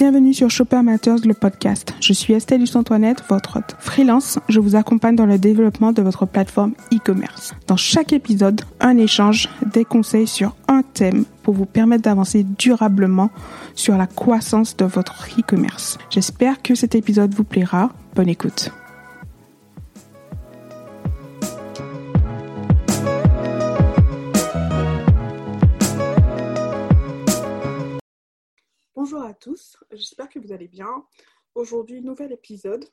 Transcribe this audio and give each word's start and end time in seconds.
Bienvenue 0.00 0.32
sur 0.32 0.48
Shopper 0.48 0.80
Matters, 0.82 1.26
le 1.26 1.34
podcast. 1.34 1.92
Je 2.00 2.12
suis 2.12 2.32
Estelle 2.32 2.62
Antoinette, 2.72 3.24
votre 3.28 3.58
hôte. 3.58 3.74
Freelance, 3.80 4.38
je 4.48 4.60
vous 4.60 4.76
accompagne 4.76 5.16
dans 5.16 5.26
le 5.26 5.38
développement 5.38 5.90
de 5.90 6.02
votre 6.02 6.24
plateforme 6.24 6.74
e-commerce. 6.94 7.52
Dans 7.66 7.76
chaque 7.76 8.12
épisode, 8.12 8.60
un 8.78 8.96
échange, 8.96 9.48
des 9.66 9.84
conseils 9.84 10.28
sur 10.28 10.54
un 10.68 10.82
thème 10.82 11.24
pour 11.42 11.54
vous 11.54 11.66
permettre 11.66 12.04
d'avancer 12.04 12.44
durablement 12.44 13.30
sur 13.74 13.98
la 13.98 14.06
croissance 14.06 14.76
de 14.76 14.84
votre 14.84 15.26
e-commerce. 15.36 15.98
J'espère 16.10 16.62
que 16.62 16.76
cet 16.76 16.94
épisode 16.94 17.34
vous 17.34 17.42
plaira. 17.42 17.90
Bonne 18.14 18.28
écoute. 18.28 18.70
Vous 30.48 30.54
allez 30.54 30.68
bien. 30.68 31.06
Aujourd'hui, 31.54 32.00
nouvel 32.00 32.32
épisode 32.32 32.86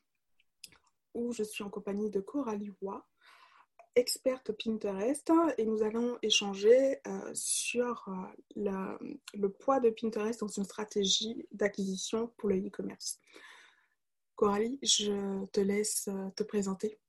où 1.13 1.31
je 1.31 1.43
suis 1.43 1.63
en 1.63 1.69
compagnie 1.69 2.09
de 2.09 2.19
Coralie 2.19 2.73
Roy, 2.81 3.01
experte 3.95 4.51
Pinterest, 4.51 5.31
et 5.57 5.63
nous 5.63 5.81
allons 5.81 6.17
échanger 6.21 6.99
euh, 7.07 7.31
sur 7.33 8.09
euh, 8.57 8.97
le 9.33 9.47
poids 9.47 9.79
de 9.79 9.89
Pinterest 9.89 10.41
dans 10.41 10.49
une 10.49 10.65
stratégie 10.65 11.47
d'acquisition 11.53 12.27
pour 12.35 12.49
le 12.49 12.57
e-commerce. 12.57 13.21
Coralie, 14.35 14.77
je 14.83 15.45
te 15.45 15.61
laisse 15.61 16.09
euh, 16.09 16.29
te 16.35 16.43
présenter. 16.43 16.99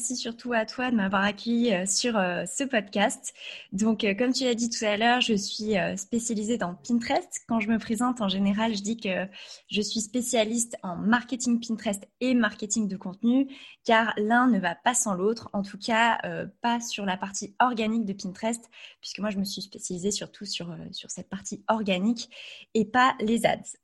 Merci 0.00 0.14
surtout 0.14 0.52
à 0.52 0.64
toi 0.64 0.92
de 0.92 0.96
m'avoir 0.96 1.24
accueilli 1.24 1.74
euh, 1.74 1.84
sur 1.84 2.16
euh, 2.16 2.44
ce 2.46 2.62
podcast. 2.62 3.34
Donc, 3.72 4.04
euh, 4.04 4.14
comme 4.14 4.32
tu 4.32 4.44
l'as 4.44 4.54
dit 4.54 4.70
tout 4.70 4.84
à 4.84 4.96
l'heure, 4.96 5.20
je 5.20 5.34
suis 5.34 5.74
spécialisée 5.96 6.56
dans 6.56 6.76
Pinterest. 6.76 7.40
Quand 7.48 7.58
je 7.58 7.68
me 7.68 7.80
présente, 7.80 8.20
en 8.20 8.28
général, 8.28 8.76
je 8.76 8.80
dis 8.80 8.96
que 8.96 9.26
je 9.68 9.82
suis 9.82 10.00
spécialiste 10.00 10.76
en 10.84 10.94
marketing 10.94 11.58
Pinterest 11.58 12.06
et 12.20 12.34
marketing 12.34 12.86
de 12.86 12.96
contenu, 12.96 13.48
car 13.84 14.14
l'un 14.18 14.46
ne 14.46 14.60
va 14.60 14.76
pas 14.76 14.94
sans 14.94 15.14
l'autre. 15.14 15.50
En 15.52 15.62
tout 15.62 15.78
cas, 15.78 16.20
pas 16.62 16.80
sur 16.80 17.04
la 17.04 17.16
partie 17.16 17.56
organique 17.58 18.04
de 18.04 18.12
Pinterest, 18.12 18.70
puisque 19.00 19.18
moi, 19.18 19.30
je 19.30 19.38
me 19.38 19.44
suis 19.44 19.62
spécialisée 19.62 20.12
surtout 20.12 20.44
sur, 20.44 20.76
sur 20.92 21.10
cette 21.10 21.28
partie 21.28 21.64
organique 21.66 22.30
et 22.74 22.84
pas 22.84 23.16
les 23.20 23.46
ads. 23.46 23.78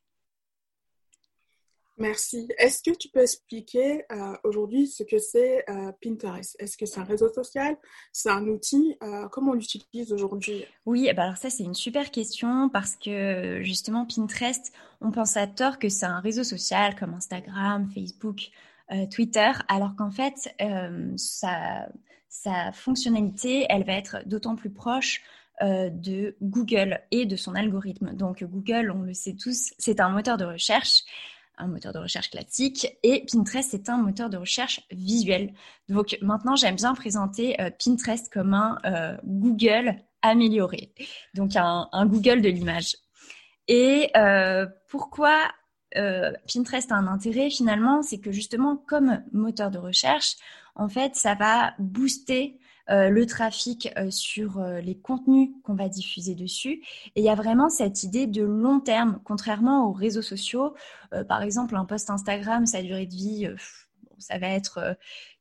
Merci. 1.97 2.49
Est-ce 2.59 2.83
que 2.83 2.97
tu 2.97 3.09
peux 3.09 3.23
expliquer 3.23 4.05
euh, 4.11 4.37
aujourd'hui 4.43 4.89
ce 4.89 5.05
que 5.05 5.19
c'est 5.19 5.65
euh, 5.71 5.93
Pinterest? 6.03 6.57
Est-ce 6.59 6.77
que 6.77 6.87
c'est 6.87 6.99
un 6.99 7.05
réseau 7.05 7.33
social? 7.33 7.77
C'est 8.13 8.31
un 8.31 8.45
outil? 8.47 8.97
Euh, 9.03 9.29
Comment 9.29 9.53
on 9.53 9.55
l'utilise 9.55 10.13
aujourd'hui? 10.13 10.65
Oui, 10.87 11.07
eh 11.09 11.13
ben, 11.13 11.23
alors 11.23 11.37
ça 11.37 11.51
c'est 11.51 11.63
une 11.63 11.75
super 11.75 12.11
question 12.11 12.69
parce 12.69 12.97
que 12.97 13.61
justement 13.63 14.07
Pinterest, 14.07 14.73
on 15.01 15.13
pense 15.13 15.37
à 15.37 15.47
tort 15.47 15.79
que 15.79 15.89
c'est 15.89 16.07
un 16.07 16.19
réseau 16.19 16.43
social 16.43 16.97
comme 16.97 17.15
Instagram, 17.15 17.89
Facebook, 17.95 18.51
Twitter, 19.11 19.51
alors 19.69 19.97
qu'en 19.97 20.11
fait 20.11 20.55
sa, 21.17 21.89
sa 22.29 22.73
fonctionnalité, 22.73 23.67
elle 23.71 23.85
va 23.85 23.95
être 23.95 24.19
d'autant 24.27 24.57
plus 24.57 24.71
proche 24.71 25.23
de 25.63 26.37
Google 26.43 27.01
et 27.11 27.25
de 27.25 27.37
son 27.37 27.55
algorithme. 27.55 28.15
Donc 28.15 28.45
Google, 28.45 28.93
on 28.95 29.03
le 29.03 29.15
sait 29.15 29.35
tous, 29.35 29.73
c'est 29.79 30.01
un 30.01 30.11
moteur 30.11 30.37
de 30.37 30.45
recherche 30.45 31.05
un 31.59 31.69
moteur 31.69 31.93
de 31.93 31.99
recherche 31.99 32.31
classique 32.31 32.87
et 33.03 33.25
Pinterest 33.31 33.71
c'est 33.71 33.89
un 33.89 33.99
moteur 33.99 34.31
de 34.31 34.37
recherche 34.37 34.81
visuel. 34.91 35.53
Donc 35.89 36.17
maintenant 36.23 36.57
j'aime 36.57 36.77
bien 36.77 36.95
présenter 36.95 37.61
euh, 37.61 37.71
Pinterest 37.71 38.33
comme 38.33 38.55
un 38.55 38.79
euh, 38.85 39.17
Google 39.25 39.97
amélioré, 40.23 40.93
donc 41.35 41.53
un, 41.57 41.89
Google 42.07 42.41
de 42.41 42.49
l'image. 42.49 42.97
Et 43.69 44.11
euh, 44.17 44.67
pourquoi 44.89 45.51
Pinterest 46.53 46.91
a 46.91 46.97
un 46.97 47.07
intérêt 47.07 47.51
finalement, 47.51 48.03
c'est 48.03 48.19
que 48.19 48.33
justement 48.33 48.77
comme 48.77 49.23
moteur 49.33 49.71
de 49.71 49.79
recherche, 49.79 50.35
en 50.75 50.89
fait 50.89 51.15
ça 51.15 51.35
va 51.35 51.75
booster 51.79 52.59
euh, 52.91 53.09
le 53.09 53.25
trafic 53.25 53.91
euh, 53.97 54.11
sur 54.11 54.59
euh, 54.59 54.81
les 54.81 54.97
contenus 54.97 55.51
qu'on 55.63 55.75
va 55.75 55.89
diffuser 55.89 56.35
dessus. 56.35 56.83
Et 57.17 57.21
il 57.21 57.25
y 57.25 57.31
a 57.31 57.35
vraiment 57.35 57.71
cette 57.71 58.03
idée 58.03 58.27
de 58.27 58.43
long 58.45 58.81
terme, 58.81 59.21
contrairement 59.25 59.89
aux 59.89 59.93
réseaux 59.93 60.23
sociaux. 60.23 60.75
par 61.29 61.43
exemple, 61.43 61.77
un 61.77 61.85
post 61.85 62.11
Instagram, 62.11 62.67
sa 62.67 62.83
durée 62.83 63.07
de 63.07 63.15
vie, 63.15 63.49
ça 64.19 64.39
va 64.39 64.49
être 64.49 64.97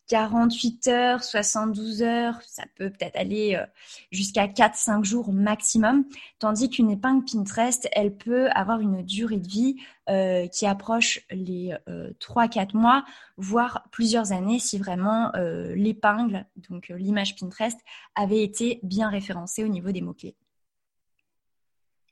48 0.07 0.87
heures, 0.89 1.23
72 1.23 2.01
heures, 2.01 2.41
ça 2.45 2.63
peut 2.75 2.89
peut-être 2.89 3.15
aller 3.15 3.55
euh, 3.55 3.65
jusqu'à 4.11 4.47
4-5 4.47 5.03
jours 5.03 5.31
maximum, 5.31 6.05
tandis 6.39 6.69
qu'une 6.69 6.91
épingle 6.91 7.23
Pinterest, 7.25 7.87
elle 7.93 8.15
peut 8.15 8.49
avoir 8.49 8.81
une 8.81 9.03
durée 9.03 9.39
de 9.39 9.47
vie 9.47 9.77
euh, 10.09 10.47
qui 10.47 10.65
approche 10.65 11.21
les 11.31 11.73
3-4 11.87 12.75
euh, 12.75 12.77
mois, 12.77 13.05
voire 13.37 13.87
plusieurs 13.91 14.33
années 14.33 14.59
si 14.59 14.77
vraiment 14.77 15.31
l'épingle, 15.35 16.45
donc 16.69 16.89
l'image 16.89 17.35
Pinterest, 17.35 17.79
avait 18.15 18.43
été 18.43 18.79
bien 18.83 19.09
référencée 19.09 19.63
au 19.63 19.69
niveau 19.69 19.91
des 19.91 20.01
mots-clés. 20.01 20.35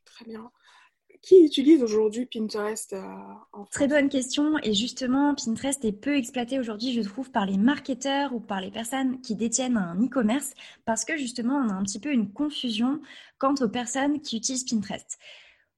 Très 0.06 0.26
bien 0.26 0.52
qui 1.22 1.44
utilise 1.46 1.84
aujourd'hui 1.84 2.26
Pinterest 2.26 2.94
euh, 2.94 3.04
en 3.54 3.66
Très 3.66 3.88
bonne 3.88 4.10
question. 4.10 4.58
Et 4.64 4.74
justement, 4.74 5.36
Pinterest 5.36 5.84
est 5.86 5.92
peu 5.92 6.16
exploité 6.16 6.60
aujourd'hui, 6.60 6.94
je 6.94 7.02
trouve, 7.02 7.30
par 7.32 7.46
les 7.46 7.58
marketeurs 7.58 8.34
ou 8.34 8.40
par 8.40 8.60
les 8.60 8.72
personnes 8.72 9.22
qui 9.22 9.36
détiennent 9.36 9.78
un 9.78 9.96
e-commerce 10.02 10.54
parce 10.86 11.06
que 11.06 11.18
justement, 11.18 11.56
on 11.58 11.70
a 11.70 11.74
un 11.74 11.84
petit 11.84 12.00
peu 12.00 12.12
une 12.12 12.32
confusion 12.32 13.02
quant 13.38 13.54
aux 13.62 13.70
personnes 13.70 14.22
qui 14.22 14.38
utilisent 14.38 14.66
Pinterest. 14.66 15.20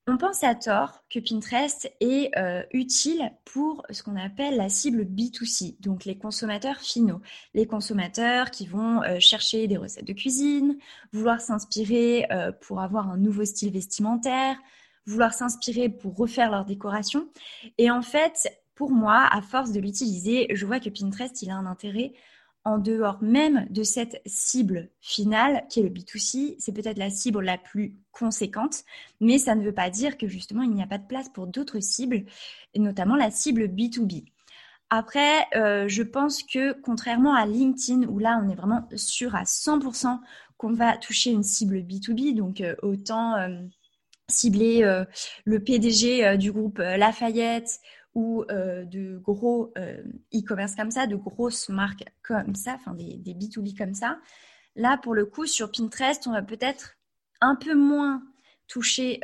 On 0.06 0.18
pense 0.18 0.44
à 0.44 0.54
tort 0.54 1.06
que 1.09 1.20
Pinterest 1.20 1.90
est 2.02 2.38
euh, 2.38 2.62
utile 2.74 3.31
pour 3.46 3.86
ce 3.90 4.04
qu'on 4.04 4.18
appelle 4.18 4.58
la 4.58 4.68
cible 4.68 5.04
B2C, 5.04 5.80
donc 5.80 6.04
les 6.04 6.18
consommateurs 6.18 6.80
finaux, 6.80 7.22
les 7.54 7.66
consommateurs 7.66 8.52
qui 8.52 8.66
vont 8.66 9.02
euh, 9.04 9.20
chercher 9.22 9.66
des 9.68 9.78
recettes 9.78 10.06
de 10.06 10.12
cuisine, 10.12 10.78
vouloir 11.14 11.40
s'inspirer 11.40 12.28
pour 12.62 12.81
avoir 12.81 13.10
un 13.10 13.18
nouveau 13.18 13.46
style 13.46 13.72
vestimentaire, 13.72 14.58
vouloir 15.06 15.34
s'inspirer 15.34 15.90
pour 15.90 16.16
refaire 16.16 16.52
leur 16.52 16.66
décoration. 16.66 17.28
Et 17.78 17.91
en 17.91 18.02
fait, 18.02 18.50
pour 18.75 18.91
moi, 18.91 19.28
à 19.31 19.41
force 19.41 19.72
de 19.72 19.80
l'utiliser, 19.80 20.47
je 20.53 20.66
vois 20.66 20.80
que 20.80 20.90
Pinterest, 20.90 21.41
il 21.41 21.50
a 21.50 21.56
un 21.56 21.66
intérêt 21.66 22.14
en 22.66 22.78
dehors 22.78 23.22
même 23.22 23.68
de 23.69 23.84
cette 23.84 24.22
cible 24.25 24.90
finale 25.02 25.66
qui 25.69 25.81
est 25.81 25.84
le 25.84 25.90
B2C. 25.90 26.56
C'est 26.59 26.72
peut-être 26.72 26.97
la 26.97 27.09
cible 27.09 27.42
la 27.44 27.58
plus 27.58 27.96
conséquente, 28.12 28.84
mais 29.19 29.38
ça 29.38 29.56
ne 29.56 29.63
veut 29.63 29.74
pas 29.74 29.90
dire 29.90 30.18
que 30.18 30.28
justement, 30.28 30.63
il 30.63 30.72
n'y 30.72 30.84
a 30.84 30.88
pas 30.88 30.97
de 30.97 31.08
place 31.08 31.30
pour 31.30 31.47
d'autres 31.47 31.81
cibles, 31.81 32.24
notamment 32.75 33.16
la 33.16 33.31
cible 33.31 33.66
B2B. 33.66 34.25
Après, 34.90 35.47
euh, 35.56 35.88
je 35.88 36.03
pense 36.03 36.44
que 36.44 36.74
contrairement 36.81 37.34
à 37.34 37.46
LinkedIn, 37.46 38.08
où 38.08 38.19
là, 38.19 38.40
on 38.44 38.50
est 38.50 38.56
vraiment 38.56 38.88
sûr 38.96 39.36
à 39.36 39.44
100% 39.44 40.19
qu'on 40.58 40.74
va 40.74 40.97
toucher 40.97 41.31
une 41.31 41.44
cible 41.44 41.80
B2B, 41.80 42.36
donc 42.36 42.62
euh, 42.62 42.75
autant... 42.81 43.36
Euh, 43.36 43.58
cibler 44.29 44.84
euh, 44.84 45.06
le 45.45 45.63
PDG 45.63 46.25
euh, 46.25 46.38
du 46.38 46.51
groupe 46.51 46.79
euh, 46.79 46.97
Lafayette 46.97 47.79
ou 48.16 48.45
de 48.47 49.17
gros 49.17 49.73
e-commerce 50.35 50.75
comme 50.75 50.91
ça, 50.91 51.07
de 51.07 51.16
grosses 51.16 51.69
marques 51.69 52.03
comme 52.22 52.53
ça, 52.53 52.75
enfin 52.75 52.94
des, 52.94 53.17
des, 53.17 53.33
B2B 53.33 53.75
comme 53.75 53.95
ça. 53.95 54.19
Là, 54.75 55.00
pour 55.01 55.16
le 55.16 55.25
coup, 55.25 55.47
sur 55.47 55.72
Pinterest, 55.72 56.28
on 56.28 56.31
va 56.31 56.44
peut-être 56.44 56.95
un 57.41 57.56
peu 57.56 57.73
moins 57.73 58.22
toucher 58.67 59.19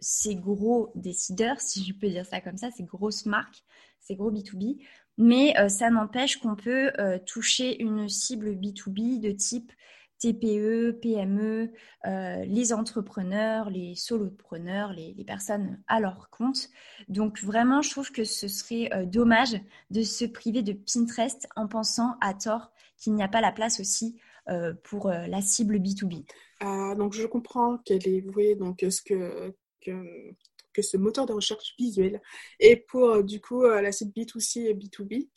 ces 0.00 0.34
gros 0.34 0.90
décideurs, 0.96 1.60
si 1.60 1.84
je 1.84 1.94
peux 1.94 2.08
dire 2.08 2.26
ça 2.26 2.40
comme 2.40 2.56
ça, 2.56 2.72
ces 2.72 2.82
grosses 2.82 3.24
marques, 3.24 3.62
ces 4.00 4.16
gros 4.16 4.32
B2B. 4.32 4.84
Mais 5.16 5.54
ça 5.68 5.90
n'empêche 5.90 6.38
qu'on 6.38 6.56
peut 6.56 6.90
toucher 7.26 7.80
une 7.80 8.08
cible 8.08 8.56
B2B 8.56 9.20
de 9.20 9.30
type 9.30 9.70
TPE, 10.18 10.98
PME, 11.02 11.70
euh, 12.06 12.44
les 12.44 12.72
entrepreneurs, 12.72 13.70
les 13.70 13.94
solopreneurs, 13.94 14.92
les, 14.92 15.24
personnes 15.24 15.82
à 15.86 16.00
leur 16.00 16.30
compte. 16.30 16.68
Donc 17.08 17.42
vraiment, 17.42 17.82
je 17.82 17.90
trouve 17.90 18.10
que 18.10 18.24
ce 18.24 18.48
serait 18.48 18.90
euh, 18.92 19.04
dommage 19.04 19.60
de 19.90 20.02
se 20.02 20.24
priver 20.24 20.62
de 20.62 20.72
Pinterest 20.72 21.48
en 21.56 21.66
pensant 21.66 22.16
à 22.20 22.34
tort 22.34 22.72
qu'il 22.96 23.14
n'y 23.14 23.22
a 23.22 23.28
pas 23.28 23.40
la 23.40 23.52
place 23.52 23.80
aussi 23.80 24.16
euh, 24.48 24.74
pour 24.84 25.08
la 25.08 25.40
cible 25.40 25.78
B2B. 25.78 26.24
donc 26.96 27.12
je 27.14 27.26
comprends 27.26 27.78
qu'elle 27.78 28.06
est 28.06 28.20
vouée 28.20 28.54
donc 28.54 28.84
ce 28.88 29.02
que, 29.02 29.54
que 29.80 30.82
ce 30.82 30.96
moteur 30.96 31.26
de 31.26 31.32
recherche 31.32 31.74
visuel. 31.78 32.20
Et 32.60 32.76
pour 32.76 33.24
du 33.24 33.40
coup 33.40 33.62
la 33.62 33.90
cible 33.90 34.12
B2C 34.12 34.66
et 34.66 34.74
B2B, 34.74 35.28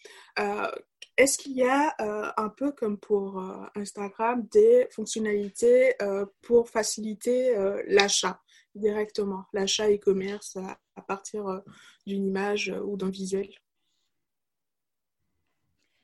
est-ce 1.17 1.39
qu'il 1.39 1.53
y 1.53 1.63
a 1.63 1.95
euh, 1.99 2.31
un 2.37 2.49
peu 2.49 2.71
comme 2.71 2.97
pour 2.97 3.39
euh, 3.39 3.65
Instagram 3.75 4.47
des 4.51 4.87
fonctionnalités 4.91 5.95
euh, 6.01 6.25
pour 6.43 6.69
faciliter 6.69 7.55
l'achat 7.87 8.41
directement, 8.75 9.45
l'achat 9.53 9.89
e-commerce 9.89 10.57
à, 10.95 11.01
partir 11.01 11.63
d'une 12.05 12.27
image 12.27 12.73
ou 12.83 12.97
d'un 12.97 13.09
visuel? 13.09 13.49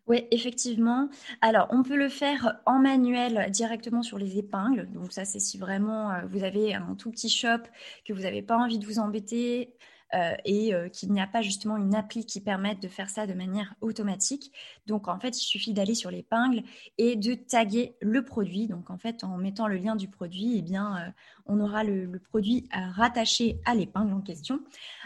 Oui, 0.08 0.28
effectivement. 0.32 1.10
Alors, 1.42 1.68
on 1.70 1.84
peut 1.84 1.96
le 1.96 2.10
faire 2.10 2.60
en 2.66 2.80
manuel 2.80 3.50
directement 3.52 4.02
sur 4.02 4.18
les 4.18 4.38
épingles. 4.38 4.90
Donc, 4.92 5.14
ça, 5.14 5.24
c'est 5.24 5.40
si 5.40 5.58
vraiment 5.58 6.12
vous 6.30 6.44
avez 6.44 6.74
un 6.74 6.96
tout 6.96 7.12
petit 7.12 7.30
shop, 7.30 7.64
que 8.06 8.12
vous 8.12 8.24
n'avez 8.24 8.42
pas 8.42 8.58
envie 8.58 8.80
de 8.80 8.86
vous 8.86 9.00
embêter 9.00 9.76
euh, 10.14 10.36
et 10.46 10.74
euh, 10.74 10.90
qu'il 10.90 11.12
n'y 11.12 11.22
a 11.22 11.28
pas 11.28 11.42
justement 11.42 11.78
une 11.78 11.96
appli 11.96 12.26
qui 12.26 12.40
permette 12.40 12.82
de 12.82 12.88
faire 12.88 13.10
ça 13.10 13.26
de 13.26 13.34
manière 13.34 13.74
automatique. 13.82 14.52
Donc 14.86 15.08
en 15.08 15.20
fait, 15.20 15.42
il 15.42 15.46
suffit 15.46 15.74
d'aller 15.74 15.96
sur 15.96 16.12
l'épingle 16.12 16.64
et 16.98 17.16
de 17.16 17.34
taguer 17.34 17.96
le 18.02 18.24
produit. 18.24 18.68
Donc 18.68 18.90
en 18.90 18.98
fait, 18.98 19.24
en 19.24 19.38
mettant 19.38 19.68
le 19.68 19.78
lien 19.78 19.96
du 19.96 20.08
produit, 20.08 20.58
eh 20.58 20.62
bien, 20.62 20.98
euh, 20.98 21.12
on 21.46 21.60
aura 21.60 21.84
le, 21.84 22.06
le, 22.06 22.20
produit 22.20 22.70
rattaché 22.72 23.60
à 23.66 23.76
l'épingle 23.76 24.14
en 24.14 24.22
question. 24.22 24.60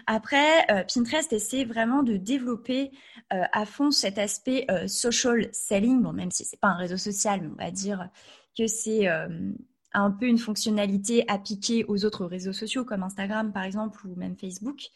Après, 0.06 0.68
Pinterest 0.94 1.33
essaie 1.33 1.65
vraiment 1.65 2.03
de 2.03 2.15
développer 2.15 2.92
à 3.31 3.65
fond 3.65 3.89
cet 3.89 4.19
aspect 4.19 4.68
social 4.88 5.50
selling. 5.51 6.01
Bon, 6.03 6.13
même 6.13 6.30
si 6.30 6.45
c'est 6.45 6.60
pas 6.60 6.68
un 6.68 6.77
réseau 6.77 6.98
social, 6.98 7.42
mais 7.42 7.50
on 7.51 7.65
va 7.65 7.71
dire 7.71 8.10
que 8.56 8.68
c'est 8.68 9.07
un 9.94 10.12
peu 10.12 10.25
une 10.28 10.38
fonctionnalité 10.38 11.24
appliquée 11.28 11.86
aux 11.88 12.06
autres 12.06 12.25
réseaux 12.25 12.54
sociaux 12.54 12.86
comme 12.86 13.04
Instagram 13.04 13.51
par 13.51 13.63
exemple 13.63 14.06
ou 14.06 14.16
même 14.16 14.36
Facebook. 14.36 14.88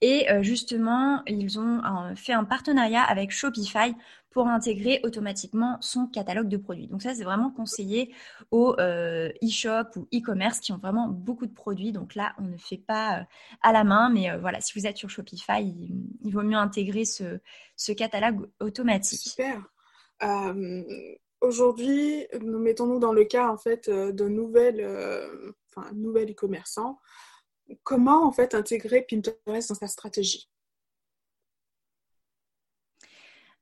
Et 0.00 0.30
euh, 0.30 0.42
justement, 0.42 1.22
ils 1.26 1.58
ont 1.58 1.80
fait 2.16 2.32
un 2.32 2.44
partenariat 2.44 3.02
avec 3.02 3.30
Shopify 3.30 3.94
pour 4.30 4.48
intégrer 4.48 5.00
automatiquement 5.04 5.76
son 5.80 6.06
catalogue 6.06 6.48
de 6.48 6.56
produits. 6.56 6.88
Donc 6.88 7.02
ça, 7.02 7.14
c'est 7.14 7.24
vraiment 7.24 7.50
conseillé 7.50 8.14
aux 8.50 8.74
euh, 8.78 9.30
e-shop 9.44 9.96
ou 9.96 10.08
e-commerce 10.12 10.58
qui 10.58 10.72
ont 10.72 10.78
vraiment 10.78 11.06
beaucoup 11.08 11.46
de 11.46 11.52
produits. 11.52 11.92
Donc 11.92 12.14
là, 12.14 12.34
on 12.38 12.42
ne 12.42 12.56
fait 12.56 12.78
pas 12.78 13.18
euh, 13.18 13.24
à 13.62 13.72
la 13.72 13.84
main, 13.84 14.10
mais 14.10 14.36
voilà, 14.38 14.60
si 14.60 14.78
vous 14.78 14.86
êtes 14.86 14.96
sur 14.96 15.10
Shopify, 15.10 15.62
il, 15.62 16.32
vaut 16.32 16.42
mieux 16.42 16.56
intégrer 16.56 17.04
ce 17.04 17.92
catalogue 17.92 18.48
automatique. 18.58 19.20
Super. 19.20 19.62
Aujourd'hui, 21.42 22.28
nous 22.40 22.60
mettons-nous 22.60 23.00
dans 23.00 23.12
le 23.12 23.24
cas 23.24 23.48
en 23.48 23.58
fait 23.58 23.88
euh, 23.88 24.12
de 24.12 24.28
nouvelles, 24.28 24.80
euh, 24.80 25.50
enfin, 25.74 25.92
nouvel 25.92 26.30
e-commerçants. 26.30 27.00
Comment 27.82 28.24
en 28.24 28.30
fait 28.30 28.54
intégrer 28.54 29.02
Pinterest 29.02 29.68
dans 29.68 29.74
sa 29.74 29.88
stratégie? 29.88 30.48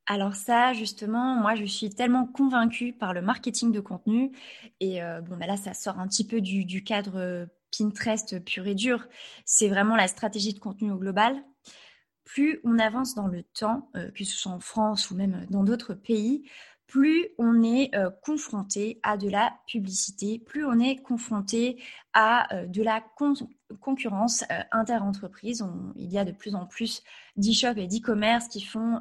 Alors 0.05 0.35
ça, 0.35 0.75
justement, 0.75 1.37
moi, 1.37 1.55
je 1.55 1.65
suis 1.65 1.89
tellement 1.89 2.27
convaincue 2.27 2.93
par 2.93 3.15
le 3.15 3.23
marketing 3.23 3.73
de 3.73 3.81
contenu. 3.81 4.31
Et 4.81 5.03
euh, 5.03 5.23
bon, 5.23 5.39
ben 5.39 5.47
là, 5.47 5.57
ça 5.57 5.73
sort 5.73 5.99
un 5.99 6.07
petit 6.07 6.27
peu 6.27 6.43
du, 6.43 6.85
cadre 6.85 7.49
Pinterest 7.71 8.45
pur 8.45 8.67
et 8.67 8.75
dur. 8.75 9.09
C'est 9.47 9.69
vraiment 9.69 9.97
la 9.97 10.09
stratégie 10.09 10.53
de 10.53 10.59
contenu 10.59 10.91
au 10.91 10.97
global. 10.97 11.43
Plus 12.25 12.61
on 12.63 12.79
avance 12.79 13.15
dans 13.15 13.27
le 13.27 13.43
temps, 13.43 13.91
que 13.95 14.25
ce 14.25 14.37
soit 14.37 14.53
en 14.53 14.61
France 14.61 15.11
ou 15.11 15.17
même 15.17 15.47
dans 15.49 15.65
d'autres 15.65 15.95
pays, 15.95 16.45
plus 16.91 17.29
on 17.39 17.63
est 17.63 17.95
euh, 17.95 18.11
confronté 18.11 18.99
à 19.05 19.17
de 19.17 19.31
la 19.31 19.55
publicité, 19.69 20.41
plus 20.41 20.65
on 20.65 20.81
est 20.81 20.97
confronté 20.97 21.81
à 22.15 22.53
euh, 22.53 22.67
de 22.67 22.83
la 22.83 23.01
concurrence 23.81 24.43
euh, 24.51 24.61
inter-entreprise. 24.73 25.65
Il 25.95 26.11
y 26.11 26.19
a 26.19 26.25
de 26.25 26.33
plus 26.33 26.57
en 26.57 26.67
plus 26.67 27.05
d'e-shop 27.37 27.75
et 27.77 27.87
d'e-commerce 27.87 28.49
qui 28.49 28.61
font 28.61 29.01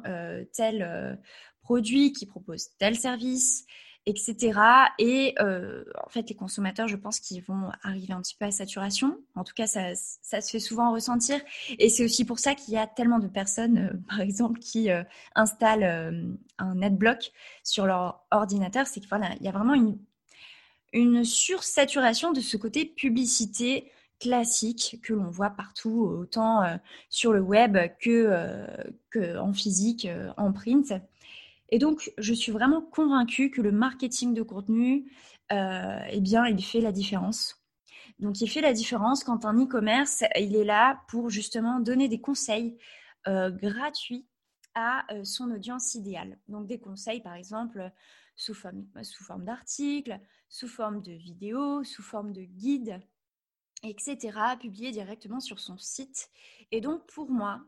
tel 0.52 1.18
produit, 1.62 2.12
qui 2.12 2.26
proposent 2.26 2.68
tel 2.78 2.96
service, 2.96 3.66
etc. 4.06 4.58
Et 4.98 5.34
euh, 5.40 5.84
en 6.04 6.08
fait, 6.08 6.28
les 6.28 6.34
consommateurs, 6.34 6.88
je 6.88 6.96
pense 6.96 7.20
qu'ils 7.20 7.42
vont 7.42 7.70
arriver 7.82 8.12
un 8.12 8.20
petit 8.20 8.34
peu 8.34 8.46
à 8.46 8.50
saturation. 8.50 9.18
En 9.34 9.44
tout 9.44 9.52
cas, 9.54 9.66
ça, 9.66 9.94
ça 9.94 10.40
se 10.40 10.50
fait 10.50 10.58
souvent 10.58 10.92
ressentir. 10.92 11.38
Et 11.78 11.88
c'est 11.88 12.04
aussi 12.04 12.24
pour 12.24 12.38
ça 12.38 12.54
qu'il 12.54 12.74
y 12.74 12.78
a 12.78 12.86
tellement 12.86 13.18
de 13.18 13.28
personnes, 13.28 13.78
euh, 13.78 13.96
par 14.08 14.20
exemple, 14.20 14.58
qui 14.58 14.90
euh, 14.90 15.02
installent 15.34 16.36
un 16.58 16.82
adblock 16.82 17.32
sur 17.62 17.86
leur 17.86 18.24
ordinateur. 18.30 18.86
C'est 18.86 19.00
qu'il 19.00 19.10
y 19.40 19.48
a 19.48 19.52
vraiment 19.52 19.74
une, 19.74 19.98
une 20.92 21.24
sursaturation 21.24 22.32
de 22.32 22.40
ce 22.40 22.56
côté 22.56 22.84
publicité 22.84 23.90
classique 24.18 24.98
que 25.02 25.14
l'on 25.14 25.30
voit 25.30 25.50
partout, 25.50 26.02
autant 26.02 26.62
sur 27.08 27.32
le 27.32 27.40
web 27.40 27.78
que, 27.98 28.66
que 29.08 29.38
en 29.38 29.54
physique, 29.54 30.06
en 30.36 30.52
print. 30.52 30.92
Et 31.70 31.78
donc, 31.78 32.12
je 32.18 32.34
suis 32.34 32.52
vraiment 32.52 32.82
convaincue 32.82 33.50
que 33.50 33.60
le 33.60 33.72
marketing 33.72 34.34
de 34.34 34.42
contenu, 34.42 35.10
euh, 35.52 36.00
eh 36.10 36.20
bien, 36.20 36.46
il 36.46 36.62
fait 36.62 36.80
la 36.80 36.92
différence. 36.92 37.56
Donc, 38.18 38.40
il 38.40 38.48
fait 38.48 38.60
la 38.60 38.72
différence 38.72 39.24
quand 39.24 39.44
un 39.44 39.56
e-commerce, 39.58 40.24
il 40.36 40.56
est 40.56 40.64
là 40.64 41.02
pour 41.08 41.30
justement 41.30 41.80
donner 41.80 42.08
des 42.08 42.20
conseils 42.20 42.76
euh, 43.28 43.50
gratuits 43.50 44.26
à 44.74 45.10
euh, 45.12 45.24
son 45.24 45.50
audience 45.50 45.94
idéale. 45.94 46.38
Donc, 46.48 46.66
des 46.66 46.78
conseils, 46.78 47.20
par 47.20 47.34
exemple, 47.34 47.90
sous 48.36 48.54
forme, 48.54 48.86
sous 49.02 49.24
forme 49.24 49.44
d'articles, 49.44 50.20
sous 50.48 50.68
forme 50.68 51.02
de 51.02 51.12
vidéos, 51.12 51.84
sous 51.84 52.02
forme 52.02 52.32
de 52.32 52.42
guides, 52.42 53.00
etc., 53.82 54.56
publiés 54.60 54.90
directement 54.90 55.40
sur 55.40 55.60
son 55.60 55.78
site. 55.78 56.30
Et 56.72 56.80
donc, 56.80 57.06
pour 57.06 57.30
moi, 57.30 57.62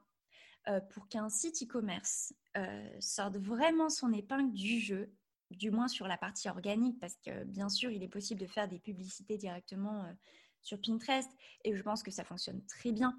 pour 0.92 1.08
qu'un 1.08 1.28
site 1.28 1.62
e-commerce 1.62 2.34
euh, 2.56 3.00
sorte 3.00 3.36
vraiment 3.36 3.88
son 3.88 4.12
épingle 4.12 4.52
du 4.52 4.78
jeu, 4.78 5.12
du 5.50 5.70
moins 5.70 5.88
sur 5.88 6.06
la 6.06 6.16
partie 6.16 6.48
organique, 6.48 6.98
parce 7.00 7.16
que 7.24 7.44
bien 7.44 7.68
sûr, 7.68 7.90
il 7.90 8.02
est 8.02 8.08
possible 8.08 8.40
de 8.40 8.46
faire 8.46 8.68
des 8.68 8.78
publicités 8.78 9.38
directement 9.38 10.04
euh, 10.04 10.12
sur 10.60 10.80
Pinterest, 10.80 11.30
et 11.64 11.74
je 11.74 11.82
pense 11.82 12.02
que 12.02 12.10
ça 12.10 12.24
fonctionne 12.24 12.64
très 12.66 12.92
bien. 12.92 13.18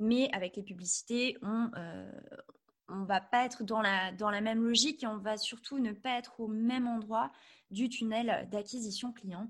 Mais 0.00 0.28
avec 0.32 0.56
les 0.56 0.64
publicités, 0.64 1.36
on 1.42 1.70
ne 2.88 3.06
va 3.06 3.20
pas 3.20 3.44
être 3.44 3.62
dans 3.62 3.80
la, 3.80 4.10
dans 4.12 4.30
la 4.30 4.40
même 4.40 4.64
logique 4.64 5.04
et 5.04 5.06
on 5.06 5.18
va 5.18 5.36
surtout 5.36 5.78
ne 5.78 5.92
pas 5.92 6.18
être 6.18 6.40
au 6.40 6.48
même 6.48 6.88
endroit 6.88 7.30
du 7.70 7.88
tunnel 7.88 8.48
d'acquisition 8.50 9.12
client. 9.12 9.48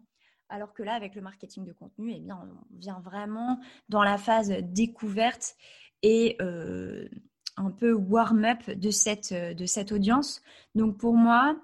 Alors 0.50 0.75
que 0.75 0.82
là, 0.82 0.93
avec 0.93 1.14
le 1.14 1.23
marketing 1.23 1.64
de 1.64 1.73
contenu, 1.73 2.12
eh 2.14 2.20
bien, 2.20 2.38
on 2.38 2.76
vient 2.76 3.00
vraiment 3.00 3.58
dans 3.88 4.02
la 4.02 4.19
phase 4.19 4.50
découverte 4.50 5.56
et 6.02 6.37
euh, 6.40 7.08
un 7.56 7.70
peu 7.70 7.93
warm-up 7.93 8.69
de 8.70 8.90
cette, 8.90 9.32
euh, 9.32 9.54
de 9.54 9.66
cette 9.66 9.93
audience. 9.93 10.43
Donc 10.75 10.99
pour 10.99 11.14
moi, 11.14 11.56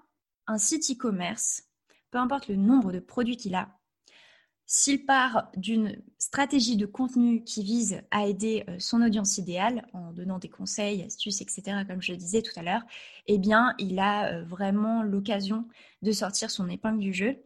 un 0.47 0.59
site 0.59 0.91
e-commerce, 0.91 1.65
peu 2.11 2.19
importe 2.19 2.49
le 2.49 2.57
nombre 2.57 2.93
de 2.93 3.01
produits 3.01 3.37
qu'il 3.37 3.55
a, 3.55 3.69
s'il 4.67 5.07
part 5.07 5.51
d'une 5.57 5.97
stratégie 6.19 6.77
de 6.77 6.85
contenu 6.85 7.43
qui 7.43 7.63
vise 7.63 8.03
à 8.11 8.27
aider 8.27 8.65
euh, 8.69 8.77
son 8.79 9.01
audience 9.01 9.39
idéale 9.39 9.87
en 9.95 10.13
donnant 10.13 10.39
des 10.39 10.51
conseils, 10.51 11.03
astuces, 11.03 11.41
etc., 11.41 11.85
comme 11.89 12.03
je 12.03 12.13
le 12.13 12.19
disais 12.19 12.43
tout 12.43 12.53
à 12.57 12.63
l'heure, 12.63 12.83
eh 13.27 13.39
bien, 13.39 13.75
il 13.79 13.99
a 13.99 14.43
vraiment 14.43 15.03
l'occasion 15.03 15.67
de 16.03 16.13
sortir 16.13 16.51
son 16.51 16.69
épingle 16.69 17.01
du 17.01 17.15
jeu. 17.15 17.39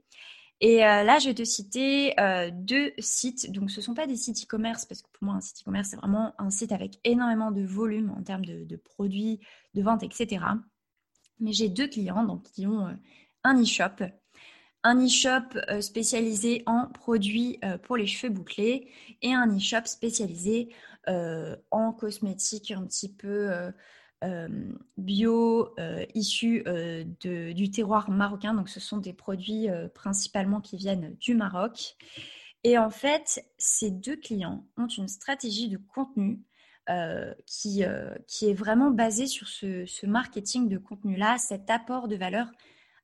Et 0.64 0.86
euh, 0.86 1.02
là, 1.02 1.18
je 1.18 1.26
vais 1.26 1.34
te 1.34 1.42
citer 1.42 2.18
euh, 2.20 2.50
deux 2.52 2.92
sites. 2.98 3.50
Donc, 3.50 3.68
ce 3.68 3.80
ne 3.80 3.82
sont 3.82 3.94
pas 3.94 4.06
des 4.06 4.14
sites 4.14 4.44
e-commerce, 4.44 4.86
parce 4.86 5.02
que 5.02 5.08
pour 5.12 5.24
moi, 5.24 5.34
un 5.34 5.40
site 5.40 5.60
e-commerce, 5.62 5.88
c'est 5.88 5.96
vraiment 5.96 6.34
un 6.38 6.50
site 6.50 6.70
avec 6.70 7.00
énormément 7.02 7.50
de 7.50 7.64
volume 7.64 8.14
en 8.16 8.22
termes 8.22 8.44
de, 8.44 8.76
produits, 8.76 9.40
de 9.74 9.82
vente, 9.82 10.04
etc. 10.04 10.44
Mais 11.40 11.52
j'ai 11.52 11.68
deux 11.68 11.88
clients 11.88 12.22
donc, 12.22 12.44
qui 12.44 12.68
ont 12.68 12.86
euh, 12.86 12.92
un 13.42 13.60
e-shop. 13.60 14.06
Un 14.84 15.04
e-shop 15.04 15.58
spécialisé 15.80 16.64
en 16.66 16.88
produits 16.88 17.60
pour 17.84 17.96
les 17.96 18.08
cheveux 18.08 18.32
bouclés 18.32 18.90
et 19.22 19.32
un 19.32 19.46
e-shop 19.56 19.84
spécialisé 19.84 20.74
en 21.06 21.92
cosmétiques 21.92 22.72
un 22.72 22.84
petit 22.84 23.08
peu 23.08 23.72
euh, 24.22 24.48
bio 24.96 25.74
euh, 25.80 26.06
issus 26.14 26.62
euh, 26.68 27.02
du 27.24 27.70
terroir 27.70 28.08
marocain. 28.10 28.54
Donc, 28.54 28.68
ce 28.68 28.78
sont 28.78 28.98
des 28.98 29.12
produits 29.12 29.68
principalement 29.94 30.60
qui 30.60 30.76
viennent 30.76 31.16
du 31.16 31.34
Maroc. 31.34 31.96
Et 32.64 32.78
en 32.78 32.90
fait, 32.90 33.44
ces 33.58 33.90
deux 33.90 34.16
clients 34.16 34.66
ont 34.76 34.86
une 34.86 35.08
stratégie 35.08 35.68
de 35.68 35.78
contenu 35.78 36.40
qui, 37.46 37.84
qui 38.26 38.46
est 38.48 38.54
vraiment 38.54 38.90
basée 38.90 39.26
sur 39.26 39.48
ce, 39.48 39.86
ce 39.86 40.06
marketing 40.06 40.68
de 40.68 40.78
contenu-là, 40.78 41.38
cet 41.38 41.70
apport 41.70 42.06
de 42.06 42.16
valeur 42.16 42.50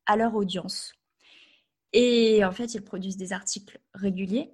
à 0.07 0.17
leur 0.17 0.35
audience. 0.35 0.93
Et 1.93 2.45
en 2.45 2.53
fait, 2.53 2.75
ils 2.75 2.83
produisent 2.83 3.17
des 3.17 3.33
articles 3.33 3.81
réguliers 3.95 4.53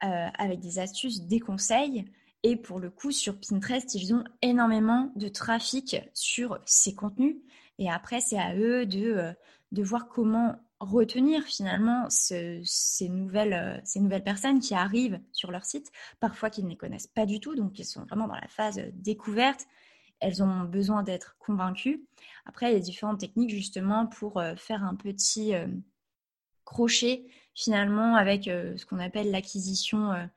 avec 0.00 0.60
des 0.60 0.78
astuces, 0.78 1.22
des 1.22 1.40
conseils, 1.40 2.04
et 2.46 2.54
pour 2.54 2.78
le 2.78 2.90
coup, 2.90 3.10
sur 3.10 3.40
Pinterest, 3.40 3.92
ils 3.96 4.14
ont 4.14 4.22
énormément 4.40 5.10
de 5.16 5.26
trafic 5.26 5.96
sur 6.14 6.60
ces 6.64 6.94
contenus. 6.94 7.38
Et 7.80 7.90
après, 7.90 8.20
c'est 8.20 8.38
à 8.38 8.54
eux 8.54 8.86
de, 8.86 9.04
euh, 9.04 9.32
de 9.72 9.82
voir 9.82 10.06
comment 10.06 10.54
retenir 10.78 11.42
finalement 11.42 12.06
ces, 12.08 12.62
nouvelles, 13.08 13.52
euh, 13.52 13.80
ces 13.82 13.98
nouvelles 13.98 14.22
personnes 14.22 14.60
qui 14.60 14.74
arrivent 14.74 15.20
sur 15.32 15.50
leur 15.50 15.64
site, 15.64 15.90
parfois 16.20 16.48
qu'ils 16.48 16.66
ne 16.66 16.70
les 16.70 16.76
connaissent 16.76 17.08
pas 17.08 17.26
du 17.26 17.40
tout, 17.40 17.56
donc 17.56 17.80
ils 17.80 17.84
sont 17.84 18.04
vraiment 18.04 18.28
dans 18.28 18.36
la 18.36 18.46
phase 18.46 18.80
découverte. 18.92 19.66
Elles 20.20 20.40
ont 20.40 20.62
besoin 20.62 21.02
d'être 21.02 21.36
convaincues. 21.40 22.06
Après, 22.44 22.70
il 22.70 22.74
y 22.74 22.76
a 22.76 22.80
différentes 22.80 23.18
techniques 23.18 23.50
justement 23.50 24.06
pour 24.06 24.38
euh, 24.38 24.54
faire 24.54 24.84
un 24.84 24.94
petit 24.94 25.52
crochet 26.64 27.26
finalement 27.54 28.14
avec 28.14 28.44
ce 28.44 28.86
qu'on 28.86 29.00
appelle 29.00 29.32
l'acquisition 29.32 30.28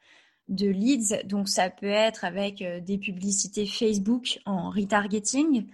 de 0.50 0.68
leads. 0.68 1.24
Donc, 1.26 1.48
ça 1.48 1.70
peut 1.70 1.86
être 1.86 2.26
avec 2.26 2.62
euh, 2.62 2.80
des 2.82 2.98
publicités 2.98 3.66
Facebook 3.66 4.40
en 4.46 4.72
retargeting. 4.72 5.68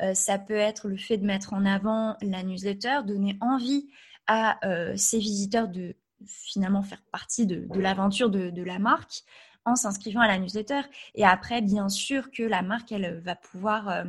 Euh, 0.00 0.14
ça 0.14 0.38
peut 0.38 0.54
être 0.54 0.88
le 0.88 0.96
fait 0.96 1.18
de 1.18 1.26
mettre 1.26 1.52
en 1.52 1.66
avant 1.66 2.16
la 2.22 2.42
newsletter, 2.42 3.00
donner 3.06 3.36
envie 3.40 3.88
à 4.26 4.58
ces 4.96 5.16
euh, 5.16 5.20
visiteurs 5.20 5.68
de 5.68 5.96
finalement 6.24 6.82
faire 6.82 7.02
partie 7.10 7.46
de, 7.46 7.66
l'aventure 7.74 8.30
de, 8.30 8.62
la 8.62 8.78
marque 8.78 9.24
en 9.64 9.74
s'inscrivant 9.74 10.20
à 10.20 10.28
la 10.28 10.38
newsletter. 10.38 10.82
Et 11.14 11.24
après, 11.24 11.62
bien 11.62 11.88
sûr 11.88 12.30
que 12.30 12.42
la 12.42 12.62
marque, 12.62 12.92
elle 12.92 13.20
va 13.20 13.34
pouvoir, 13.34 14.04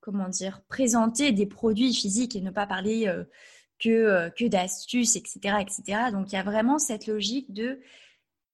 comment 0.00 0.28
dire, 0.28 0.62
présenter 0.68 1.30
des 1.30 1.46
produits 1.46 1.94
physiques 1.94 2.34
et 2.34 2.40
ne 2.40 2.50
pas 2.50 2.66
parler 2.66 3.08
que, 3.78 4.30
que 4.30 4.48
d'astuces, 4.48 5.14
etc., 5.14 5.58
etc. 5.60 6.10
Donc, 6.12 6.32
il 6.32 6.34
y 6.34 6.38
a 6.38 6.42
vraiment 6.42 6.80
cette 6.80 7.06
logique 7.06 7.52
de 7.52 7.80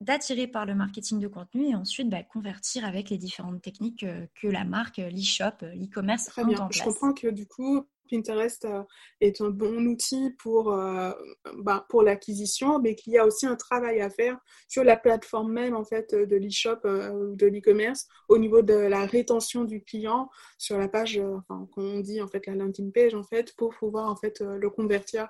d'attirer 0.00 0.46
par 0.46 0.66
le 0.66 0.74
marketing 0.74 1.18
de 1.20 1.28
contenu 1.28 1.70
et 1.70 1.74
ensuite 1.74 2.08
bah, 2.10 2.22
convertir 2.22 2.84
avec 2.84 3.10
les 3.10 3.18
différentes 3.18 3.62
techniques 3.62 4.04
que 4.40 4.48
la 4.48 4.64
marque, 4.64 4.98
l'e-shop, 4.98 5.62
l'e-commerce 5.62 6.26
Très 6.26 6.44
bien. 6.44 6.68
Je 6.70 6.82
comprends 6.82 7.12
que 7.12 7.28
du 7.28 7.46
coup, 7.46 7.86
Pinterest 8.10 8.64
euh, 8.64 8.82
est 9.20 9.40
un 9.40 9.50
bon 9.50 9.86
outil 9.86 10.30
pour, 10.38 10.72
euh, 10.72 11.12
bah, 11.58 11.86
pour 11.88 12.02
l'acquisition, 12.02 12.78
mais 12.78 12.94
qu'il 12.94 13.12
y 13.12 13.18
a 13.18 13.26
aussi 13.26 13.46
un 13.46 13.56
travail 13.56 14.00
à 14.00 14.10
faire 14.10 14.38
sur 14.68 14.84
la 14.84 14.96
plateforme 14.96 15.52
même 15.52 15.74
en 15.74 15.84
fait 15.84 16.14
de 16.14 16.36
l'e-shop 16.36 16.78
euh, 16.84 17.10
ou 17.10 17.36
de 17.36 17.46
l'e-commerce 17.46 18.06
au 18.28 18.38
niveau 18.38 18.62
de 18.62 18.74
la 18.74 19.06
rétention 19.06 19.64
du 19.64 19.82
client 19.82 20.28
sur 20.58 20.78
la 20.78 20.88
page, 20.88 21.18
enfin, 21.18 21.68
qu'on 21.72 22.00
dit 22.00 22.20
en 22.20 22.28
fait 22.28 22.46
la 22.46 22.54
landing 22.54 22.92
page 22.92 23.14
en 23.14 23.22
fait, 23.22 23.54
pour 23.56 23.74
pouvoir 23.74 24.10
en 24.10 24.16
fait 24.16 24.40
le 24.40 24.70
convertir 24.70 25.28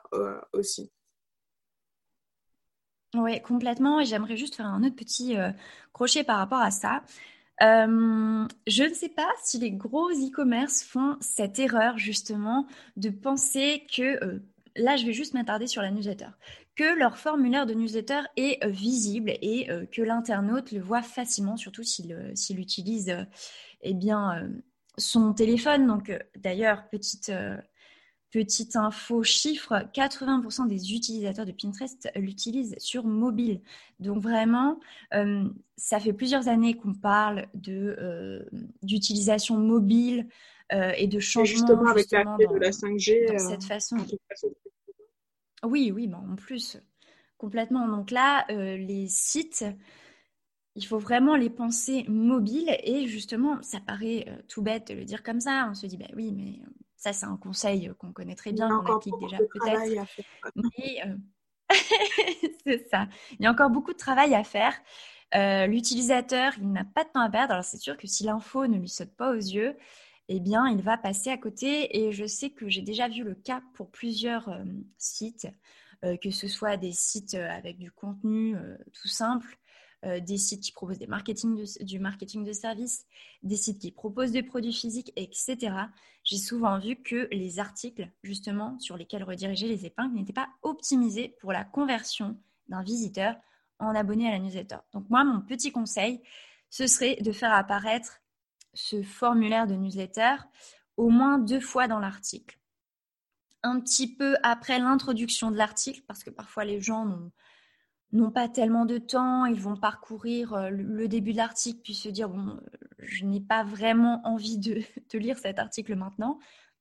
aussi. 0.52 0.90
Oui, 3.16 3.40
complètement. 3.42 4.00
Et 4.00 4.04
j'aimerais 4.04 4.36
juste 4.36 4.56
faire 4.56 4.66
un 4.66 4.82
autre 4.84 4.96
petit 4.96 5.36
crochet 5.92 6.24
par 6.24 6.38
rapport 6.38 6.60
à 6.60 6.70
ça. 6.70 7.02
Euh, 7.62 8.46
je 8.66 8.82
ne 8.82 8.94
sais 8.94 9.08
pas 9.08 9.28
si 9.42 9.58
les 9.58 9.70
gros 9.70 10.10
e-commerce 10.10 10.82
font 10.82 11.16
cette 11.20 11.58
erreur 11.58 11.96
justement 11.96 12.66
de 12.96 13.08
penser 13.08 13.86
que, 13.94 14.22
euh, 14.24 14.40
là 14.74 14.96
je 14.96 15.06
vais 15.06 15.14
juste 15.14 15.32
m'attarder 15.32 15.66
sur 15.66 15.80
la 15.80 15.90
newsletter, 15.90 16.28
que 16.74 16.98
leur 16.98 17.16
formulaire 17.16 17.64
de 17.64 17.72
newsletter 17.72 18.20
est 18.36 18.62
euh, 18.62 18.68
visible 18.68 19.30
et 19.40 19.68
que 19.90 20.02
l'internaute 20.02 20.70
le 20.72 20.80
voit 20.80 21.02
facilement, 21.02 21.56
surtout 21.56 21.82
s'il 21.82 22.60
utilise 22.60 23.16
eh 23.80 23.94
bien, 23.94 24.50
son 24.98 25.32
téléphone. 25.32 25.86
Donc 25.86 26.12
d'ailleurs, 26.36 26.88
petite 26.90 27.32
Petite 28.32 28.74
info 28.74 29.22
chiffre, 29.22 29.88
80% 29.94 30.66
des 30.66 30.94
utilisateurs 30.94 31.46
de 31.46 31.52
Pinterest 31.52 32.10
l'utilisent 32.16 32.74
sur 32.78 33.04
mobile. 33.04 33.60
Donc 34.00 34.20
vraiment, 34.20 34.80
euh, 35.14 35.48
ça 35.76 36.00
fait 36.00 36.12
plusieurs 36.12 36.48
années 36.48 36.74
qu'on 36.74 36.92
parle 36.92 37.46
euh, 37.68 38.44
d'utilisation 38.82 39.58
mobile 39.58 40.28
euh, 40.72 40.90
et 40.96 41.06
de 41.06 41.20
changement 41.20 41.46
justement 41.46 41.86
avec 41.86 42.10
la 42.10 42.24
de 42.24 42.58
la 42.58 42.70
5G 42.70 43.32
de 43.32 43.38
cette 43.38 43.64
façon. 43.64 43.96
Oui, 45.62 45.92
oui, 45.94 46.08
mais 46.08 46.16
en 46.16 46.34
plus 46.34 46.78
complètement. 47.38 47.86
Donc 47.86 48.10
là, 48.10 48.44
les 48.48 49.06
sites 49.08 49.64
il 50.74 50.84
faut 50.84 50.98
vraiment 50.98 51.36
les 51.36 51.48
penser 51.48 52.04
mobiles 52.08 52.76
et 52.82 53.06
justement, 53.06 53.62
ça 53.62 53.80
paraît 53.80 54.26
tout 54.46 54.62
bête 54.62 54.88
de 54.88 54.94
le 54.94 55.04
dire 55.04 55.22
comme 55.22 55.40
ça. 55.40 55.68
On 55.70 55.74
se 55.74 55.86
dit, 55.86 55.96
bah 55.96 56.04
oui, 56.14 56.32
mais 56.32 56.60
ça, 56.96 57.12
c'est 57.12 57.26
un 57.26 57.36
conseil 57.36 57.92
qu'on 57.98 58.12
connaît 58.12 58.34
très 58.34 58.52
bien, 58.52 58.68
qu'on 58.68 58.96
applique 58.96 59.18
déjà 59.20 59.36
peut-être. 59.38 60.06
Mais 60.56 61.02
euh, 61.04 61.16
c'est 62.64 62.88
ça. 62.88 63.06
Il 63.38 63.44
y 63.44 63.46
a 63.46 63.50
encore 63.50 63.70
beaucoup 63.70 63.92
de 63.92 63.98
travail 63.98 64.34
à 64.34 64.44
faire. 64.44 64.74
Euh, 65.34 65.66
l'utilisateur, 65.66 66.52
il 66.58 66.72
n'a 66.72 66.84
pas 66.84 67.04
de 67.04 67.10
temps 67.10 67.20
à 67.20 67.28
perdre. 67.28 67.52
Alors, 67.52 67.64
c'est 67.64 67.76
sûr 67.76 67.96
que 67.96 68.06
si 68.06 68.24
l'info 68.24 68.66
ne 68.66 68.78
lui 68.78 68.88
saute 68.88 69.14
pas 69.14 69.30
aux 69.30 69.34
yeux, 69.34 69.76
eh 70.28 70.40
bien, 70.40 70.66
il 70.68 70.80
va 70.80 70.96
passer 70.96 71.30
à 71.30 71.36
côté. 71.36 71.98
Et 71.98 72.12
je 72.12 72.24
sais 72.24 72.50
que 72.50 72.68
j'ai 72.68 72.82
déjà 72.82 73.08
vu 73.08 73.22
le 73.22 73.34
cas 73.34 73.62
pour 73.74 73.90
plusieurs 73.90 74.48
euh, 74.48 74.64
sites, 74.98 75.48
que 76.22 76.30
ce 76.30 76.46
soit 76.46 76.76
des 76.76 76.92
sites 76.92 77.34
avec 77.34 77.78
du 77.78 77.90
contenu 77.90 78.54
tout 78.92 79.08
simple, 79.08 79.58
euh, 80.06 80.20
des 80.20 80.38
sites 80.38 80.62
qui 80.62 80.72
proposent 80.72 80.98
du 80.98 81.08
marketing 81.98 82.44
de 82.44 82.52
service, 82.52 83.06
des 83.42 83.56
sites 83.56 83.80
qui 83.80 83.90
proposent 83.90 84.30
des 84.30 84.42
produits 84.42 84.72
physiques, 84.72 85.12
etc. 85.16 85.56
J'ai 86.22 86.38
souvent 86.38 86.78
vu 86.78 86.96
que 86.96 87.28
les 87.32 87.58
articles, 87.58 88.08
justement, 88.22 88.78
sur 88.78 88.96
lesquels 88.96 89.24
rediriger 89.24 89.66
les 89.66 89.84
épingles 89.84 90.14
n'étaient 90.14 90.32
pas 90.32 90.48
optimisés 90.62 91.34
pour 91.40 91.52
la 91.52 91.64
conversion 91.64 92.38
d'un 92.68 92.82
visiteur 92.82 93.34
en 93.78 93.94
abonné 93.94 94.28
à 94.28 94.30
la 94.30 94.38
newsletter. 94.38 94.78
Donc 94.92 95.10
moi, 95.10 95.24
mon 95.24 95.40
petit 95.40 95.72
conseil, 95.72 96.22
ce 96.70 96.86
serait 96.86 97.16
de 97.16 97.32
faire 97.32 97.52
apparaître 97.52 98.20
ce 98.74 99.02
formulaire 99.02 99.66
de 99.66 99.74
newsletter 99.74 100.36
au 100.96 101.10
moins 101.10 101.38
deux 101.38 101.60
fois 101.60 101.88
dans 101.88 101.98
l'article. 101.98 102.60
Un 103.62 103.80
petit 103.80 104.14
peu 104.14 104.36
après 104.42 104.78
l'introduction 104.78 105.50
de 105.50 105.56
l'article, 105.56 106.02
parce 106.06 106.22
que 106.22 106.30
parfois 106.30 106.64
les 106.64 106.80
gens 106.80 107.04
n'ont 107.06 107.32
n'ont 108.16 108.30
pas 108.30 108.48
tellement 108.48 108.86
de 108.86 108.98
temps, 108.98 109.46
ils 109.46 109.60
vont 109.60 109.76
parcourir 109.76 110.54
euh, 110.54 110.70
le 110.70 111.08
début 111.08 111.32
de 111.32 111.38
l'article 111.38 111.80
puis 111.82 111.94
se 111.94 112.08
dire 112.08 112.28
bon, 112.28 112.58
je 112.98 113.24
n'ai 113.24 113.40
pas 113.40 113.64
vraiment 113.64 114.20
envie 114.24 114.58
de, 114.58 114.82
lire 115.18 115.38
cet 115.38 115.58
article 115.58 115.96
maintenant. 115.96 116.38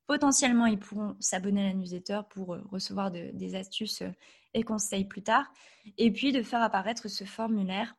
Potentiellement, 0.08 0.68
ils 0.68 0.78
pourront 0.78 1.16
s'abonner 1.20 1.66
à 1.66 1.68
la 1.70 1.74
newsletter 1.74 2.22
pour 2.30 2.54
euh, 2.54 2.62
recevoir 2.72 3.12
des 3.12 3.56
astuces 3.56 4.04
euh, 4.04 4.12
et 4.54 4.64
conseils 4.64 5.06
plus 5.06 5.24
tard. 5.24 5.52
Et 5.98 6.12
puis 6.12 6.32
de 6.32 6.44
faire 6.44 6.62
apparaître 6.62 7.08
ce 7.08 7.24
formulaire 7.24 7.96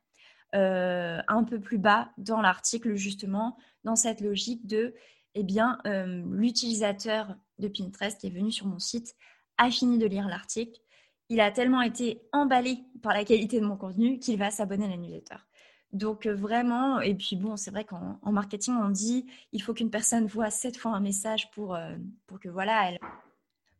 un 0.53 1.45
peu 1.45 1.61
plus 1.61 1.77
bas 1.77 2.13
dans 2.17 2.41
l'article, 2.41 2.95
justement, 2.95 3.59
dans 3.85 3.95
cette 3.95 4.23
logique 4.23 4.67
de 4.67 4.95
eh 5.35 5.43
bien, 5.43 5.79
l'utilisateur 5.85 7.37
de 7.59 7.69
Pinterest 7.69 8.19
qui 8.19 8.29
est 8.29 8.31
venu 8.31 8.51
sur 8.51 8.67
mon 8.67 8.79
site 8.79 9.15
a 9.59 9.71
fini 9.71 9.99
de 9.99 10.07
lire 10.07 10.29
l'article 10.29 10.81
il 11.29 11.41
a 11.41 11.51
tellement 11.51 11.83
été 11.83 12.23
emballé 12.33 12.79
par 13.03 13.13
la 13.13 13.25
qualité 13.25 13.61
de 13.61 13.67
mon 13.67 13.77
contenu 13.77 14.19
qu'il 14.19 14.39
va 14.39 14.51
s'abonner 14.51 14.87
à 14.87 14.89
la 14.89 14.97
newsletter. 14.97 15.37
Donc 15.93 16.27
euh, 16.27 16.35
vraiment, 16.35 17.01
et 17.01 17.15
puis 17.15 17.37
bon, 17.37 17.57
c'est 17.57 17.71
vrai 17.71 17.85
qu'en 17.85 18.19
marketing, 18.25 18.75
on 18.75 18.89
dit 18.89 19.27
il 19.53 19.63
faut 19.63 19.75
qu'une 19.75 19.91
personne 19.91 20.27
voit 20.27 20.51
sept 20.51 20.77
fois 20.77 20.93
un 20.93 21.01
message 21.01 21.51
pour, 21.53 21.75
euh, 21.75 21.95
pour 22.27 22.41
que 22.41 22.49
voilà, 22.49 22.89
elle, 22.89 22.99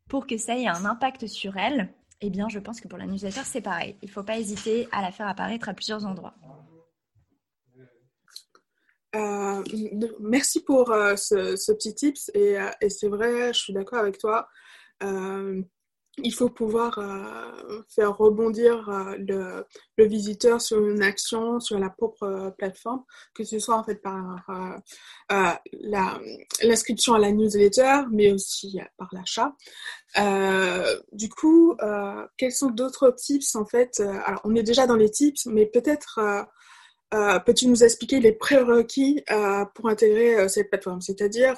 pour 0.07 0.25
que 0.25 0.37
ça 0.37 0.57
ait 0.57 0.67
un 0.67 0.85
impact 0.85 1.27
sur 1.27 1.57
elle. 1.57 1.93
Eh 2.21 2.29
bien, 2.29 2.49
je 2.49 2.57
pense 2.59 2.81
que 2.81 2.87
pour 2.87 2.97
la 2.97 3.05
newsletter, 3.05 3.41
c'est 3.43 3.61
pareil. 3.61 3.95
Il 4.01 4.07
ne 4.07 4.11
faut 4.11 4.23
pas 4.23 4.39
hésiter 4.39 4.87
à 4.91 5.01
la 5.01 5.11
faire 5.11 5.27
apparaître 5.27 5.69
à 5.69 5.73
plusieurs 5.73 6.05
endroits. 6.05 6.33
Euh, 9.15 9.63
merci 10.19 10.63
pour 10.63 10.87
ce, 10.87 11.71
petit 11.73 11.93
tips 11.93 12.31
et, 12.33 12.57
et 12.81 12.89
c'est 12.89 13.07
vrai, 13.07 13.53
je 13.53 13.59
suis 13.59 13.73
d'accord 13.73 13.99
avec 13.99 14.17
toi 14.17 14.47
il 16.23 16.33
faut 16.33 16.49
pouvoir 16.49 16.97
euh, 16.97 17.81
faire 17.89 18.17
rebondir 18.17 18.89
euh, 18.89 19.63
le, 19.97 20.05
visiteur 20.05 20.61
sur 20.61 20.85
une 20.85 21.03
action 21.03 21.59
sur 21.59 21.77
la 21.77 21.89
propre 21.89 22.23
euh, 22.23 22.49
plateforme, 22.51 23.03
que 23.35 23.43
ce 23.43 23.59
soit 23.59 23.75
en 23.75 23.83
fait 23.83 24.01
par 24.01 24.45
l'inscription 26.63 27.13
à 27.13 27.19
la 27.19 27.31
newsletter, 27.31 28.03
mais 28.11 28.31
aussi 28.31 28.79
par 28.97 29.09
l'achat. 29.11 29.53
du 31.11 31.29
coup, 31.29 31.75
quels 32.37 32.51
sont 32.51 32.69
d'autres 32.69 33.11
tips 33.11 33.55
en 33.55 33.65
fait 33.65 33.99
Alors, 33.99 34.41
on 34.43 34.55
est 34.55 34.63
déjà 34.63 34.87
dans 34.87 34.95
les 34.95 35.09
tips, 35.09 35.45
mais 35.47 35.65
peut-être 35.65 36.19
peux-tu 37.45 37.67
nous 37.67 37.83
expliquer 37.83 38.19
les 38.19 38.31
prérequis 38.31 39.23
pour 39.75 39.89
intégrer 39.89 40.47
cette 40.49 40.69
plateforme? 40.69 41.01
C'est-à-dire 41.01 41.57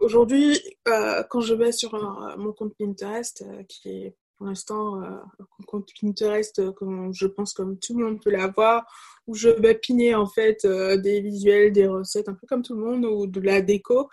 Aujourd'hui, 0.00 0.58
euh, 0.88 1.22
quand 1.28 1.42
je 1.42 1.52
vais 1.52 1.72
sur 1.72 1.92
mon 2.38 2.54
compte 2.54 2.72
Pinterest, 2.78 3.44
euh, 3.46 3.62
qui 3.64 3.90
est 3.90 4.16
pour 4.38 4.46
l'instant 4.46 5.02
euh, 5.02 5.08
un 5.08 5.64
compte 5.66 5.90
Pinterest, 6.00 6.72
comme 6.72 7.12
je 7.12 7.26
pense 7.26 7.52
comme 7.52 7.78
tout 7.78 7.98
le 7.98 8.06
monde 8.06 8.22
peut 8.22 8.30
l'avoir, 8.30 8.86
où 9.26 9.34
je 9.34 9.50
vais 9.50 9.74
piner 9.74 10.14
en 10.14 10.26
fait 10.26 10.66
des 10.66 11.20
visuels, 11.20 11.72
des 11.72 11.86
recettes, 11.86 12.30
un 12.30 12.34
peu 12.34 12.46
comme 12.46 12.62
tout 12.62 12.74
le 12.74 12.80
monde, 12.80 13.04
ou 13.04 13.26
de 13.26 13.40
la 13.40 13.60
déco, 13.60 14.08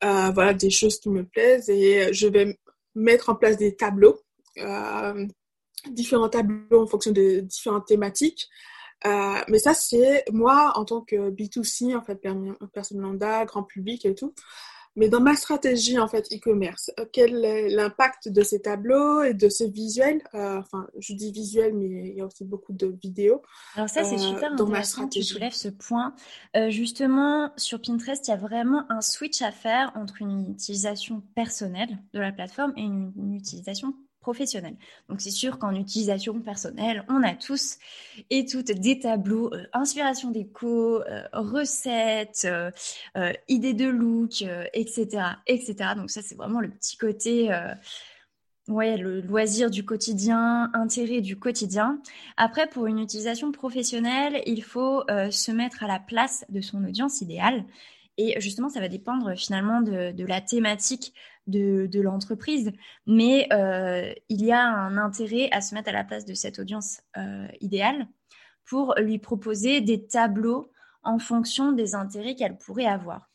voilà, 0.00 0.54
des 0.54 0.70
choses 0.70 0.98
qui 0.98 1.10
me 1.10 1.24
plaisent, 1.26 1.68
et 1.68 2.12
je 2.14 2.26
vais 2.26 2.58
mettre 2.94 3.28
en 3.28 3.34
place 3.34 3.58
des 3.58 3.76
tableaux, 3.76 4.18
différents 5.90 6.30
tableaux 6.30 6.82
en 6.82 6.86
fonction 6.86 7.12
de 7.12 7.40
différentes 7.40 7.86
thématiques. 7.86 8.48
mais 9.04 9.58
ça, 9.58 9.74
c'est 9.74 10.24
moi 10.32 10.72
en 10.76 10.86
tant 10.86 11.02
que 11.02 11.30
B2C, 11.30 11.94
en 11.94 12.02
fait, 12.02 12.18
personne 12.72 13.00
lambda, 13.00 13.44
grand 13.44 13.64
public 13.64 14.06
et 14.06 14.14
tout. 14.14 14.34
Mais 14.96 15.08
dans 15.08 15.20
ma 15.20 15.34
stratégie 15.34 15.98
en 15.98 16.06
fait 16.06 16.26
e-commerce, 16.32 16.90
euh, 17.00 17.04
quel 17.12 17.44
est 17.44 17.68
l'impact 17.68 18.28
de 18.28 18.42
ces 18.42 18.60
tableaux 18.62 19.22
et 19.22 19.34
de 19.34 19.48
ces 19.48 19.68
visuels? 19.68 20.22
Euh, 20.34 20.58
Enfin, 20.58 20.86
je 20.98 21.14
dis 21.14 21.32
visuel, 21.32 21.74
mais 21.74 22.10
il 22.10 22.16
y 22.16 22.20
a 22.20 22.26
aussi 22.26 22.44
beaucoup 22.44 22.72
de 22.72 22.86
vidéos. 22.86 23.42
Alors 23.74 23.88
ça, 23.88 24.04
c'est 24.04 24.14
euh, 24.14 24.18
super 24.18 24.52
intéressant 24.52 25.06
que 25.08 25.14
tu 25.14 25.22
soulèves 25.22 25.52
ce 25.52 25.68
point. 25.68 26.14
justement, 26.68 27.50
sur 27.56 27.80
Pinterest, 27.80 28.26
il 28.28 28.30
y 28.30 28.34
a 28.34 28.36
vraiment 28.36 28.84
un 28.90 29.00
switch 29.00 29.42
à 29.42 29.50
faire 29.50 29.92
entre 29.96 30.22
une 30.22 30.50
utilisation 30.50 31.22
personnelle 31.34 31.98
de 32.12 32.20
la 32.20 32.32
plateforme 32.32 32.72
et 32.76 32.82
une 32.82 33.34
utilisation 33.34 33.94
Donc 35.08 35.20
c'est 35.20 35.30
sûr 35.30 35.58
qu'en 35.58 35.74
utilisation 35.74 36.40
personnelle, 36.40 37.04
on 37.08 37.22
a 37.22 37.34
tous 37.34 37.78
et 38.30 38.46
toutes 38.46 38.72
des 38.72 38.98
tableaux 38.98 39.52
euh, 39.52 39.64
inspiration 39.72 40.30
déco, 40.30 41.02
euh, 41.02 41.22
recettes, 41.32 42.46
euh, 42.46 43.32
idées 43.48 43.74
de 43.74 43.86
look, 43.86 44.42
etc., 44.72 45.22
etc. 45.46 45.90
Donc 45.96 46.10
ça 46.10 46.22
c'est 46.22 46.34
vraiment 46.34 46.60
le 46.60 46.70
petit 46.70 46.96
côté 46.96 47.50
ouais, 48.68 48.96
le 48.96 49.20
loisir 49.20 49.70
du 49.70 49.84
quotidien, 49.84 50.70
intérêt 50.72 51.20
du 51.20 51.38
quotidien. 51.38 52.00
Après, 52.36 52.66
pour 52.66 52.86
une 52.86 52.98
utilisation 52.98 53.52
professionnelle, 53.52 54.42
il 54.46 54.62
faut 54.62 55.04
se 55.30 55.52
mettre 55.52 55.84
à 55.84 55.86
la 55.86 55.98
place 55.98 56.44
de 56.48 56.60
son 56.60 56.82
audience 56.84 57.20
idéale. 57.20 57.64
Et 58.16 58.40
justement, 58.40 58.68
ça 58.68 58.80
va 58.80 58.88
dépendre 58.88 59.36
finalement 59.36 59.80
de, 59.80 60.24
la 60.24 60.40
thématique 60.40 61.14
de, 61.46 62.00
l'entreprise. 62.00 62.72
Mais 63.06 63.48
il 64.28 64.44
y 64.44 64.52
a 64.52 64.62
un 64.62 64.96
intérêt 64.96 65.48
à 65.52 65.60
se 65.60 65.74
mettre 65.74 65.88
à 65.88 65.92
la 65.92 66.04
place 66.04 66.24
de 66.24 66.34
cette 66.34 66.58
audience 66.58 67.00
idéale 67.60 68.06
pour 68.64 68.94
lui 68.98 69.18
proposer 69.18 69.80
des 69.80 70.06
tableaux 70.06 70.70
en 71.02 71.18
fonction 71.18 71.72
des 71.72 71.94
intérêts 71.94 72.34
qu'elle 72.34 72.56
pourrait 72.56 72.86
avoir. 72.86 73.30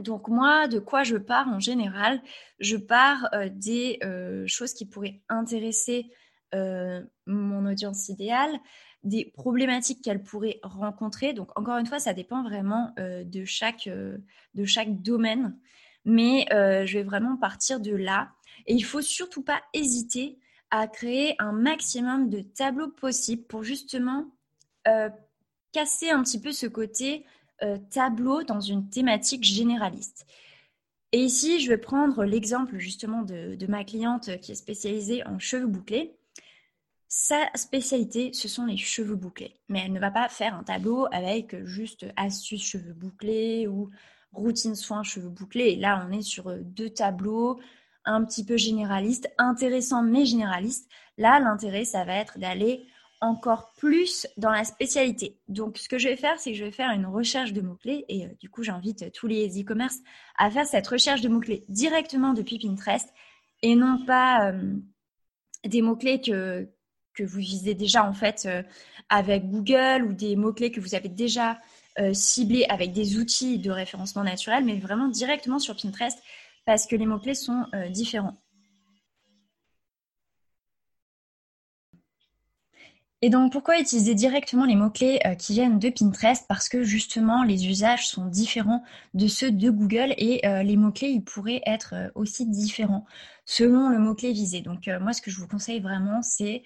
Donc 0.00 0.28
moi, 0.28 0.68
de 0.68 0.78
quoi 0.78 1.04
je 1.04 1.16
pars 1.16 1.48
en 1.48 1.60
général? 1.60 2.22
Je 2.58 2.76
pars 2.76 3.28
euh, 3.34 3.50
des 3.52 3.98
euh, 4.04 4.44
choses 4.46 4.72
qui 4.72 4.86
pourraient 4.86 5.20
intéresser 5.28 6.10
euh, 6.54 7.02
mon 7.26 7.66
audience 7.70 8.08
idéale, 8.08 8.58
des 9.04 9.26
problématiques 9.34 10.02
qu'elle 10.02 10.22
pourrait 10.22 10.60
rencontrer. 10.62 11.34
Donc 11.34 11.50
encore 11.58 11.76
une 11.76 11.86
fois, 11.86 11.98
ça 11.98 12.14
dépend 12.14 12.42
vraiment 12.42 12.94
de, 12.96 13.44
chaque, 13.44 13.88
de 13.88 14.64
chaque 14.64 15.02
domaine. 15.02 15.58
Mais 16.04 16.46
je 16.50 16.98
vais 16.98 17.04
vraiment 17.04 17.36
partir 17.36 17.80
de 17.80 17.94
là. 17.94 18.30
Et 18.66 18.74
il 18.74 18.84
faut 18.84 19.02
surtout 19.02 19.42
pas 19.42 19.62
hésiter 19.72 20.38
à 20.70 20.88
créer 20.88 21.36
un 21.38 21.52
maximum 21.52 22.28
de 22.28 22.40
tableaux 22.40 22.88
possibles 22.88 23.44
pour 23.44 23.62
justement 23.62 24.26
casser 25.72 26.10
un 26.10 26.22
petit 26.22 26.40
peu 26.40 26.52
ce 26.52 26.66
côté 26.66 27.24
euh, 27.62 27.78
tableau 27.90 28.42
dans 28.42 28.60
une 28.60 28.88
thématique 28.88 29.44
généraliste. 29.44 30.26
Et 31.12 31.20
ici, 31.20 31.60
je 31.60 31.68
vais 31.68 31.78
prendre 31.78 32.24
l'exemple 32.24 32.78
justement 32.78 33.22
de, 33.22 33.66
ma 33.68 33.84
cliente 33.84 34.38
qui 34.40 34.52
est 34.52 34.56
spécialisée 34.56 35.26
en 35.26 35.38
cheveux 35.38 35.66
bouclés. 35.66 36.16
Sa 37.08 37.50
spécialité, 37.54 38.32
ce 38.32 38.48
sont 38.48 38.64
les 38.64 38.78
cheveux 38.78 39.14
bouclés. 39.14 39.60
Mais 39.68 39.82
elle 39.84 39.92
ne 39.92 40.00
va 40.00 40.10
pas 40.10 40.28
faire 40.28 40.54
un 40.54 40.64
tableau 40.64 41.06
avec 41.12 41.54
juste 41.64 42.06
astuces 42.16 42.64
cheveux 42.64 42.94
bouclés 42.94 43.66
ou 43.66 43.90
routine 44.32 44.74
soins 44.74 45.02
cheveux 45.02 45.28
bouclés. 45.28 45.76
là, 45.76 46.06
on 46.08 46.12
est 46.12 46.22
sur 46.22 46.48
euh, 46.48 46.58
deux 46.62 46.90
tableaux 46.90 47.60
un 48.04 48.24
petit 48.24 48.44
peu 48.44 48.56
généralistes, 48.56 49.30
intéressants 49.38 50.02
mais 50.02 50.24
généralistes. 50.24 50.90
Là, 51.18 51.38
l'intérêt, 51.38 51.84
ça 51.84 52.04
va 52.04 52.14
être 52.14 52.38
d'aller 52.38 52.86
encore 53.20 53.72
plus 53.76 54.26
dans 54.36 54.50
la 54.50 54.64
spécialité. 54.64 55.38
Donc, 55.46 55.78
ce 55.78 55.88
que 55.88 55.96
je 55.96 56.08
vais 56.08 56.16
faire, 56.16 56.40
c'est 56.40 56.50
que 56.50 56.58
je 56.58 56.64
vais 56.64 56.72
faire 56.72 56.90
une 56.90 57.06
recherche 57.06 57.52
de 57.52 57.60
mots-clés 57.60 58.04
et 58.08 58.26
euh, 58.26 58.28
du 58.40 58.50
coup, 58.50 58.64
j'invite 58.64 59.12
tous 59.12 59.28
les 59.28 59.60
e-commerce 59.60 59.98
à 60.36 60.50
faire 60.50 60.66
cette 60.66 60.88
recherche 60.88 61.20
de 61.20 61.28
mots-clés 61.28 61.64
directement 61.68 62.32
depuis 62.32 62.58
Pinterest 62.58 63.08
et 63.62 63.76
non 63.76 64.04
pas 64.04 64.50
euh, 64.50 64.74
des 65.64 65.82
mots-clés 65.82 66.20
que, 66.20 66.68
que 67.14 67.22
vous 67.22 67.38
visez 67.38 67.74
déjà 67.74 68.04
en 68.04 68.12
fait 68.12 68.44
euh, 68.46 68.62
avec 69.08 69.48
Google 69.48 70.04
ou 70.08 70.12
des 70.12 70.34
mots-clés 70.34 70.72
que 70.72 70.80
vous 70.80 70.96
avez 70.96 71.08
déjà 71.08 71.60
ciblés 72.12 72.64
avec 72.68 72.92
des 72.92 73.18
outils 73.18 73.58
de 73.58 73.70
référencement 73.70 74.24
naturel, 74.24 74.64
mais 74.64 74.78
vraiment 74.78 75.08
directement 75.08 75.58
sur 75.58 75.76
Pinterest 75.76 76.18
parce 76.64 76.86
que 76.86 76.96
les 76.96 77.06
mots-clés 77.06 77.34
sont 77.34 77.66
différents. 77.90 78.36
Et 83.24 83.30
donc, 83.30 83.52
pourquoi 83.52 83.78
utiliser 83.78 84.16
directement 84.16 84.64
les 84.64 84.74
mots-clés 84.74 85.20
euh, 85.24 85.36
qui 85.36 85.52
viennent 85.52 85.78
de 85.78 85.90
Pinterest? 85.90 86.44
Parce 86.48 86.68
que 86.68 86.82
justement, 86.82 87.44
les 87.44 87.68
usages 87.68 88.08
sont 88.08 88.26
différents 88.26 88.82
de 89.14 89.28
ceux 89.28 89.52
de 89.52 89.70
Google 89.70 90.12
et 90.18 90.44
euh, 90.44 90.64
les 90.64 90.76
mots-clés, 90.76 91.10
ils 91.10 91.22
pourraient 91.22 91.62
être 91.64 91.94
euh, 91.94 92.08
aussi 92.16 92.46
différents 92.46 93.06
selon 93.44 93.90
le 93.90 94.00
mot-clé 94.00 94.32
visé. 94.32 94.60
Donc, 94.60 94.88
moi, 95.00 95.12
ce 95.12 95.22
que 95.22 95.30
je 95.30 95.38
vous 95.38 95.46
conseille 95.46 95.80
vraiment, 95.80 96.20
c'est 96.22 96.64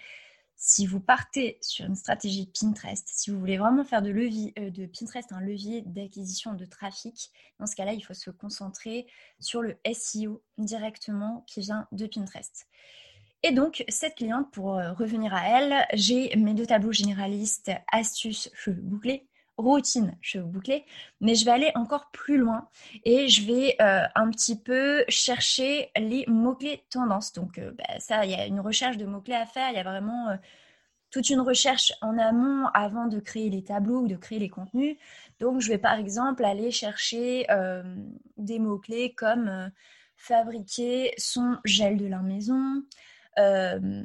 si 0.57 0.87
vous 0.87 1.01
partez 1.01 1.59
sur 1.61 1.85
une 1.85 1.95
stratégie 1.95 2.51
Pinterest, 2.59 3.07
si 3.09 3.31
vous 3.31 3.39
voulez 3.39 3.59
vraiment 3.59 3.85
faire 3.85 4.03
de, 4.03 4.11
levier, 4.11 4.53
de 4.57 4.87
Pinterest 4.87 5.33
un 5.33 5.41
levier 5.41 5.83
d'acquisition 5.83 6.55
de 6.55 6.65
trafic, 6.65 7.31
dans 7.61 7.67
ce 7.67 7.77
cas-là, 7.77 7.93
il 7.93 8.01
faut 8.01 8.15
se 8.15 8.31
concentrer 8.31 9.07
sur 9.39 9.61
le 9.61 9.77
SEO 9.93 10.43
directement 10.59 11.45
qui 11.47 11.61
vient 11.61 11.87
de 11.93 12.07
Pinterest. 12.07 12.67
Et 13.43 13.53
donc, 13.53 13.85
cette 13.89 14.17
cliente, 14.17 14.51
pour 14.51 14.77
euh, 14.77 14.93
revenir 14.93 15.35
à 15.35 15.47
elle, 15.47 15.87
j'ai 15.93 16.35
mes 16.37 16.55
deux 16.55 16.67
tableaux 16.67 16.91
généralistes, 16.91 17.71
astuces, 17.93 18.51
cheveux 18.55 18.81
bouclés, 18.81 19.29
routine, 19.57 20.17
cheveux 20.21 20.45
bouclés, 20.45 20.85
mais 21.21 21.35
je 21.35 21.45
vais 21.45 21.51
aller 21.51 21.73
encore 21.75 22.11
plus 22.13 22.37
loin 22.37 22.69
et 23.05 23.29
je 23.29 23.47
vais 23.47 23.77
euh, 23.81 24.03
un 24.15 24.31
petit 24.31 24.59
peu 24.59 25.05
chercher 25.09 25.91
les 25.97 26.25
mots-clés 26.29 26.85
tendances. 26.91 27.33
Donc, 27.33 27.59
euh, 27.59 27.73
bah, 27.73 27.99
ça, 27.99 28.25
il 28.25 28.33
y 28.33 28.35
a 28.35 28.47
une 28.47 28.61
recherche 28.61 28.97
de 28.97 29.07
mots-clés 29.07 29.35
à 29.35 29.47
faire, 29.47 29.71
il 29.71 29.77
y 29.77 29.81
a 29.81 29.85
vraiment 29.85 30.37
toute 31.11 31.31
une 31.31 31.41
recherche 31.41 31.93
en 32.03 32.19
amont 32.19 32.67
avant 32.75 33.07
de 33.07 33.21
créer 33.21 33.49
les 33.49 33.65
tableaux 33.65 34.01
ou 34.01 34.09
de 34.09 34.17
créer 34.17 34.39
les 34.39 34.51
contenus. 34.51 34.97
Donc, 35.41 35.61
je 35.61 35.69
vais 35.69 35.79
par 35.79 35.95
exemple 35.95 36.45
aller 36.45 36.71
chercher 36.71 37.47
des 38.37 38.59
mots-clés 38.59 39.15
comme 39.15 39.71
fabriquer 40.17 41.13
son 41.19 41.59
gel 41.65 41.97
de 41.97 42.07
la 42.07 42.21
maison, 42.21 42.83
euh, 43.39 44.03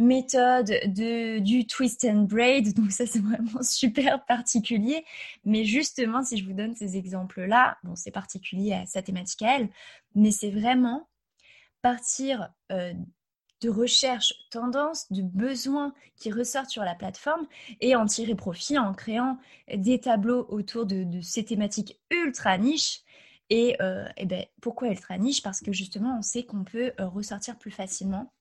méthode 0.00 0.72
de, 0.86 1.38
du 1.38 1.66
twist 1.66 2.04
and 2.04 2.22
braid. 2.22 2.74
Donc 2.76 2.90
ça, 2.90 3.06
c'est 3.06 3.20
vraiment 3.20 3.62
super 3.62 4.24
particulier. 4.24 5.04
Mais 5.44 5.64
justement, 5.64 6.22
si 6.22 6.36
je 6.38 6.44
vous 6.44 6.52
donne 6.52 6.74
ces 6.74 6.96
exemples-là, 6.96 7.78
bon, 7.82 7.94
c'est 7.96 8.10
particulier 8.10 8.72
à 8.72 8.86
sa 8.86 9.02
thématique 9.02 9.42
à 9.42 9.58
elle, 9.58 9.68
mais 10.14 10.30
c'est 10.30 10.50
vraiment 10.50 11.08
partir 11.82 12.52
euh, 12.72 12.92
de 13.62 13.68
recherche, 13.68 14.34
tendance, 14.50 15.10
de 15.12 15.22
besoins 15.22 15.94
qui 16.16 16.32
ressortent 16.32 16.70
sur 16.70 16.82
la 16.82 16.94
plateforme 16.94 17.46
et 17.80 17.94
en 17.94 18.06
tirer 18.06 18.34
profit 18.34 18.78
en 18.78 18.94
créant 18.94 19.38
des 19.74 20.00
tableaux 20.00 20.46
autour 20.48 20.86
de, 20.86 21.20
ces 21.20 21.44
thématiques 21.44 22.00
ultra 22.10 22.56
niches. 22.56 23.02
Et, 23.50 23.76
euh, 23.82 24.06
et 24.16 24.26
ben, 24.26 24.44
pourquoi 24.62 24.88
ultra 24.88 25.18
niche 25.18 25.42
Parce 25.42 25.60
que 25.60 25.72
justement, 25.72 26.18
on 26.18 26.22
sait 26.22 26.44
qu'on 26.44 26.64
peut 26.64 26.92
ressortir 26.98 27.58
plus 27.58 27.70
facilement 27.70 28.32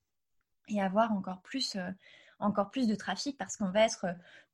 et 0.70 0.82
avoir 0.82 1.12
encore 1.12 1.42
plus, 1.42 1.76
euh, 1.76 1.90
encore 2.40 2.72
plus 2.72 2.88
de 2.88 2.96
trafic 2.96 3.38
parce 3.38 3.58
qu'on 3.58 3.72
va 3.72 3.82
être 3.82 4.08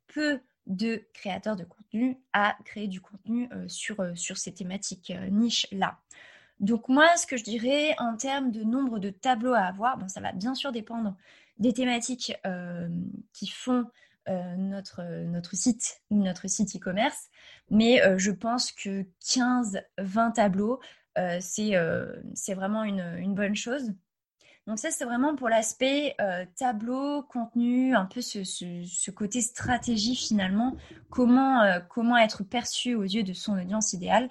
peu 0.08 0.40
de 0.66 1.08
créateurs 1.14 1.56
de 1.56 1.64
contenu 1.64 2.18
à 2.34 2.58
créer 2.66 2.88
du 2.88 3.02
contenu 3.02 3.48
euh, 3.52 3.68
sur, 3.68 4.00
euh, 4.00 4.16
sur 4.16 4.38
ces 4.38 4.54
thématiques 4.54 5.14
niches-là. 5.30 6.00
Donc 6.60 6.88
moi, 6.88 7.06
ce 7.18 7.28
que 7.28 7.38
je 7.38 7.44
dirais 7.44 7.96
en 8.00 8.16
termes 8.16 8.52
de 8.52 8.64
nombre 8.64 9.00
de 9.00 9.10
tableaux 9.10 9.54
à 9.54 9.64
avoir, 9.64 9.98
bon, 9.98 10.08
ça 10.08 10.22
va 10.22 10.32
bien 10.32 10.56
sûr 10.56 10.72
dépendre 10.72 11.16
des 11.58 11.74
thématiques 11.74 12.34
qui 13.34 13.48
font 13.48 13.86
notre, 14.28 15.04
notre 15.26 15.56
site 15.56 16.02
ou 16.10 16.24
notre 16.24 16.48
site 16.48 16.74
e-commerce, 16.78 17.28
mais 17.70 18.02
je 18.18 18.32
pense 18.32 18.72
que 18.72 19.06
15-20 19.22 20.34
tableaux, 20.34 20.80
c'est 21.42 22.54
vraiment 22.54 22.84
une, 22.84 23.18
une, 23.20 23.36
bonne 23.36 23.56
chose. 23.56 23.94
Donc 24.68 24.80
ça, 24.80 24.90
c'est 24.90 25.06
vraiment 25.06 25.36
pour 25.36 25.48
l'aspect 25.48 26.16
euh, 26.20 26.44
tableau, 26.56 27.22
contenu, 27.22 27.96
un 27.96 28.06
peu 28.06 28.22
ce, 28.22 29.12
côté 29.12 29.42
stratégie 29.42 30.16
finalement, 30.16 30.76
comment, 31.12 31.62
euh, 31.62 31.80
comment 31.88 32.18
être 32.18 32.44
perçu 32.44 32.96
aux 32.96 33.04
yeux 33.04 33.22
de 33.22 33.34
son 33.34 33.60
audience 33.60 33.94
idéale. 33.94 34.30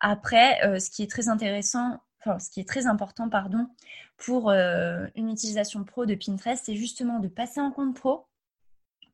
Après, 0.00 0.64
euh, 0.66 0.80
ce 0.80 0.90
qui 0.90 1.04
est 1.04 1.10
très 1.10 1.28
intéressant, 1.28 2.00
enfin 2.18 2.40
ce 2.40 2.50
qui 2.50 2.58
est 2.58 2.68
très 2.68 2.88
important, 2.88 3.28
pardon, 3.28 3.68
pour 4.16 4.50
une 4.50 5.30
utilisation 5.30 5.84
pro 5.84 6.06
de 6.06 6.14
Pinterest, 6.14 6.64
c'est 6.64 6.74
justement 6.74 7.20
de 7.20 7.28
passer 7.28 7.60
en 7.60 7.70
compte 7.70 7.94
pro 7.94 8.26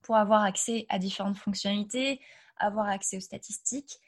pour 0.01 0.17
avoir 0.17 0.43
accès 0.43 0.87
à 0.89 0.99
différentes 0.99 1.37
fonctionnalités, 1.37 2.21
avoir 2.57 2.89
accès 2.89 3.17
aux 3.17 3.21
statistiques, 3.21 3.99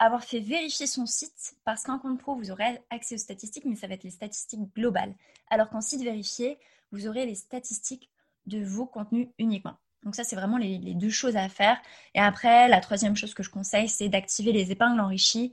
avoir 0.00 0.24
fait 0.24 0.40
vérifier 0.40 0.86
son 0.86 1.04
site, 1.04 1.54
parce 1.64 1.84
qu'en 1.84 1.98
compte 1.98 2.18
pro, 2.18 2.34
vous 2.34 2.50
aurez 2.50 2.80
accès 2.88 3.14
aux 3.14 3.18
statistiques, 3.18 3.66
mais 3.66 3.76
ça 3.76 3.86
va 3.86 3.94
être 3.94 4.02
les 4.02 4.10
statistiques 4.10 4.74
globales. 4.74 5.14
Alors 5.50 5.68
qu'en 5.68 5.82
site 5.82 6.02
vérifié, 6.02 6.58
vous 6.90 7.06
aurez 7.06 7.26
les 7.26 7.34
statistiques 7.34 8.10
de 8.46 8.64
vos 8.64 8.86
contenus 8.86 9.28
uniquement. 9.38 9.76
Donc 10.02 10.14
ça, 10.14 10.24
c'est 10.24 10.36
vraiment 10.36 10.56
les, 10.56 10.78
deux 10.94 11.10
choses 11.10 11.36
à 11.36 11.48
faire. 11.50 11.76
Et 12.14 12.20
après, 12.20 12.66
la 12.68 12.80
troisième 12.80 13.14
chose 13.14 13.34
que 13.34 13.42
je 13.42 13.50
conseille, 13.50 13.88
c'est 13.88 14.08
d'activer 14.08 14.52
les 14.52 14.72
épingles 14.72 14.98
enrichies. 14.98 15.52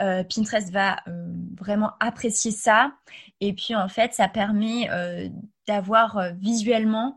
Euh, 0.00 0.24
Pinterest 0.24 0.70
va 0.72 0.96
euh, 1.06 1.28
vraiment 1.56 1.92
apprécier 2.00 2.50
ça. 2.50 2.92
Et 3.40 3.52
puis, 3.52 3.76
en 3.76 3.88
fait, 3.88 4.12
ça 4.12 4.26
permet 4.26 4.90
euh, 4.90 5.28
d'avoir 5.68 6.32
visuellement 6.34 7.16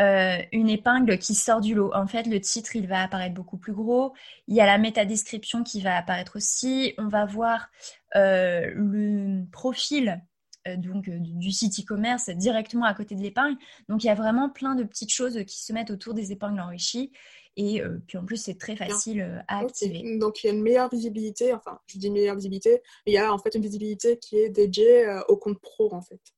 euh, 0.00 0.38
une 0.50 0.68
épingle 0.68 1.18
qui 1.18 1.34
sort 1.34 1.60
du 1.60 1.74
lot. 1.74 1.92
En 1.94 2.06
fait, 2.06 2.26
le 2.26 2.40
titre, 2.40 2.74
il 2.74 2.88
va 2.88 3.02
apparaître 3.02 3.34
beaucoup 3.34 3.58
plus 3.58 3.72
gros. 3.72 4.12
Il 4.48 4.56
y 4.56 4.60
a 4.60 4.66
la 4.66 4.78
métadescription 4.78 5.62
qui 5.62 5.80
va 5.80 5.96
apparaître 5.96 6.36
aussi. 6.36 6.94
On 6.98 7.06
va 7.06 7.24
voir 7.26 7.68
euh, 8.16 8.72
le 8.74 9.44
profil 9.52 10.20
euh, 10.66 10.76
donc 10.76 11.08
du 11.08 11.52
site 11.52 11.78
e-commerce 11.78 12.28
directement 12.30 12.86
à 12.86 12.94
côté 12.94 13.14
de 13.14 13.22
l'épingle. 13.22 13.56
Donc, 13.88 14.02
il 14.02 14.08
y 14.08 14.10
a 14.10 14.16
vraiment 14.16 14.50
plein 14.50 14.74
de 14.74 14.82
petites 14.82 15.12
choses 15.12 15.44
qui 15.46 15.62
se 15.62 15.72
mettent 15.72 15.90
autour 15.90 16.14
des 16.14 16.32
épingles 16.32 16.60
enrichies. 16.60 17.12
Et 17.56 17.80
puis 18.08 18.18
en 18.18 18.24
plus, 18.24 18.38
c'est 18.38 18.58
très 18.58 18.74
facile 18.74 19.44
à 19.46 19.60
activer. 19.60 20.18
Donc 20.18 20.42
il 20.42 20.48
y 20.48 20.50
a 20.50 20.52
une 20.52 20.62
meilleure 20.62 20.88
visibilité, 20.88 21.54
enfin 21.54 21.78
je 21.86 21.98
dis 21.98 22.10
meilleure 22.10 22.34
visibilité, 22.34 22.82
mais 23.06 23.12
il 23.12 23.14
y 23.14 23.18
a 23.18 23.32
en 23.32 23.38
fait 23.38 23.54
une 23.54 23.62
visibilité 23.62 24.18
qui 24.18 24.38
est 24.38 24.48
dédiée 24.48 25.06
au 25.28 25.36
compte 25.36 25.60
pro 25.60 25.94
en 25.94 26.00
fait. 26.00 26.33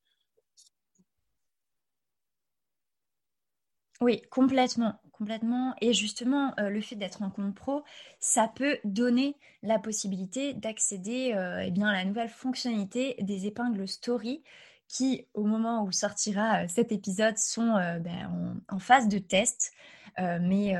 Oui, 4.00 4.22
complètement, 4.30 5.00
complètement. 5.12 5.74
Et 5.80 5.94
justement, 5.94 6.52
euh, 6.60 6.68
le 6.68 6.80
fait 6.80 6.96
d'être 6.96 7.22
en 7.22 7.30
compte 7.30 7.54
pro, 7.54 7.82
ça 8.18 8.50
peut 8.54 8.78
donner 8.84 9.36
la 9.62 9.78
possibilité 9.78 10.52
d'accéder 10.52 11.32
euh, 11.34 11.62
eh 11.64 11.70
bien, 11.70 11.88
à 11.88 11.92
la 11.92 12.04
nouvelle 12.04 12.28
fonctionnalité 12.28 13.16
des 13.20 13.46
épingles 13.46 13.88
story 13.88 14.42
qui, 14.86 15.26
au 15.34 15.44
moment 15.44 15.82
où 15.82 15.92
sortira 15.92 16.64
euh, 16.64 16.68
cet 16.68 16.92
épisode, 16.92 17.38
sont 17.38 17.74
ben, 18.00 18.60
en, 18.68 18.78
phase 18.78 19.08
de 19.08 19.18
test. 19.18 19.72
mais 20.18 20.74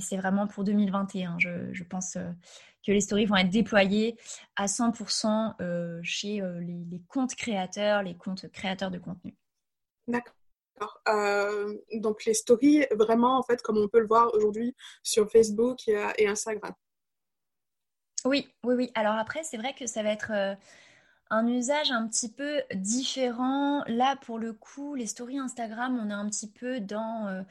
c'est 0.00 0.16
vraiment 0.16 0.46
pour 0.46 0.64
2021. 0.64 1.38
Je, 1.38 1.82
pense 1.84 2.18
que 2.86 2.92
les 2.92 3.00
stories 3.00 3.26
vont 3.26 3.36
être 3.36 3.50
déployées 3.50 4.16
à 4.56 4.66
100% 4.66 6.02
chez 6.02 6.42
les 6.60 7.02
comptes 7.08 7.34
créateurs, 7.34 8.02
les 8.02 8.16
comptes 8.16 8.48
créateurs 8.52 8.90
de 8.90 8.98
contenu. 8.98 9.34
D'accord. 10.06 10.37
Euh, 11.08 11.74
donc 11.94 12.24
les 12.24 12.34
stories, 12.34 12.86
vraiment, 12.92 13.38
en 13.38 13.42
fait, 13.42 13.62
comme 13.62 13.78
on 13.78 13.88
peut 13.88 14.00
le 14.00 14.06
voir 14.06 14.32
aujourd'hui 14.34 14.74
sur 15.02 15.30
Facebook 15.30 15.88
et, 15.88 16.26
Instagram. 16.26 16.72
Oui, 18.24 18.48
oui, 18.64 18.74
oui. 18.74 18.90
Alors 18.94 19.14
après, 19.14 19.42
c'est 19.44 19.56
vrai 19.56 19.74
que 19.74 19.86
ça 19.86 20.02
va 20.02 20.10
être 20.10 20.32
euh, 20.32 20.54
un 21.30 21.46
usage 21.46 21.90
un 21.90 22.06
petit 22.08 22.32
peu 22.32 22.62
différent. 22.74 23.84
Là, 23.86 24.16
pour 24.16 24.38
le 24.38 24.52
coup, 24.52 24.94
les 24.94 25.06
stories 25.06 25.38
Instagram, 25.38 25.98
on 26.02 26.10
est 26.10 26.14
un 26.14 26.28
petit 26.28 26.50
peu 26.50 26.80
dans, 26.80 27.28
euh, 27.28 27.42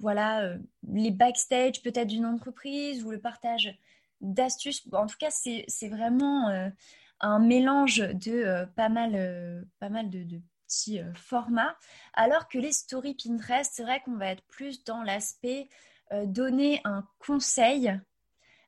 voilà, 0.00 0.54
les 0.88 1.10
backstage 1.10 1.82
peut-être 1.82 2.08
d'une 2.08 2.26
entreprise 2.26 3.04
ou 3.04 3.10
le 3.10 3.20
partage 3.20 3.78
d'astuces. 4.20 4.82
en 4.92 5.06
tout 5.06 5.16
cas, 5.18 5.30
c'est 5.30 5.88
vraiment 5.88 6.70
un 7.20 7.38
mélange 7.38 7.98
de 7.98 8.66
pas 8.74 8.88
mal, 8.88 9.64
pas 9.78 9.88
mal 9.88 10.10
de 10.10 10.40
euh, 10.88 11.12
format. 11.14 11.76
Alors 12.14 12.48
que 12.48 12.58
les 12.58 12.72
stories 12.72 13.14
Pinterest, 13.14 13.70
c'est 13.74 13.82
vrai 13.82 14.00
qu'on 14.04 14.16
va 14.16 14.28
être 14.28 14.44
plus 14.44 14.84
dans 14.84 15.02
l'aspect 15.02 15.68
euh, 16.12 16.26
donner 16.26 16.80
un 16.84 17.06
conseil, 17.18 17.98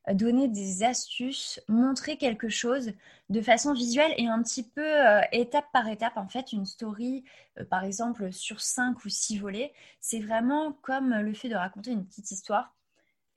euh, 0.07 0.13
donner 0.13 0.47
des 0.47 0.83
astuces, 0.83 1.61
montrer 1.67 2.17
quelque 2.17 2.49
chose 2.49 2.93
de 3.29 3.41
façon 3.41 3.73
visuelle 3.73 4.13
et 4.17 4.27
un 4.27 4.41
petit 4.41 4.63
peu 4.63 4.93
étape 5.31 5.71
par 5.71 5.87
étape. 5.87 6.17
En 6.17 6.27
fait, 6.27 6.51
une 6.51 6.65
story, 6.65 7.23
par 7.69 7.83
exemple, 7.83 8.33
sur 8.33 8.59
5 8.59 9.05
ou 9.05 9.09
6 9.09 9.37
volets, 9.37 9.73
c'est 9.99 10.19
vraiment 10.19 10.73
comme 10.81 11.13
le 11.13 11.33
fait 11.33 11.49
de 11.49 11.55
raconter 11.55 11.91
une 11.91 12.05
petite 12.05 12.31
histoire. 12.31 12.75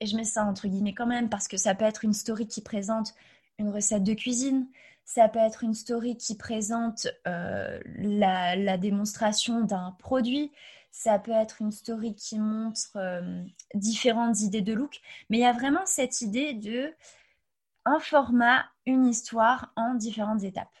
Et 0.01 0.05
je 0.05 0.17
mets 0.17 0.25
ça 0.25 0.43
entre 0.43 0.67
guillemets 0.67 0.93
quand 0.93 1.05
même 1.05 1.29
parce 1.29 1.47
que 1.47 1.55
ça 1.55 1.75
peut 1.75 1.85
être 1.85 2.03
une 2.03 2.13
story 2.13 2.45
qui 2.47 2.61
présente 2.61 3.13
une 3.57 3.69
recette 3.69 4.03
de 4.03 4.13
cuisine, 4.13 4.67
ça 5.05 5.29
peut 5.29 5.39
être 5.39 5.63
une 5.63 5.75
story 5.75 6.17
qui 6.17 6.35
présente 6.35 7.07
euh, 7.27 7.79
la, 7.95 8.77
démonstration 8.77 9.61
d'un 9.61 9.95
produit. 9.99 10.51
Ça 10.91 11.19
peut 11.19 11.31
être 11.31 11.61
une 11.61 11.71
story 11.71 12.15
qui 12.15 12.39
montre 12.39 12.95
euh, 12.95 13.43
différentes 13.75 14.41
idées 14.41 14.61
de 14.61 14.73
look. 14.73 14.99
Mais 15.29 15.37
il 15.37 15.41
y 15.41 15.45
a 15.45 15.53
vraiment 15.53 15.85
cette 15.85 16.21
idée 16.21 16.53
de 16.53 16.91
un 17.85 17.99
format, 17.99 18.65
une 18.87 19.05
histoire 19.05 19.71
en 19.75 19.93
différentes 19.93 20.43
étapes. 20.43 20.75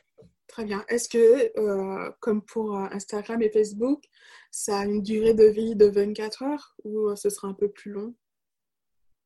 Très 0.47 0.65
bien. 0.65 0.83
Est-ce 0.87 1.07
que, 1.07 1.59
euh, 1.59 2.11
comme 2.19 2.41
pour 2.41 2.75
Instagram 2.77 3.43
et 3.43 3.51
Facebook, 3.51 4.05
ça 4.49 4.79
a 4.79 4.85
une 4.85 5.03
durée 5.03 5.35
de 5.35 5.45
vie 5.45 5.75
de 5.75 5.85
24 5.85 6.43
heures 6.43 6.75
ou 6.83 7.15
ce 7.15 7.29
sera 7.29 7.47
un 7.47 7.53
peu 7.53 7.69
plus 7.69 7.91
long? 7.91 8.15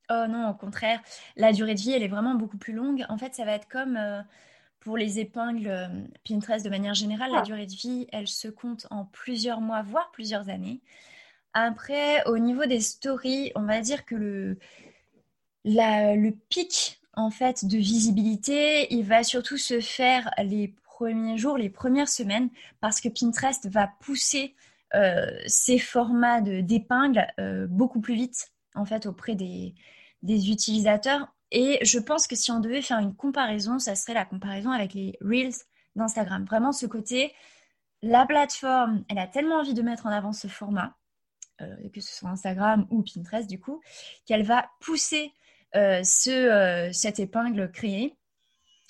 Oh 0.09 0.25
non, 0.27 0.49
au 0.49 0.55
contraire. 0.55 1.01
La 1.37 1.53
durée 1.53 1.75
de 1.75 1.79
vie, 1.79 1.91
elle 1.91 2.03
est 2.03 2.09
vraiment 2.09 2.35
beaucoup 2.35 2.57
plus 2.57 2.73
longue. 2.73 3.05
En 3.07 3.17
fait, 3.17 3.35
ça 3.35 3.45
va 3.45 3.53
être 3.53 3.69
comme 3.69 3.97
pour 4.79 4.97
les 4.97 5.19
épingles 5.19 5.67
euh, 5.67 5.87
Pinterest 6.27 6.63
de 6.63 6.69
manière 6.69 6.93
générale, 6.93 7.31
la 7.31 7.39
ah. 7.39 7.43
durée 7.43 7.65
de 7.65 7.73
vie, 7.73 8.07
elle 8.11 8.27
se 8.27 8.47
compte 8.47 8.87
en 8.89 9.05
plusieurs 9.05 9.61
mois, 9.61 9.81
voire 9.81 10.11
plusieurs 10.11 10.49
années. 10.49 10.81
Après, 11.53 12.23
au 12.27 12.37
niveau 12.37 12.65
des 12.65 12.79
stories, 12.79 13.51
on 13.55 13.63
va 13.63 13.81
dire 13.81 14.05
que 14.05 14.15
le, 14.15 14.57
le 15.65 16.31
pic 16.49 17.01
en 17.13 17.31
fait 17.31 17.65
de 17.65 17.77
visibilité, 17.77 18.93
il 18.93 19.03
va 19.03 19.23
surtout 19.23 19.57
se 19.57 19.81
faire 19.81 20.31
les 20.37 20.73
premiers 20.83 21.37
jours, 21.37 21.57
les 21.57 21.69
premières 21.69 22.09
semaines, 22.09 22.49
parce 22.81 23.01
que 23.01 23.09
Pinterest 23.09 23.67
va 23.69 23.87
pousser 23.99 24.55
euh, 24.95 25.31
ses 25.47 25.79
formats 25.79 26.41
d'épingles 26.41 27.27
euh, 27.39 27.67
beaucoup 27.67 27.99
plus 28.01 28.15
vite 28.15 28.51
en 28.75 28.85
fait 28.85 29.05
auprès 29.05 29.35
des, 29.35 29.75
des 30.23 30.51
utilisateurs. 30.51 31.27
Et 31.51 31.79
je 31.83 31.99
pense 31.99 32.27
que 32.27 32.35
si 32.35 32.51
on 32.51 32.59
devait 32.59 32.81
faire 32.81 32.99
une 32.99 33.15
comparaison, 33.15 33.79
ça 33.79 33.95
serait 33.95 34.13
la 34.13 34.25
comparaison 34.25 34.71
avec 34.71 34.93
les 34.93 35.17
Reels 35.21 35.55
d'Instagram. 35.95 36.45
Vraiment 36.45 36.71
ce 36.71 36.85
côté, 36.85 37.33
la 38.01 38.25
plateforme, 38.25 39.03
elle 39.09 39.17
a 39.17 39.27
tellement 39.27 39.59
envie 39.59 39.73
de 39.73 39.81
mettre 39.81 40.05
en 40.05 40.11
avant 40.11 40.31
ce 40.31 40.47
format, 40.47 40.95
euh, 41.61 41.75
que 41.93 42.01
ce 42.01 42.15
soit 42.15 42.29
Instagram 42.29 42.87
ou 42.89 43.03
Pinterest 43.03 43.49
du 43.49 43.59
coup, 43.59 43.81
qu'elle 44.25 44.43
va 44.43 44.69
pousser 44.79 45.33
euh, 45.75 46.03
ce, 46.03 46.29
euh, 46.29 46.91
cette 46.93 47.19
épingle 47.19 47.71
créée 47.71 48.15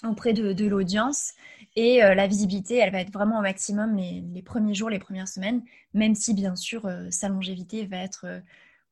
auprès 0.03 0.33
de, 0.33 0.65
l'audience. 0.65 1.33
Et 1.75 1.99
la 1.99 2.25
visibilité, 2.25 2.77
elle 2.77 2.91
va 2.91 3.01
être 3.01 3.11
vraiment 3.11 3.39
au 3.39 3.41
maximum 3.41 3.97
les, 3.97 4.21
les, 4.33 4.41
premiers 4.41 4.73
jours, 4.73 4.89
les 4.89 4.97
premières 4.97 5.27
semaines, 5.27 5.61
même 5.93 6.15
si 6.15 6.33
bien 6.33 6.55
sûr 6.55 6.89
sa 7.09 7.27
longévité 7.27 7.85
va 7.85 7.97
être 7.97 8.41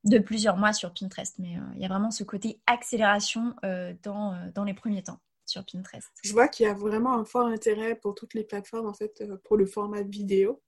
de 0.09 0.19
plusieurs 0.19 0.57
mois 0.57 0.73
sur 0.73 0.93
Pinterest. 0.93 1.35
Mais 1.39 1.57
euh, 1.57 1.61
il 1.75 1.81
y 1.81 1.85
a 1.85 1.87
vraiment 1.87 2.11
ce 2.11 2.23
côté 2.23 2.59
accélération 2.67 3.53
euh, 3.63 3.93
dans, 4.03 4.33
euh, 4.33 4.37
dans 4.53 4.63
les 4.63 4.73
premiers 4.73 5.03
temps 5.03 5.19
sur 5.45 5.63
Pinterest. 5.65 6.09
Je 6.23 6.33
vois 6.33 6.47
qu'il 6.47 6.65
y 6.65 6.69
a 6.69 6.73
vraiment 6.73 7.13
un 7.13 7.25
fort 7.25 7.47
intérêt 7.47 7.95
pour 7.95 8.15
toutes 8.15 8.33
les 8.33 8.43
plateformes, 8.43 8.87
en 8.87 8.93
fait, 8.93 9.23
pour 9.45 9.55
le 9.55 9.65
format 9.65 10.01
vidéo. 10.01 10.61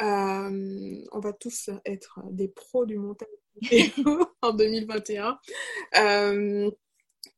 on 0.00 1.20
va 1.20 1.32
tous 1.32 1.70
être 1.84 2.20
des 2.30 2.48
pros 2.48 2.86
du 2.86 2.98
montage 2.98 3.28
vidéo 3.60 4.26
en 4.42 4.52
2021. 4.52 5.38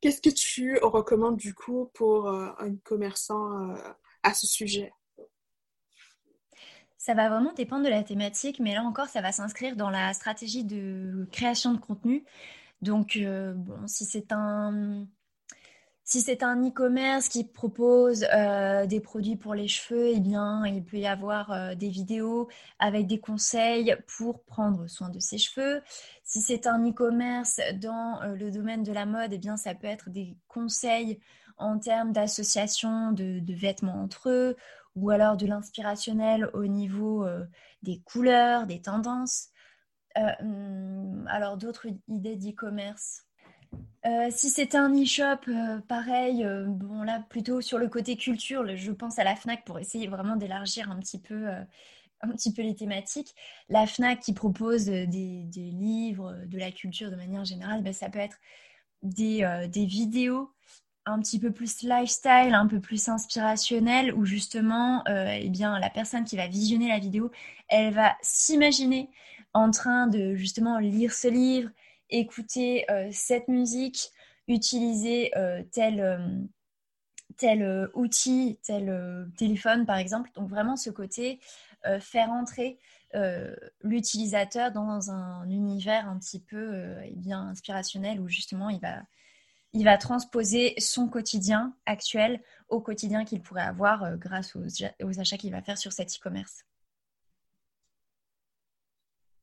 Qu'est-ce 0.00 0.22
que 0.22 0.30
tu 0.30 0.78
recommandes 0.78 1.36
du 1.36 1.54
coup 1.54 1.90
pour 1.92 2.28
un 2.28 2.74
commerçant 2.84 3.74
à 4.22 4.32
ce 4.32 4.46
sujet? 4.46 4.92
Ça 7.02 7.14
va 7.14 7.28
vraiment 7.28 7.52
dépendre 7.52 7.84
de 7.84 7.88
la 7.88 8.04
thématique, 8.04 8.60
mais 8.60 8.74
là 8.74 8.84
encore, 8.84 9.08
ça 9.08 9.20
va 9.20 9.32
s'inscrire 9.32 9.74
dans 9.74 9.90
la 9.90 10.12
stratégie 10.12 10.62
de 10.62 11.26
création 11.32 11.72
de 11.72 11.78
contenu. 11.78 12.24
Donc, 12.80 13.16
euh, 13.16 13.54
bon, 13.54 13.88
si 13.88 14.04
c'est 14.04 14.30
un 14.30 15.08
si 16.04 16.20
c'est 16.20 16.44
un 16.44 16.64
e-commerce 16.64 17.28
qui 17.28 17.42
propose 17.42 18.24
euh, 18.32 18.86
des 18.86 19.00
produits 19.00 19.34
pour 19.34 19.54
les 19.54 19.66
cheveux, 19.66 20.10
eh 20.14 20.20
bien, 20.20 20.64
il 20.64 20.84
peut 20.84 20.98
y 20.98 21.06
avoir 21.08 21.50
euh, 21.50 21.74
des 21.74 21.88
vidéos 21.88 22.48
avec 22.78 23.08
des 23.08 23.18
conseils 23.18 23.96
pour 24.06 24.44
prendre 24.44 24.86
soin 24.86 25.08
de 25.08 25.18
ses 25.18 25.38
cheveux. 25.38 25.82
Si 26.22 26.40
c'est 26.40 26.68
un 26.68 26.88
e-commerce 26.88 27.60
dans 27.80 28.20
le 28.32 28.52
domaine 28.52 28.84
de 28.84 28.92
la 28.92 29.06
mode, 29.06 29.32
eh 29.32 29.38
bien, 29.38 29.56
ça 29.56 29.74
peut 29.74 29.88
être 29.88 30.08
des 30.08 30.36
conseils 30.46 31.18
en 31.56 31.78
termes 31.78 32.12
d'association 32.12 33.10
de, 33.10 33.40
de, 33.40 33.54
vêtements 33.54 34.02
entre 34.02 34.28
eux 34.30 34.56
ou 34.94 35.10
alors 35.10 35.36
de 35.36 35.46
l'inspirationnel 35.46 36.48
au 36.52 36.66
niveau 36.66 37.24
euh, 37.24 37.44
des 37.82 38.00
couleurs, 38.00 38.66
des 38.66 38.80
tendances. 38.82 39.48
Euh, 40.18 40.30
hum, 40.40 41.26
alors 41.30 41.56
d'autres 41.56 41.86
idées 42.08 42.36
d'e-commerce? 42.36 43.24
Euh, 44.04 44.28
si 44.30 44.50
c'était 44.50 44.76
un 44.76 44.92
e-shop, 44.92 45.50
pareil, 45.88 46.46
bon 46.66 47.02
là 47.02 47.24
plutôt 47.30 47.62
sur 47.62 47.78
le 47.78 47.88
côté 47.88 48.16
culture, 48.16 48.76
je 48.76 48.92
pense 48.92 49.18
à 49.18 49.24
la 49.24 49.34
Fnac 49.34 49.64
pour 49.64 49.78
essayer 49.78 50.08
vraiment 50.08 50.36
d'élargir 50.36 50.90
un 50.90 50.98
petit 50.98 51.18
peu, 51.18 51.46
un 51.48 52.28
petit 52.32 52.52
peu 52.52 52.60
les 52.60 52.74
thématiques. 52.74 53.34
La 53.70 53.86
Fnac 53.86 54.20
qui 54.20 54.34
propose 54.34 54.86
des, 54.86 55.48
livres, 55.54 56.36
de 56.46 56.58
la 56.58 56.70
culture 56.70 57.10
de 57.10 57.16
manière 57.16 57.46
générale, 57.46 57.82
ben, 57.82 57.94
ça 57.94 58.10
peut 58.10 58.18
être 58.18 58.38
des, 59.02 59.68
des 59.72 59.86
vidéos 59.86 60.52
un 61.04 61.20
petit 61.20 61.38
peu 61.38 61.50
plus 61.50 61.82
lifestyle, 61.82 62.54
un 62.54 62.66
peu 62.66 62.80
plus 62.80 63.08
inspirationnel, 63.08 64.14
où 64.14 64.24
justement, 64.24 65.02
euh, 65.08 65.36
eh 65.40 65.48
bien, 65.48 65.78
la 65.78 65.90
personne 65.90 66.24
qui 66.24 66.36
va 66.36 66.46
visionner 66.46 66.88
la 66.88 66.98
vidéo, 66.98 67.30
elle 67.68 67.92
va 67.92 68.16
s'imaginer 68.22 69.10
en 69.52 69.70
train 69.70 70.06
de 70.06 70.34
justement 70.34 70.78
lire 70.78 71.12
ce 71.12 71.28
livre, 71.28 71.70
écouter 72.10 72.90
euh, 72.90 73.08
cette 73.12 73.48
musique, 73.48 74.10
utiliser 74.48 75.36
euh, 75.36 75.62
tel, 75.72 76.20
outil, 77.94 78.58
tel 78.62 79.28
téléphone 79.36 79.86
par 79.86 79.96
exemple. 79.96 80.30
Donc 80.34 80.48
vraiment 80.48 80.76
ce 80.76 80.90
côté, 80.90 81.40
faire 82.00 82.30
entrer 82.30 82.78
l'utilisateur 83.82 84.70
dans 84.70 85.10
un 85.10 85.48
univers 85.50 86.08
un 86.08 86.18
petit 86.18 86.38
peu 86.38 86.94
eh 87.02 87.32
inspirationnel 87.32 88.20
où 88.20 88.28
justement 88.28 88.70
il 88.70 88.80
va 88.80 89.02
il 89.72 89.84
va 89.84 89.96
transposer 89.96 90.74
son 90.78 91.08
quotidien 91.08 91.74
actuel 91.86 92.42
au 92.68 92.80
quotidien 92.80 93.24
qu'il 93.24 93.42
pourrait 93.42 93.62
avoir 93.62 94.04
euh, 94.04 94.16
grâce 94.16 94.54
aux, 94.56 95.20
achats 95.20 95.36
qu'il 95.38 95.52
va 95.52 95.62
faire 95.62 95.78
sur 95.78 95.92
cet 95.92 96.10
e-commerce. 96.10 96.64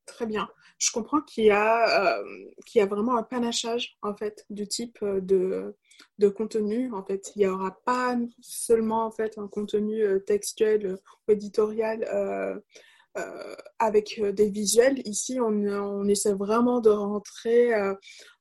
Très 0.05 0.25
bien. 0.25 0.49
Je 0.77 0.91
comprends 0.91 1.21
qu'il 1.21 1.45
y, 1.45 1.51
a, 1.51 2.17
euh, 2.17 2.51
y 2.73 2.79
a 2.79 2.85
vraiment 2.85 3.17
un 3.17 3.23
panachage 3.23 3.97
en 4.01 4.15
fait 4.15 4.45
du 4.49 4.67
type 4.67 4.97
euh, 5.03 5.19
de, 5.21 5.75
de 6.17 6.29
contenu. 6.29 6.91
En 6.93 7.03
fait, 7.03 7.31
il 7.35 7.39
n'y 7.39 7.47
aura 7.47 7.77
pas 7.85 8.17
seulement 8.41 9.05
en 9.05 9.11
fait 9.11 9.37
un 9.37 9.47
contenu 9.47 10.03
textuel 10.25 10.97
ou 11.27 11.31
éditorial 11.31 12.61
avec 13.79 14.21
des 14.21 14.49
visuels. 14.49 15.01
Ici, 15.05 15.39
on, 15.41 15.51
on, 15.51 16.07
essaie 16.07 16.33
vraiment 16.33 16.79
de 16.79 16.89
rentrer 16.89 17.73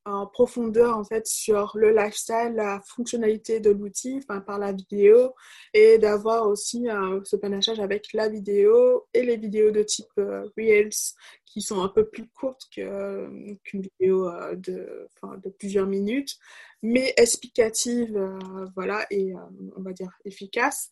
en 0.09 0.27
profondeur 0.27 0.97
en 0.97 1.05
fait 1.05 1.27
sur 1.27 1.73
le 1.75 1.91
lifestyle, 1.91 2.53
la 2.55 2.81
fonctionnalité 2.87 3.61
de 3.61 3.71
l'outil 3.71 4.21
par 4.47 4.59
la 4.59 4.73
vidéo 4.73 5.35
et 5.75 5.99
d'avoir 5.99 6.49
aussi 6.49 6.87
ce 7.25 7.37
panachage 7.37 7.81
avec 7.81 8.13
la 8.13 8.29
vidéo 8.29 9.07
et 9.15 9.23
les 9.23 9.37
vidéos 9.37 9.71
de 9.71 9.83
type 9.83 10.11
Reels 10.57 11.15
qui 11.45 11.63
sont 11.63 11.83
un 11.83 11.89
peu 11.89 12.09
plus 12.09 12.29
courtes 12.29 12.69
qu'une 12.71 13.59
vidéo 13.73 14.31
de, 14.57 15.09
de 15.23 15.51
plusieurs 15.59 15.87
minutes 15.87 16.37
mais 16.83 17.13
explicative 17.17 18.19
voilà 18.75 19.07
et 19.11 19.33
on 19.77 19.83
va 19.83 19.93
dire 19.93 20.11
efficace 20.25 20.91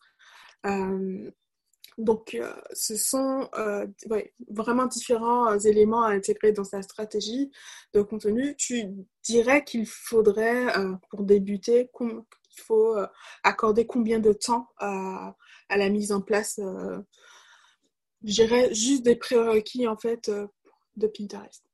donc, 1.97 2.35
euh, 2.35 2.53
ce 2.73 2.95
sont 2.95 3.49
euh, 3.57 3.87
vraiment 4.49 4.85
différents 4.85 5.51
euh, 5.51 5.57
éléments 5.59 6.03
à 6.03 6.11
intégrer 6.11 6.51
dans 6.51 6.63
sa 6.63 6.83
stratégie 6.83 7.51
de 7.93 8.01
contenu. 8.03 8.55
Tu 8.55 8.85
dirais 9.23 9.63
qu'il 9.63 9.87
faudrait, 9.87 10.73
pour 11.09 11.23
débuter, 11.23 11.89
qu'il 11.97 12.21
faut 12.63 12.95
accorder 13.43 13.87
combien 13.87 14.19
de 14.19 14.31
temps 14.31 14.67
à, 14.77 15.35
à 15.69 15.77
la 15.77 15.89
mise 15.89 16.11
en 16.11 16.21
place, 16.21 16.59
je 18.23 18.31
dirais, 18.31 18.73
juste 18.73 19.03
des 19.03 19.15
prérequis 19.15 19.87
en 19.87 19.97
fait 19.97 20.31
de 20.95 21.07
Pinterest. 21.07 21.66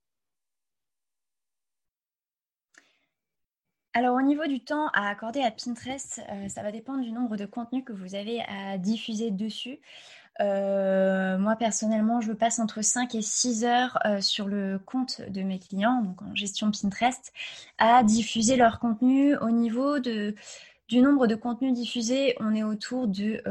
Alors 3.95 4.15
au 4.15 4.21
niveau 4.23 4.47
du 4.47 4.59
temps 4.59 4.87
à 4.87 5.07
accorder 5.07 5.41
à 5.43 5.51
Pinterest, 5.51 6.19
euh, 6.31 6.49
ça 6.49 6.63
va 6.63 6.71
dépendre 6.71 7.03
du 7.03 7.11
nombre 7.11 7.37
de 7.37 7.45
contenus 7.45 7.83
que 7.85 7.93
vous 7.93 8.15
avez 8.15 8.41
à 8.41 8.79
diffuser 8.79 9.29
dessus. 9.29 9.79
Euh, 10.41 11.37
moi 11.37 11.55
personnellement, 11.55 12.19
je 12.19 12.31
passe 12.33 12.57
entre 12.57 12.81
5 12.81 13.13
et 13.13 13.21
6 13.21 13.65
heures 13.65 13.99
euh, 14.05 14.19
sur 14.19 14.47
le 14.47 14.79
compte 14.79 15.21
de 15.21 15.43
mes 15.43 15.59
clients, 15.59 16.01
donc 16.01 16.23
en 16.23 16.33
gestion 16.33 16.71
Pinterest, 16.71 17.31
à 17.77 18.03
diffuser 18.03 18.55
leur 18.55 18.79
contenu. 18.79 19.37
Au 19.37 19.51
niveau 19.51 19.99
du 19.99 20.33
nombre 20.89 21.27
de 21.27 21.35
contenus 21.35 21.73
diffusés, 21.73 22.35
on 22.39 22.55
est 22.55 22.63
autour 22.63 23.07
de 23.07 23.43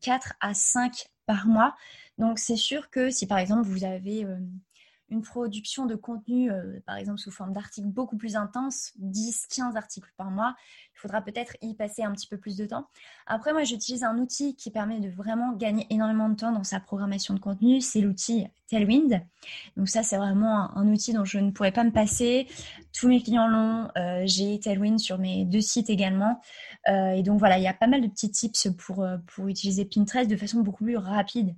4 0.00 0.34
à 0.40 0.54
5 0.54 1.08
par 1.26 1.48
mois. 1.48 1.74
Donc 2.18 2.38
c'est 2.38 2.54
sûr 2.54 2.88
que 2.88 3.10
si 3.10 3.26
par 3.26 3.38
exemple 3.38 3.66
vous 3.66 3.82
avez 3.84 4.24
une 5.08 5.22
production 5.22 5.86
de 5.86 5.94
contenu, 5.94 6.50
euh, 6.50 6.80
par 6.84 6.96
exemple 6.96 7.18
sous 7.18 7.30
forme 7.30 7.52
d'articles 7.52 7.86
beaucoup 7.86 8.16
plus 8.16 8.36
intense, 8.36 8.92
10, 8.96 9.46
15 9.48 9.76
articles 9.76 10.12
par 10.16 10.30
mois, 10.30 10.54
il 10.94 10.98
faudra 10.98 11.22
peut-être 11.22 11.56
y 11.62 11.74
passer 11.74 12.02
un 12.02 12.12
petit 12.12 12.26
peu 12.26 12.38
plus 12.38 12.56
de 12.56 12.66
temps. 12.66 12.88
Après, 13.26 13.52
moi, 13.52 13.62
j'utilise 13.62 14.02
un 14.02 14.18
outil 14.18 14.56
qui 14.56 14.70
permet 14.70 14.98
de 14.98 15.08
vraiment 15.08 15.52
gagner 15.52 15.86
énormément 15.90 16.28
de 16.28 16.34
temps 16.34 16.52
dans 16.52 16.64
sa 16.64 16.80
programmation 16.80 17.34
de 17.34 17.40
contenu, 17.40 17.80
c'est 17.80 18.00
l'outil 18.00 18.46
Tailwind. 18.68 19.22
Donc 19.76 19.88
ça, 19.88 20.02
c'est 20.02 20.16
vraiment 20.16 20.76
un, 20.76 20.88
outil 20.88 21.12
dont 21.12 21.24
je 21.24 21.38
ne 21.38 21.52
pourrais 21.52 21.70
pas 21.70 21.84
me 21.84 21.92
passer. 21.92 22.48
Tous 22.92 23.06
mes 23.06 23.22
clients 23.22 23.46
l'ont. 23.46 23.88
Euh, 23.96 24.22
j'ai 24.24 24.58
Tailwind 24.58 24.98
sur 24.98 25.18
mes 25.18 25.44
deux 25.44 25.60
sites 25.60 25.88
également. 25.88 26.40
Euh, 26.88 27.10
et 27.10 27.22
donc 27.22 27.38
voilà, 27.38 27.58
il 27.58 27.62
y 27.62 27.68
a 27.68 27.74
pas 27.74 27.86
mal 27.86 28.00
de 28.00 28.08
petits 28.08 28.30
tips 28.30 28.70
pour, 28.76 29.06
pour 29.26 29.46
utiliser 29.46 29.84
Pinterest 29.84 30.28
de 30.28 30.36
façon 30.36 30.60
beaucoup 30.60 30.82
plus 30.82 30.96
rapide 30.96 31.54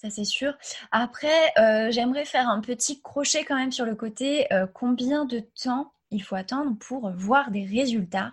ça 0.00 0.08
c'est 0.08 0.24
sûr. 0.24 0.54
Après, 0.92 1.52
euh, 1.58 1.90
j'aimerais 1.90 2.24
faire 2.24 2.48
un 2.48 2.60
petit 2.60 3.02
crochet 3.02 3.44
quand 3.44 3.56
même 3.56 3.72
sur 3.72 3.84
le 3.84 3.94
côté 3.94 4.50
euh, 4.50 4.66
combien 4.66 5.26
de 5.26 5.40
temps 5.40 5.92
il 6.10 6.22
faut 6.22 6.36
attendre 6.36 6.74
pour 6.78 7.10
voir 7.10 7.50
des 7.50 7.66
résultats 7.66 8.32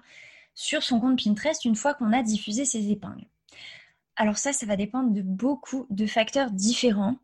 sur 0.56 0.82
son 0.82 1.02
compte 1.02 1.22
Pinterest 1.22 1.66
une 1.66 1.76
fois 1.76 1.94
qu'on 1.94 2.14
a 2.14 2.24
diffusé 2.24 2.64
ses 2.64 2.90
épingles. 2.90 3.28
Alors 4.16 4.38
ça, 4.38 4.54
ça 4.54 4.66
va 4.66 4.78
dépendre 4.78 5.12
de 5.12 5.22
beaucoup 5.22 5.86
de 5.90 6.08
facteurs 6.08 6.52
différents. 6.52 7.18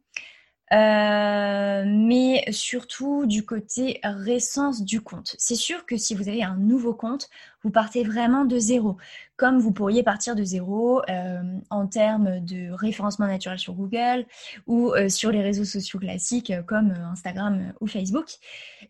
Euh, 0.73 1.83
mais 1.85 2.45
surtout 2.51 3.27
du 3.27 3.45
côté 3.45 3.99
récence 4.03 4.83
du 4.83 5.01
compte. 5.01 5.35
C'est 5.37 5.55
sûr 5.55 5.85
que 5.85 5.97
si 5.97 6.15
vous 6.15 6.29
avez 6.29 6.41
un 6.41 6.55
nouveau 6.55 6.95
compte, 6.95 7.29
vous 7.61 7.69
partez 7.69 8.03
vraiment 8.03 8.43
de 8.43 8.57
zéro, 8.57 8.97
comme 9.37 9.59
vous 9.59 9.71
pourriez 9.71 10.01
partir 10.01 10.35
de 10.35 10.43
zéro 10.43 11.01
euh, 11.09 11.41
en 11.69 11.85
termes 11.85 12.39
de 12.39 12.71
référencement 12.71 13.27
naturel 13.27 13.59
sur 13.59 13.73
Google 13.73 14.25
ou 14.65 14.93
euh, 14.93 15.09
sur 15.09 15.31
les 15.31 15.41
réseaux 15.41 15.65
sociaux 15.65 15.99
classiques 15.99 16.51
comme 16.65 16.91
Instagram 17.11 17.73
ou 17.79 17.85
Facebook. 17.85 18.25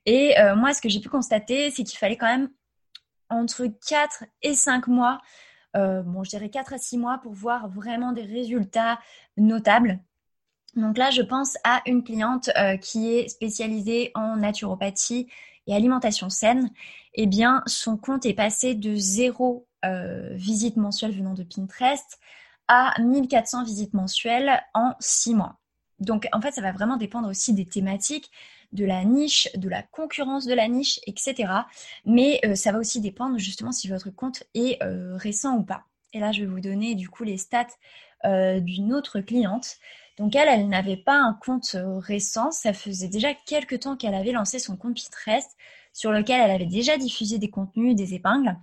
Et 0.06 0.36
moi, 0.56 0.74
ce 0.74 0.82
que 0.82 0.90
j'ai 0.90 1.00
pu 1.00 1.10
constater, 1.10 1.72
c'est 1.72 1.84
qu'il 1.84 1.98
fallait 1.98 2.18
quand 2.18 2.28
même 2.28 2.50
entre 3.30 3.66
4 3.66 4.26
et 4.42 4.54
5 4.54 4.88
mois, 4.88 5.22
bon, 5.74 6.24
je 6.24 6.30
dirais 6.30 6.50
4 6.50 6.74
à 6.74 6.78
6 6.78 6.98
mois 6.98 7.20
pour 7.22 7.34
voir 7.34 7.68
vraiment 7.68 8.12
des 8.12 8.24
résultats 8.24 9.00
notables 9.38 10.00
donc 10.76 10.98
là, 10.98 11.12
je 11.12 11.22
pense 11.22 11.58
à 11.64 11.82
une 11.86 12.04
cliente 12.04 12.50
euh, 12.58 12.78
qui 12.78 13.14
est 13.14 13.28
spécialisée 13.28 14.12
en 14.16 14.38
naturopathie 14.38 15.28
et 15.68 15.76
alimentation 15.76 16.30
saine. 16.30 16.72
Eh 17.14 17.28
bien, 17.28 17.62
son 17.68 17.96
compte 17.96 18.26
est 18.26 18.34
passé 18.34 18.74
de 18.74 18.96
zéro 18.96 19.68
euh, 19.86 20.30
visite 20.34 20.78
mensuelle 20.78 21.16
venant 21.16 21.34
de 21.34 21.44
Pinterest 21.44 22.20
à 22.68 23.00
1400 23.00 23.66
visites 23.66 23.94
mensuelles 23.94 24.64
en 24.74 24.94
six 25.00 25.36
mois. 25.36 25.60
Donc, 26.00 26.28
en 26.32 26.42
fait, 26.42 26.52
ça 26.52 26.62
va 26.62 26.72
vraiment 26.72 26.98
dépendre 26.98 27.30
aussi 27.30 27.54
des 27.54 27.68
thématiques, 27.68 28.32
de 28.72 28.84
la 28.84 29.06
niche, 29.06 29.50
de 29.56 29.70
la 29.70 29.84
concurrence 29.84 30.46
de 30.46 30.56
la 30.56 30.68
niche, 30.68 31.00
etc. 31.06 31.54
Mais 32.06 32.40
euh, 32.46 32.56
ça 32.56 32.72
va 32.72 32.80
aussi 32.80 33.00
dépendre 33.00 33.38
justement 33.38 33.72
si 33.72 33.88
votre 33.88 34.10
compte 34.10 34.44
est 34.56 34.80
récent 34.82 35.56
ou 35.56 35.64
pas. 35.64 35.84
Et 36.14 36.20
là, 36.20 36.32
je 36.32 36.42
vais 36.42 36.48
vous 36.48 36.60
donner 36.60 36.96
du 36.96 37.10
coup 37.10 37.24
les 37.24 37.38
stats 37.38 37.68
d'une 38.26 38.94
autre 38.94 39.20
cliente 39.20 39.78
donc 40.18 40.36
elle, 40.36 40.48
elle 40.48 40.70
n'avait 40.70 40.98
pas 40.98 41.18
un 41.18 41.34
compte 41.34 41.76
euh, 41.76 41.98
récent. 41.98 42.52
Ça 42.52 42.74
faisait 42.74 43.08
déjà 43.08 43.34
quelques 43.34 43.82
temps 43.82 43.98
qu'elle 43.98 44.14
avait 44.14 44.32
lancé 44.32 44.60
son 44.60 44.78
compte 44.78 44.96
Pinterest 45.02 45.50
sur 45.92 46.12
lequel 46.12 46.42
elle 46.42 46.52
avait 46.52 46.66
déjà 46.66 46.98
diffusé 46.98 47.40
des 47.40 47.50
contenus, 47.50 47.96
des 47.96 48.14
épingles. 48.14 48.56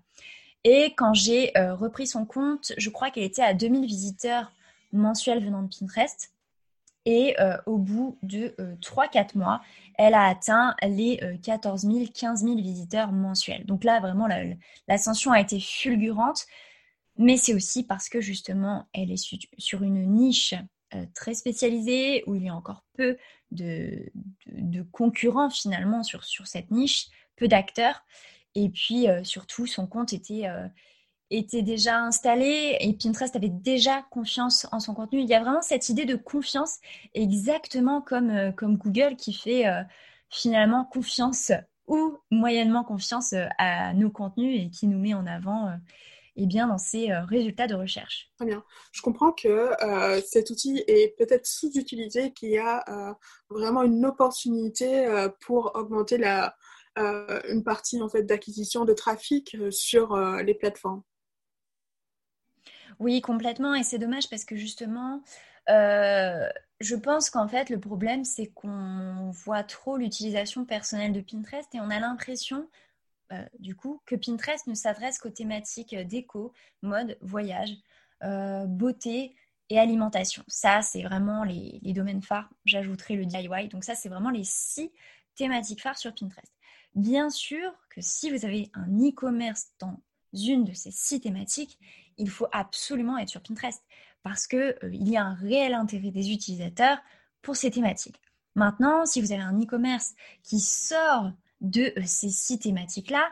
Et 0.63 0.95
quand 0.97 1.15
j'ai 1.15 1.57
euh, 1.57 1.75
repris 1.75 2.07
son 2.07 2.25
compte, 2.25 2.73
je 2.77 2.91
crois 2.91 3.11
qu'elle 3.11 3.25
était 3.25 3.43
à 3.43 3.55
2000 3.55 3.87
visiteurs 3.87 4.53
mensuels 4.93 5.43
venant 5.43 5.63
de 5.63 5.69
Pinterest. 5.69 6.33
Et 7.07 7.35
euh, 7.41 7.57
au 7.65 7.79
bout 7.79 8.19
de 8.23 8.55
3-4 8.83 9.37
mois, 9.39 9.63
elle 9.97 10.13
a 10.13 10.27
atteint 10.27 10.77
les 10.83 11.19
14 11.43 11.81
000, 11.83 12.05
15 12.15 12.43
000 12.43 12.57
visiteurs 12.57 13.11
mensuels. 13.11 13.65
Donc 13.65 13.85
là, 13.85 14.01
vraiment, 14.01 14.29
l'ascension 14.87 15.33
a 15.33 15.41
été 15.41 15.59
fulgurante. 15.61 16.45
Mais 17.17 17.39
c'est 17.39 17.55
aussi 17.55 17.85
parce 17.85 18.11
que 18.11 18.21
justement, 18.21 18.87
elle 18.93 19.11
est 19.11 19.39
sur 19.59 19.83
une 19.83 20.13
niche 20.13 20.55
euh, 20.95 21.05
très 21.15 21.35
spécialisé, 21.35 22.25
où 22.27 22.35
il 22.35 22.45
y 22.45 22.49
a 22.49 22.55
encore 22.55 22.85
peu 22.95 23.17
de, 23.53 24.11
concurrents 24.93 25.51
finalement 25.51 26.03
sur, 26.03 26.25
sur 26.25 26.47
cette 26.47 26.71
niche, 26.71 27.09
peu 27.37 27.47
d'acteurs. 27.47 28.05
Et 28.57 28.69
puis 28.69 29.09
euh, 29.09 29.23
surtout, 29.23 29.67
son 29.67 29.87
compte 29.87 30.13
était, 30.13 30.49
euh, 30.49 30.67
était 31.31 31.63
déjà 31.63 31.99
installé 32.01 32.77
et 32.81 32.93
Pinterest 32.93 33.37
avait 33.37 33.49
déjà 33.49 34.03
confiance 34.11 34.67
en 34.73 34.81
son 34.81 34.95
contenu. 34.95 35.21
Il 35.21 35.29
y 35.29 35.35
a 35.35 35.41
vraiment 35.41 35.63
cette 35.63 35.89
idée 35.89 36.07
de 36.07 36.17
confiance, 36.17 36.79
exactement 37.15 38.01
comme, 38.01 38.53
comme 38.57 38.77
Google 38.77 39.15
qui 39.15 39.33
fait 39.33 39.65
finalement 40.29 40.85
confiance 40.85 41.53
ou 41.87 42.19
moyennement 42.33 42.83
confiance 42.83 43.33
à 43.59 43.95
nos 43.95 44.11
contenus 44.11 44.61
et 44.61 44.71
qui 44.71 44.89
nous 44.89 44.99
met 44.99 45.15
en 45.15 45.27
avant 45.27 45.73
bien, 46.37 46.69
dans 46.69 46.79
ses 46.79 47.11
euh, 47.11 47.25
résultats 47.25 47.67
de 47.67 47.75
recherche. 47.75 48.31
Très 48.37 48.47
bien. 48.47 48.65
Je 48.93 49.03
comprends 49.03 49.33
que 49.33 49.49
euh, 49.83 50.21
cet 50.23 50.51
outil 50.51 50.83
est 50.87 51.17
peut-être 51.19 51.47
sous-utilisé, 51.47 52.33
qu'il 52.33 52.51
y 52.51 52.59
a 52.59 52.85
euh, 52.89 53.15
vraiment 53.49 53.83
une 53.83 54.05
opportunité 54.07 55.29
pour 55.41 55.73
augmenter 55.75 56.19
la, 56.19 56.57
une 56.97 57.63
partie 57.65 58.01
en 58.03 58.09
fait, 58.09 58.23
d'acquisition 58.23 58.85
de 58.85 58.93
trafic 58.93 59.57
sur 59.71 60.17
les 60.17 60.55
plateformes. 60.55 61.03
Oui, 62.99 63.21
complètement. 63.21 63.75
Et 63.75 63.83
c'est 63.83 63.99
dommage 63.99 64.29
parce 64.29 64.45
que 64.45 64.57
justement, 64.57 65.23
je 65.69 66.95
pense 66.97 67.31
qu'en 67.31 67.49
fait, 67.49 67.71
le 67.71 67.81
problème, 67.81 68.25
c'est 68.25 68.47
qu'on 68.47 69.31
voit 69.31 69.63
trop 69.63 69.97
l'utilisation 69.97 70.65
personnelle 70.65 71.13
de 71.13 71.21
Pinterest 71.21 71.75
et 71.75 71.81
on 71.81 71.91
a 71.91 72.01
l'impression 72.01 72.69
euh, 73.33 73.45
du 73.59 73.75
coup, 73.77 74.03
que 74.07 74.17
Pinterest 74.17 74.67
ne 74.67 74.75
s'adresse 74.75 75.19
qu'aux 75.19 75.31
thématiques 75.31 75.95
déco, 75.95 76.53
mode, 76.83 77.17
voyage, 77.21 77.71
euh, 78.23 78.67
beauté 78.67 79.35
et 79.71 79.79
alimentation. 79.79 80.43
Ça, 80.49 80.83
c'est 80.83 81.03
vraiment 81.03 81.45
les, 81.45 81.81
domaines 81.95 82.23
phares. 82.23 82.51
J'ajouterai 82.65 83.17
le 83.17 83.25
DIY. 83.25 83.69
Donc 83.69 83.85
ça, 83.85 83.95
c'est 83.95 84.09
vraiment 84.09 84.31
les 84.31 84.45
six 84.45 84.91
thématiques 85.37 85.81
phares 85.81 85.97
sur 85.97 86.15
Pinterest. 86.15 86.53
Bien 86.95 87.31
sûr 87.31 87.73
que 87.89 88.01
si 88.01 88.31
vous 88.31 88.45
avez 88.45 88.71
un 88.75 88.89
e-commerce 88.99 89.69
dans 89.79 90.01
une 90.33 90.65
de 90.65 90.73
ces 90.73 90.91
six 90.91 91.21
thématiques, 91.21 91.79
il 92.19 92.29
faut 92.29 92.49
absolument 92.53 93.17
être 93.17 93.29
sur 93.29 93.43
Pinterest 93.43 93.83
parce 94.23 94.47
qu'il 94.47 94.59
euh, 94.59 94.91
y 94.93 95.17
a 95.17 95.25
un 95.25 95.35
réel 95.35 95.73
intérêt 95.73 96.11
des 96.11 96.31
utilisateurs 96.31 96.99
pour 97.41 97.57
ces 97.57 97.71
thématiques. 97.71 98.21
Maintenant, 98.57 99.07
si 99.07 99.21
vous 99.21 99.33
avez 99.33 99.43
un 99.43 99.59
e-commerce 99.59 100.15
qui 100.43 100.61
sort 100.61 101.33
de 101.61 101.93
euh, 101.97 102.03
ces 102.05 102.31
six 102.31 102.59
thématiques-là, 102.59 103.31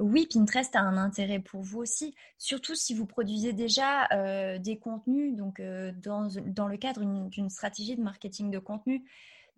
oui, 0.00 0.28
Pinterest 0.32 0.76
a 0.76 0.80
un 0.80 0.96
intérêt 0.96 1.40
pour 1.40 1.60
vous 1.62 1.80
aussi, 1.80 2.14
surtout 2.38 2.76
si 2.76 2.94
vous 2.94 3.04
produisez 3.04 3.52
déjà 3.52 4.06
euh, 4.12 4.58
des 4.58 4.78
contenus, 4.78 5.34
donc 5.34 5.58
euh, 5.58 5.90
dans, 5.96 6.28
dans, 6.46 6.68
le 6.68 6.76
cadre 6.76 7.04
d'une 7.28 7.50
stratégie 7.50 7.96
de 7.96 8.02
marketing 8.02 8.50
de 8.50 8.60
contenu. 8.60 9.04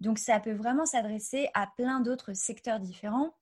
Donc 0.00 0.18
ça 0.18 0.40
peut 0.40 0.54
vraiment 0.54 0.86
s'adresser 0.86 1.50
à 1.52 1.66
plein 1.76 2.00
d'autres 2.00 2.32
secteurs 2.32 2.80
différents. 2.80 3.34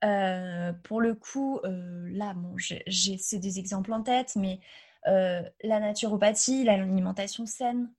Pour 0.00 1.02
le 1.02 1.14
coup, 1.14 1.60
là, 1.62 2.32
bon, 2.32 2.56
c'est 2.88 3.38
des 3.38 3.58
exemples 3.58 3.92
en 3.92 4.02
tête, 4.02 4.34
mais 4.34 4.60
la 5.04 5.78
naturopathie, 5.78 6.64
l'alimentation 6.64 7.44
saine, 7.44 7.92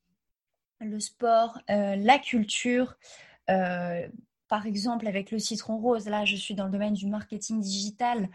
le 0.79 0.99
sport, 0.99 1.59
la 1.67 2.17
culture, 2.17 2.97
par 4.51 4.65
exemple, 4.65 5.07
avec 5.07 5.31
le 5.31 5.39
citron 5.39 5.77
rose, 5.77 6.09
là, 6.09 6.25
je 6.25 6.35
suis 6.35 6.55
dans 6.55 6.65
le 6.65 6.71
domaine 6.71 6.93
du 6.93 7.07
marketing 7.07 7.61
digital. 7.61 8.27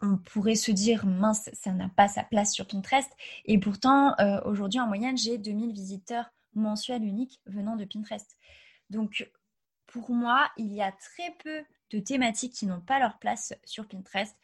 On 0.00 0.16
pourrait 0.16 0.56
se 0.56 0.72
dire, 0.72 1.06
mince, 1.06 1.48
ça 1.52 1.70
n'a 1.70 1.88
pas 1.88 2.08
sa 2.08 2.24
place 2.24 2.52
sur 2.52 2.66
Pinterest. 2.66 3.08
Et 3.44 3.58
pourtant, 3.58 4.18
euh, 4.18 4.40
aujourd'hui, 4.44 4.80
en 4.80 4.88
moyenne, 4.88 5.16
j'ai 5.16 5.38
2000 5.38 5.72
visiteurs 5.72 6.32
mensuels 6.56 7.04
uniques 7.04 7.40
venant 7.46 7.76
de 7.76 7.84
Pinterest. 7.84 8.36
Donc, 8.90 9.30
pour 9.86 10.10
moi, 10.10 10.50
il 10.56 10.72
y 10.72 10.82
a 10.82 10.90
très 10.90 11.30
peu 11.44 11.62
de 11.90 12.00
thématiques 12.00 12.54
qui 12.54 12.66
n'ont 12.66 12.80
pas 12.80 12.98
leur 12.98 13.20
place 13.20 13.54
sur 13.64 13.86
Pinterest. 13.86 14.36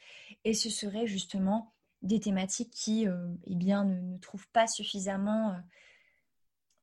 Et 0.44 0.54
ce 0.54 0.70
seraient 0.70 1.09
justement 1.09 1.72
des 2.02 2.20
thématiques 2.20 2.70
qui 2.70 3.09
euh, 3.09 3.35
eh 3.48 3.57
bien, 3.57 3.85
ne, 3.87 4.18
trouvent 4.18 4.48
pas 4.52 4.68
suffisamment 4.68 5.50
euh, 5.50 5.59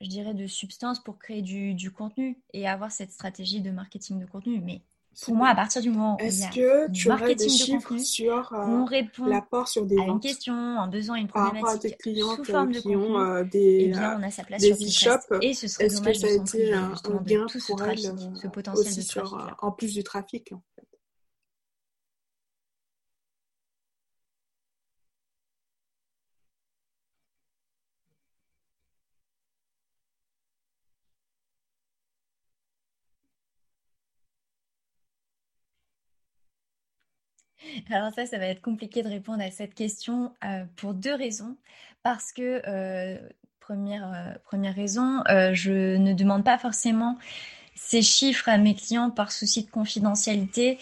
je 0.06 0.10
dirais, 0.10 0.34
de 0.34 0.48
substance 0.48 1.04
pour 1.04 1.18
créer 1.18 1.42
du, 1.42 1.92
contenu 1.92 2.38
et 2.54 2.68
avoir 2.68 2.92
cette 2.92 3.12
stratégie 3.12 3.62
de 3.62 3.72
marketing 3.72 4.20
de 4.20 4.26
contenu. 4.26 4.62
Mais 4.64 4.82
pour 5.24 5.36
moi, 5.36 5.50
à 5.50 5.56
partir 5.56 5.82
du 5.82 5.90
moment 5.90 6.18
où 6.22 6.26
il 6.26 6.40
y 6.40 6.44
a 6.44 6.50
que 6.50 6.92
tu 6.92 7.08
marketing 7.08 7.48
des 7.48 7.74
de 7.74 7.84
contenu, 7.84 8.00
sur 8.00 8.54
euh, 8.54 8.66
on 8.68 8.86
répond 8.86 9.26
l'apport 9.26 9.68
sur 9.68 9.86
des 9.86 9.98
à 9.98 10.04
une 10.04 10.20
question, 10.20 10.54
un 10.54 10.88
besoin, 10.88 11.16
une 11.16 11.28
problématique 11.28 11.98
clients 11.98 12.36
sous 12.36 12.44
forme 12.44 12.74
de 12.74 12.82
contenu, 12.82 12.98
ont, 12.98 13.20
euh, 13.20 13.44
des, 13.44 13.86
eh 13.86 13.88
bien, 13.88 14.20
on 14.20 14.24
a 14.24 14.30
sa 14.30 14.44
place 14.44 14.62
sur 14.62 14.76
Pinterest. 14.76 15.34
Et 15.42 15.54
ce 15.54 15.68
serait 15.68 15.88
dommage 15.88 16.20
de 16.20 16.28
s'en 16.28 16.44
priver 16.44 16.74
justement 16.92 17.22
de 17.22 17.46
tout 17.48 17.60
ce 17.60 17.74
trafic, 17.74 18.12
ce 18.42 18.48
potentiel 18.48 18.96
de 18.96 19.08
trafic. 19.08 19.34
Euh, 19.34 19.52
en 19.62 19.72
plus 19.72 19.94
du 19.94 20.04
trafic? 20.04 20.54
Alors 37.92 38.12
ça, 38.14 38.26
ça 38.26 38.38
va 38.38 38.46
être 38.46 38.62
compliqué 38.62 39.04
de 39.04 39.10
répondre 39.10 39.42
à 39.42 39.52
cette 39.52 39.74
question 39.74 40.34
euh, 40.44 40.64
pour 40.76 40.94
deux 40.94 41.14
raisons. 41.14 41.56
Parce 42.04 42.32
que, 42.32 42.62
euh, 42.68 43.18
première, 43.60 44.12
euh, 44.14 44.34
première 44.44 44.76
raison, 44.76 45.24
je 45.54 45.98
ne 45.98 46.14
demande 46.14 46.44
pas 46.44 46.58
forcément 46.58 47.18
ces 47.76 48.02
chiffres 48.02 48.48
à 48.48 48.58
mes 48.58 48.76
clients 48.76 49.10
par 49.10 49.32
souci 49.32 49.66
de 49.66 49.72
confidentialité. 49.72 50.78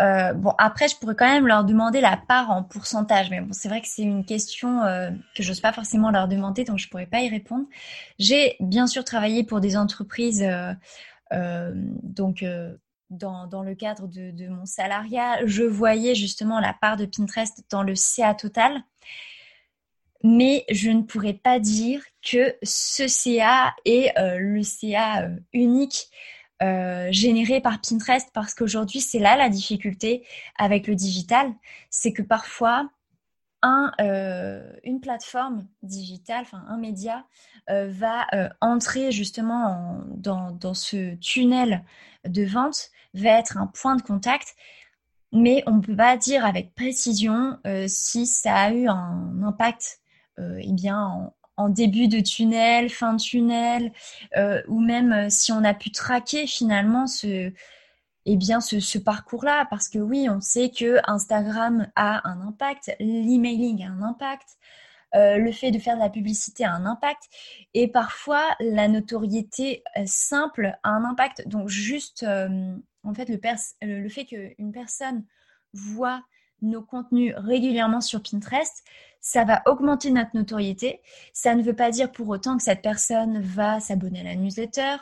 bon, 0.00 0.54
après, 0.58 0.88
je 0.88 0.96
pourrais 0.96 1.14
quand 1.14 1.28
même 1.28 1.46
leur 1.46 1.64
demander 1.64 2.00
la 2.00 2.16
part 2.16 2.50
en 2.50 2.62
pourcentage, 2.62 3.30
mais 3.30 3.40
bon, 3.40 3.52
c'est 3.52 3.68
vrai 3.68 3.80
que 3.80 3.86
c'est 3.86 4.02
une 4.02 4.24
question 4.24 4.80
que 5.36 5.42
j'ose 5.42 5.60
pas 5.60 5.72
forcément 5.72 6.10
leur 6.10 6.26
demander, 6.26 6.64
donc 6.64 6.78
je 6.78 6.88
pourrais 6.88 7.06
pas 7.06 7.20
y 7.20 7.28
répondre. 7.28 7.66
J'ai 8.18 8.56
bien 8.58 8.88
sûr 8.88 9.04
travaillé 9.04 9.44
pour 9.44 9.60
des 9.60 9.76
entreprises, 9.76 10.44
donc 11.30 12.44
dans, 13.12 13.62
le 13.62 13.74
cadre 13.74 14.06
de, 14.08 14.48
mon 14.48 14.66
salariat, 14.66 15.46
je 15.46 15.62
voyais 15.62 16.14
justement 16.14 16.60
la 16.60 16.72
part 16.72 16.96
de 16.96 17.06
Pinterest 17.06 17.64
dans 17.70 17.82
le 17.82 17.94
CA 17.94 18.34
total. 18.34 18.82
Mais 20.24 20.64
je 20.70 20.90
ne 20.90 21.02
pourrais 21.02 21.34
pas 21.34 21.58
dire 21.58 22.02
que 22.22 22.54
ce 22.62 23.08
CA 23.08 23.74
est 23.84 24.16
euh, 24.18 24.38
le 24.38 24.62
CA 24.62 25.22
euh, 25.22 25.36
unique 25.52 26.10
euh, 26.62 27.08
généré 27.10 27.60
par 27.60 27.80
Pinterest 27.80 28.28
parce 28.32 28.54
qu'aujourd'hui, 28.54 29.00
c'est 29.00 29.18
là 29.18 29.36
la 29.36 29.48
difficulté 29.48 30.24
avec 30.56 30.86
le 30.86 30.94
digital. 30.94 31.52
C'est 31.90 32.12
que 32.12 32.22
parfois, 32.22 32.88
un, 33.62 33.92
une 34.84 35.00
plateforme 35.00 35.66
digitale, 35.82 36.42
enfin 36.42 36.64
un 36.68 36.78
média, 36.78 37.24
va 37.68 38.26
entrer 38.60 39.12
justement 39.12 40.00
dans, 40.08 40.50
dans, 40.50 40.74
ce 40.74 41.14
tunnel 41.16 41.84
de 42.24 42.44
vente 42.44 42.90
va 43.14 43.38
être 43.38 43.56
un 43.56 43.66
point 43.66 43.96
de 43.96 44.02
contact, 44.02 44.54
mais 45.32 45.62
on 45.66 45.76
ne 45.76 45.80
peut 45.80 45.96
pas 45.96 46.16
dire 46.16 46.44
avec 46.44 46.74
précision 46.74 47.58
euh, 47.66 47.86
si 47.88 48.26
ça 48.26 48.54
a 48.54 48.72
eu 48.72 48.86
un 48.88 49.42
impact 49.42 50.00
euh, 50.38 50.58
eh 50.62 50.72
bien, 50.72 51.32
en, 51.56 51.68
début 51.68 52.08
de 52.08 52.20
tunnel, 52.20 52.90
fin 52.90 53.14
de 53.14 53.20
tunnel, 53.20 53.92
euh, 54.36 54.62
ou 54.66 54.80
même 54.80 55.30
si 55.30 55.52
on 55.52 55.62
a 55.62 55.74
pu 55.74 55.90
traquer 55.90 56.46
finalement 56.46 57.06
ce, 57.06 57.52
eh 58.24 58.36
bien, 58.36 58.60
ce, 58.60 58.98
parcours-là, 58.98 59.66
parce 59.70 59.88
que 59.88 59.98
oui, 59.98 60.28
on 60.30 60.40
sait 60.40 60.70
que 60.70 60.98
Instagram 61.04 61.90
a 61.96 62.28
un 62.28 62.40
impact, 62.40 62.94
l'emailing 63.00 63.84
a 63.84 63.90
un 63.90 64.02
impact, 64.02 64.56
euh, 65.14 65.36
le 65.36 65.52
fait 65.52 65.70
de 65.70 65.78
faire 65.78 65.96
de 65.96 66.00
la 66.00 66.08
publicité 66.08 66.64
a 66.64 66.72
un 66.72 66.86
impact 66.86 67.24
et 67.74 67.86
parfois 67.86 68.42
la 68.60 68.88
notoriété 68.88 69.82
simple 70.06 70.78
a 70.82 70.90
un 70.90 71.04
impact. 71.04 71.46
Donc 71.48 71.68
juste, 71.68 72.22
euh, 72.22 72.74
en 73.02 73.12
fait, 73.12 73.28
le, 73.28 73.38
le 74.00 74.08
fait 74.08 74.24
qu'une 74.24 74.72
personne 74.72 75.24
voit 75.74 76.22
nos 76.62 76.82
contenus 76.82 77.34
régulièrement 77.36 78.00
sur 78.00 78.22
Pinterest, 78.22 78.84
ça 79.20 79.44
va 79.44 79.62
augmenter 79.66 80.10
notre 80.10 80.34
notoriété. 80.34 81.00
Ça 81.32 81.54
ne 81.54 81.62
veut 81.62 81.76
pas 81.76 81.90
dire 81.90 82.10
pour 82.10 82.28
autant 82.28 82.56
que 82.56 82.62
cette 82.62 82.82
personne 82.82 83.40
va 83.40 83.80
s'abonner 83.80 84.20
à 84.20 84.24
la 84.24 84.36
newsletter, 84.36 84.96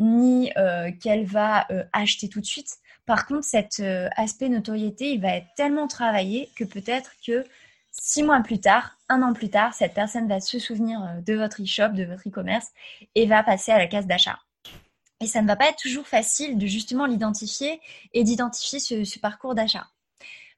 ni 0.00 0.50
euh, 0.56 0.90
qu'elle 1.00 1.24
va 1.24 1.68
acheter 1.92 2.28
tout 2.28 2.40
de 2.40 2.46
suite. 2.46 2.78
Par 3.06 3.26
contre, 3.26 3.44
cet 3.44 3.80
aspect 4.16 4.48
notoriété, 4.48 5.12
il 5.12 5.20
va 5.20 5.36
être 5.36 5.48
tellement 5.56 5.86
travaillé 5.86 6.50
que 6.56 6.64
peut-être 6.64 7.12
que 7.24 7.44
six 7.90 8.22
mois 8.22 8.40
plus 8.40 8.60
tard, 8.60 8.96
un 9.08 9.22
an 9.22 9.32
plus 9.32 9.50
tard, 9.50 9.74
cette 9.74 9.94
personne 9.94 10.28
va 10.28 10.40
se 10.40 10.58
souvenir 10.58 11.02
euh, 11.02 11.20
de 11.20 11.34
votre 11.34 11.62
e-shop, 11.62 11.90
de 11.90 12.04
votre 12.04 12.28
e-commerce 12.28 12.68
et 13.14 13.26
va 13.26 13.42
passer 13.42 13.72
à 13.72 13.78
la 13.78 13.86
case 13.86 14.06
d'achat. 14.06 14.38
Et 15.20 15.26
ça 15.26 15.42
ne 15.42 15.46
va 15.46 15.56
pas 15.56 15.68
être 15.68 15.78
toujours 15.78 16.06
facile 16.06 16.56
de 16.56 16.66
justement 16.66 17.04
l'identifier 17.04 17.80
et 18.14 18.24
d'identifier 18.24 18.78
ce, 18.78 19.18
parcours 19.18 19.54
d'achat. 19.54 19.86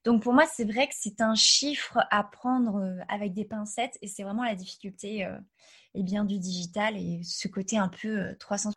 Donc 0.04 0.22
pour 0.22 0.32
moi, 0.32 0.44
c'est 0.52 0.64
vrai 0.64 0.86
que 0.86 0.94
c'est 0.96 1.20
un 1.20 1.34
chiffre 1.34 1.98
à 2.10 2.22
prendre 2.24 2.76
euh, 2.76 2.98
avec 3.08 3.32
des 3.32 3.44
pincettes 3.44 3.98
et 4.02 4.06
c'est 4.06 4.22
vraiment 4.22 4.44
la 4.44 4.54
difficulté 4.54 5.24
euh, 5.24 5.36
eh 5.94 6.02
bien, 6.02 6.24
du 6.24 6.38
digital 6.38 6.96
et 6.96 7.22
ce 7.24 7.48
côté 7.48 7.78
un 7.78 7.88
peu 7.88 8.36
300. 8.38 8.70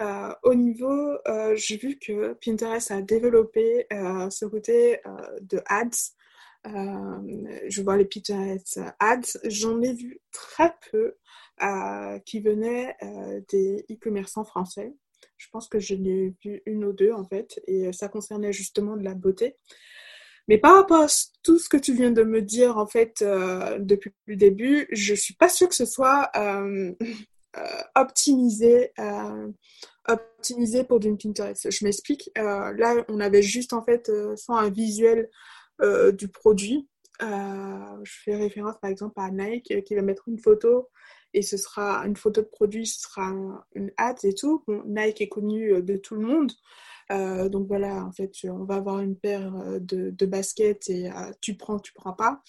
Au 0.00 0.54
niveau, 0.54 1.18
j'ai 1.54 1.76
vu 1.76 1.98
que 1.98 2.34
Pinterest 2.44 2.90
a 2.90 3.02
développé 3.02 3.86
ce 3.90 4.44
côté 4.44 5.00
de 5.40 5.60
ads 5.66 6.14
euh, 6.66 7.58
je 7.68 7.82
vois 7.82 7.96
les 7.96 8.04
Pinterest 8.04 8.80
ads. 8.98 9.38
J'en 9.44 9.80
ai 9.82 9.92
vu 9.92 10.20
très 10.32 10.74
peu 10.90 11.14
euh, 11.62 12.18
qui 12.20 12.40
venaient 12.40 12.96
euh, 13.02 13.40
des 13.48 13.84
e-commerçants 13.90 14.44
français. 14.44 14.94
Je 15.36 15.48
pense 15.50 15.68
que 15.68 15.78
je 15.78 15.94
n'ai 15.94 16.34
vu 16.42 16.62
une 16.66 16.84
ou 16.84 16.92
deux 16.92 17.12
en 17.12 17.24
fait, 17.24 17.60
et 17.66 17.92
ça 17.92 18.08
concernait 18.08 18.52
justement 18.52 18.96
de 18.96 19.04
la 19.04 19.14
beauté. 19.14 19.56
Mais 20.48 20.58
par 20.58 20.76
rapport 20.76 21.02
à 21.02 21.06
tout 21.42 21.58
ce 21.58 21.68
que 21.68 21.76
tu 21.76 21.94
viens 21.94 22.10
de 22.10 22.22
me 22.22 22.42
dire 22.42 22.76
en 22.76 22.86
fait 22.86 23.24
depuis 23.78 24.12
le 24.26 24.36
début, 24.36 24.86
je 24.90 25.14
suis 25.14 25.34
pas 25.34 25.48
sûre 25.48 25.68
que 25.68 25.74
ce 25.74 25.86
soit 25.86 26.30
optimisé, 27.94 28.92
optimisé 30.08 30.84
pour 30.84 31.00
du 31.00 31.14
Pinterest. 31.16 31.70
Je 31.70 31.84
m'explique. 31.84 32.30
là, 32.36 33.04
on 33.08 33.20
avait 33.20 33.42
juste 33.42 33.72
en 33.72 33.84
fait 33.84 34.10
soit 34.36 34.60
un 34.60 34.70
visuel 34.70 35.28
euh, 35.82 36.12
du 36.12 36.28
produit. 36.28 36.88
Euh, 37.22 38.04
je 38.04 38.12
fais 38.24 38.36
référence 38.36 38.76
par 38.80 38.90
exemple 38.90 39.14
à 39.16 39.30
Nike 39.30 39.72
euh, 39.72 39.80
qui 39.80 39.94
va 39.94 40.02
mettre 40.02 40.28
une 40.28 40.38
photo 40.38 40.88
et 41.32 41.42
ce 41.42 41.56
sera 41.56 42.06
une 42.06 42.16
photo 42.16 42.42
de 42.42 42.46
produit, 42.46 42.86
ce 42.86 43.00
sera 43.00 43.32
une 43.74 43.90
ad 43.96 44.18
et 44.22 44.34
tout. 44.34 44.64
Nike 44.86 45.20
est 45.20 45.28
connu 45.28 45.82
de 45.82 45.96
tout 45.96 46.14
le 46.14 46.24
monde. 46.24 46.52
donc 47.50 47.66
voilà, 47.66 48.04
en 48.04 48.12
fait, 48.12 48.32
on 48.44 48.64
va 48.64 48.76
avoir 48.76 49.00
une 49.00 49.16
paire 49.16 49.52
de, 49.80 50.10
de 50.10 50.26
baskets 50.26 50.88
et 50.90 51.10
tu 51.40 51.56
prends, 51.56 51.80
tu 51.80 51.92
prends 51.92 52.12
pas. 52.12 52.40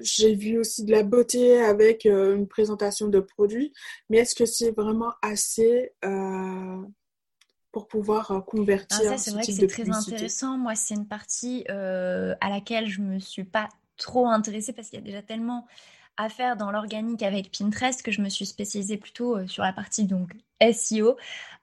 J'ai 0.00 0.34
vu 0.34 0.58
aussi 0.58 0.84
de 0.84 0.90
la 0.90 1.02
beauté 1.02 1.60
avec 1.60 2.04
une 2.04 2.46
présentation 2.46 3.08
de 3.08 3.20
produits, 3.20 3.72
mais 4.08 4.18
est-ce 4.18 4.34
que 4.34 4.46
c'est 4.46 4.70
vraiment 4.70 5.12
assez 5.22 5.92
pour 7.72 7.88
pouvoir 7.88 8.30
euh, 8.30 8.40
convertir. 8.40 8.98
Ah, 9.00 9.16
ça, 9.16 9.18
c'est 9.18 9.30
vrai 9.32 9.44
que 9.44 9.52
c'est 9.52 9.66
très 9.66 9.90
intéressant. 9.90 10.58
Moi, 10.58 10.74
c'est 10.74 10.94
une 10.94 11.08
partie 11.08 11.64
euh, 11.70 12.34
à 12.40 12.50
laquelle 12.50 12.86
je 12.86 13.00
me 13.00 13.18
suis 13.18 13.44
pas 13.44 13.68
trop 13.96 14.28
intéressée 14.28 14.72
parce 14.72 14.88
qu'il 14.88 14.98
y 14.98 15.02
a 15.02 15.04
déjà 15.04 15.22
tellement 15.22 15.66
à 16.18 16.28
faire 16.28 16.56
dans 16.56 16.70
l'organique 16.70 17.22
avec 17.22 17.50
Pinterest 17.56 18.02
que 18.02 18.12
je 18.12 18.20
me 18.20 18.28
suis 18.28 18.44
spécialisée 18.44 18.98
plutôt 18.98 19.38
euh, 19.38 19.46
sur 19.46 19.62
la 19.62 19.72
partie 19.72 20.04
donc 20.04 20.34
SEO, 20.60 21.16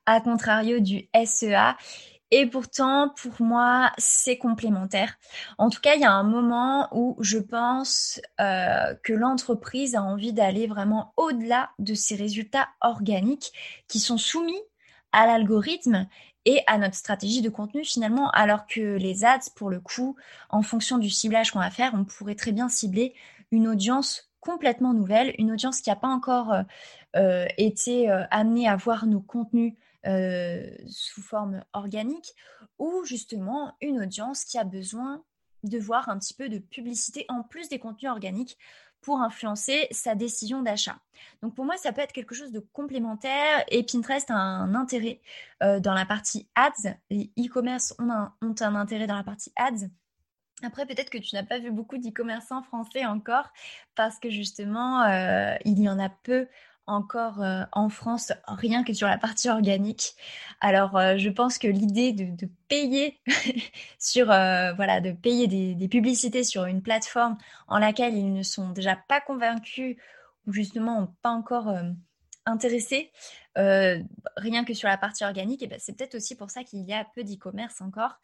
à 0.08 0.20
contrario 0.20 0.80
du 0.80 1.08
SEA. 1.14 1.78
Et 2.32 2.46
pourtant, 2.46 3.10
pour 3.10 3.42
moi, 3.42 3.92
c'est 3.98 4.38
complémentaire. 4.38 5.18
En 5.58 5.70
tout 5.70 5.82
cas, 5.82 5.96
il 5.96 6.02
y 6.02 6.06
a 6.06 6.12
un 6.12 6.24
moment 6.24 6.88
où 6.92 7.18
je 7.22 7.40
pense 7.40 8.22
euh, 8.40 8.94
que 9.04 9.14
l'entreprise 9.14 9.96
a 9.96 10.04
envie 10.04 10.32
d'aller 10.32 10.68
vraiment 10.68 11.14
au-delà 11.18 11.72
de 11.80 11.96
ces 11.96 12.16
résultats 12.16 12.70
organiques 12.82 13.52
qui 13.88 14.00
sont 14.00 14.18
soumis 14.18 14.62
à 15.12 15.26
l'algorithme 15.26 16.08
et 16.46 16.62
à 16.68 16.78
notre 16.78 16.96
stratégie 16.96 17.42
de 17.42 17.50
contenu 17.50 17.84
finalement, 17.84 18.30
alors 18.32 18.68
que 18.68 18.96
les 18.98 19.26
ads, 19.26 19.50
pour 19.56 19.72
le 19.72 19.80
coup, 19.80 20.16
en 20.50 20.62
fonction 20.62 21.00
du 21.00 21.10
ciblage 21.10 21.52
qu'on 21.52 21.60
va 21.60 21.72
faire, 21.72 21.94
on 21.96 22.06
pourrait 22.06 22.36
très 22.36 22.52
bien 22.52 22.70
cibler 22.70 23.16
une 23.52 23.68
audience 23.68 24.32
complètement 24.40 24.94
nouvelle, 24.94 25.34
une 25.40 25.52
audience 25.52 25.82
qui 25.82 25.90
n'a 25.90 25.96
pas 25.96 26.08
encore 26.08 26.54
euh, 26.54 26.62
euh, 27.16 27.46
été 27.58 28.08
amenée 28.30 28.70
à 28.70 28.76
voir 28.76 29.08
nos 29.08 29.20
contenus 29.20 29.74
euh, 30.06 30.70
sous 30.88 31.22
forme 31.22 31.64
organique, 31.74 32.34
ou 32.78 33.04
justement 33.06 33.76
une 33.82 34.02
audience 34.02 34.46
qui 34.46 34.58
a 34.58 34.64
besoin 34.64 35.24
de 35.64 35.78
voir 35.78 36.10
un 36.10 36.18
petit 36.18 36.34
peu 36.34 36.48
de 36.50 36.60
publicité 36.60 37.26
en 37.28 37.44
plus 37.44 37.70
des 37.70 37.80
contenus 37.80 38.12
organiques 38.12 38.58
pour 39.02 39.22
influencer 39.22 39.88
sa 39.92 40.16
décision 40.16 40.62
d'achat. 40.62 40.98
Donc 41.42 41.56
pour 41.56 41.66
moi, 41.66 41.78
ça 41.78 41.92
peut 41.94 42.02
être 42.02 42.12
quelque 42.12 42.36
chose 42.36 42.52
de 42.52 42.60
complémentaire 42.60 43.64
et 43.70 43.84
Pinterest 43.84 44.30
a 44.30 44.36
un 44.36 44.76
intérêt 44.76 45.22
euh, 45.64 45.80
dans 45.80 45.94
la 45.94 46.06
partie 46.06 46.48
ads. 46.56 46.96
Les 47.10 47.32
e-commerce 47.38 47.96
ont 48.00 48.10
un, 48.10 48.34
un 48.42 48.76
intérêt 48.76 49.08
dans 49.08 49.16
la 49.16 49.24
partie 49.24 49.52
ads. 49.56 49.88
Après, 50.64 50.86
peut-être 50.86 51.10
que 51.10 51.18
tu 51.18 51.36
n'as 51.36 51.44
pas 51.44 51.60
vu 51.60 51.72
beaucoup 51.72 51.98
d'e-commerçants 51.98 52.64
français 52.64 53.06
encore 53.06 53.50
parce 53.96 54.20
que 54.20 54.30
justement, 54.30 55.04
euh, 55.04 55.56
il 55.64 55.80
y 55.80 55.88
en 55.88 56.00
a 56.00 56.10
peu 56.10 56.48
encore 56.90 57.42
euh, 57.42 57.64
en 57.72 57.90
France, 57.90 58.34
rien 58.48 58.84
que 58.84 58.94
sur 58.94 59.08
la 59.08 59.18
partie 59.18 59.50
organique. 59.50 60.16
Alors, 60.60 60.98
euh, 60.98 61.18
je 61.18 61.30
pense 61.30 61.58
que 61.58 61.68
l'idée 61.68 62.12
de, 62.12 62.50
payer 62.68 63.20
sur, 64.00 64.32
euh, 64.32 64.74
voilà, 64.74 65.00
de 65.00 65.12
payer 65.12 65.48
des, 65.48 65.88
publicités 65.88 66.44
sur 66.44 66.66
une 66.66 66.82
plateforme 66.82 67.38
en 67.68 67.80
laquelle 67.80 68.16
ils 68.16 68.34
ne 68.34 68.44
sont 68.44 68.70
déjà 68.70 68.96
pas 68.96 69.22
convaincus 69.22 69.98
ou 70.46 70.54
justement 70.54 71.16
pas 71.22 71.32
encore 71.32 71.74
intéressés, 72.46 73.12
rien 73.56 74.64
que 74.66 74.74
sur 74.74 74.88
la 74.88 74.98
partie 74.98 75.24
organique, 75.24 75.62
et 75.64 75.68
ben, 75.68 75.80
c'est 75.80 75.96
peut-être 75.96 76.16
aussi 76.16 76.36
pour 76.36 76.50
ça 76.50 76.64
qu'il 76.64 76.82
y 76.82 76.94
a 76.94 77.06
peu 77.16 77.24
d'e-commerce 77.24 77.82
encore. 77.82 78.20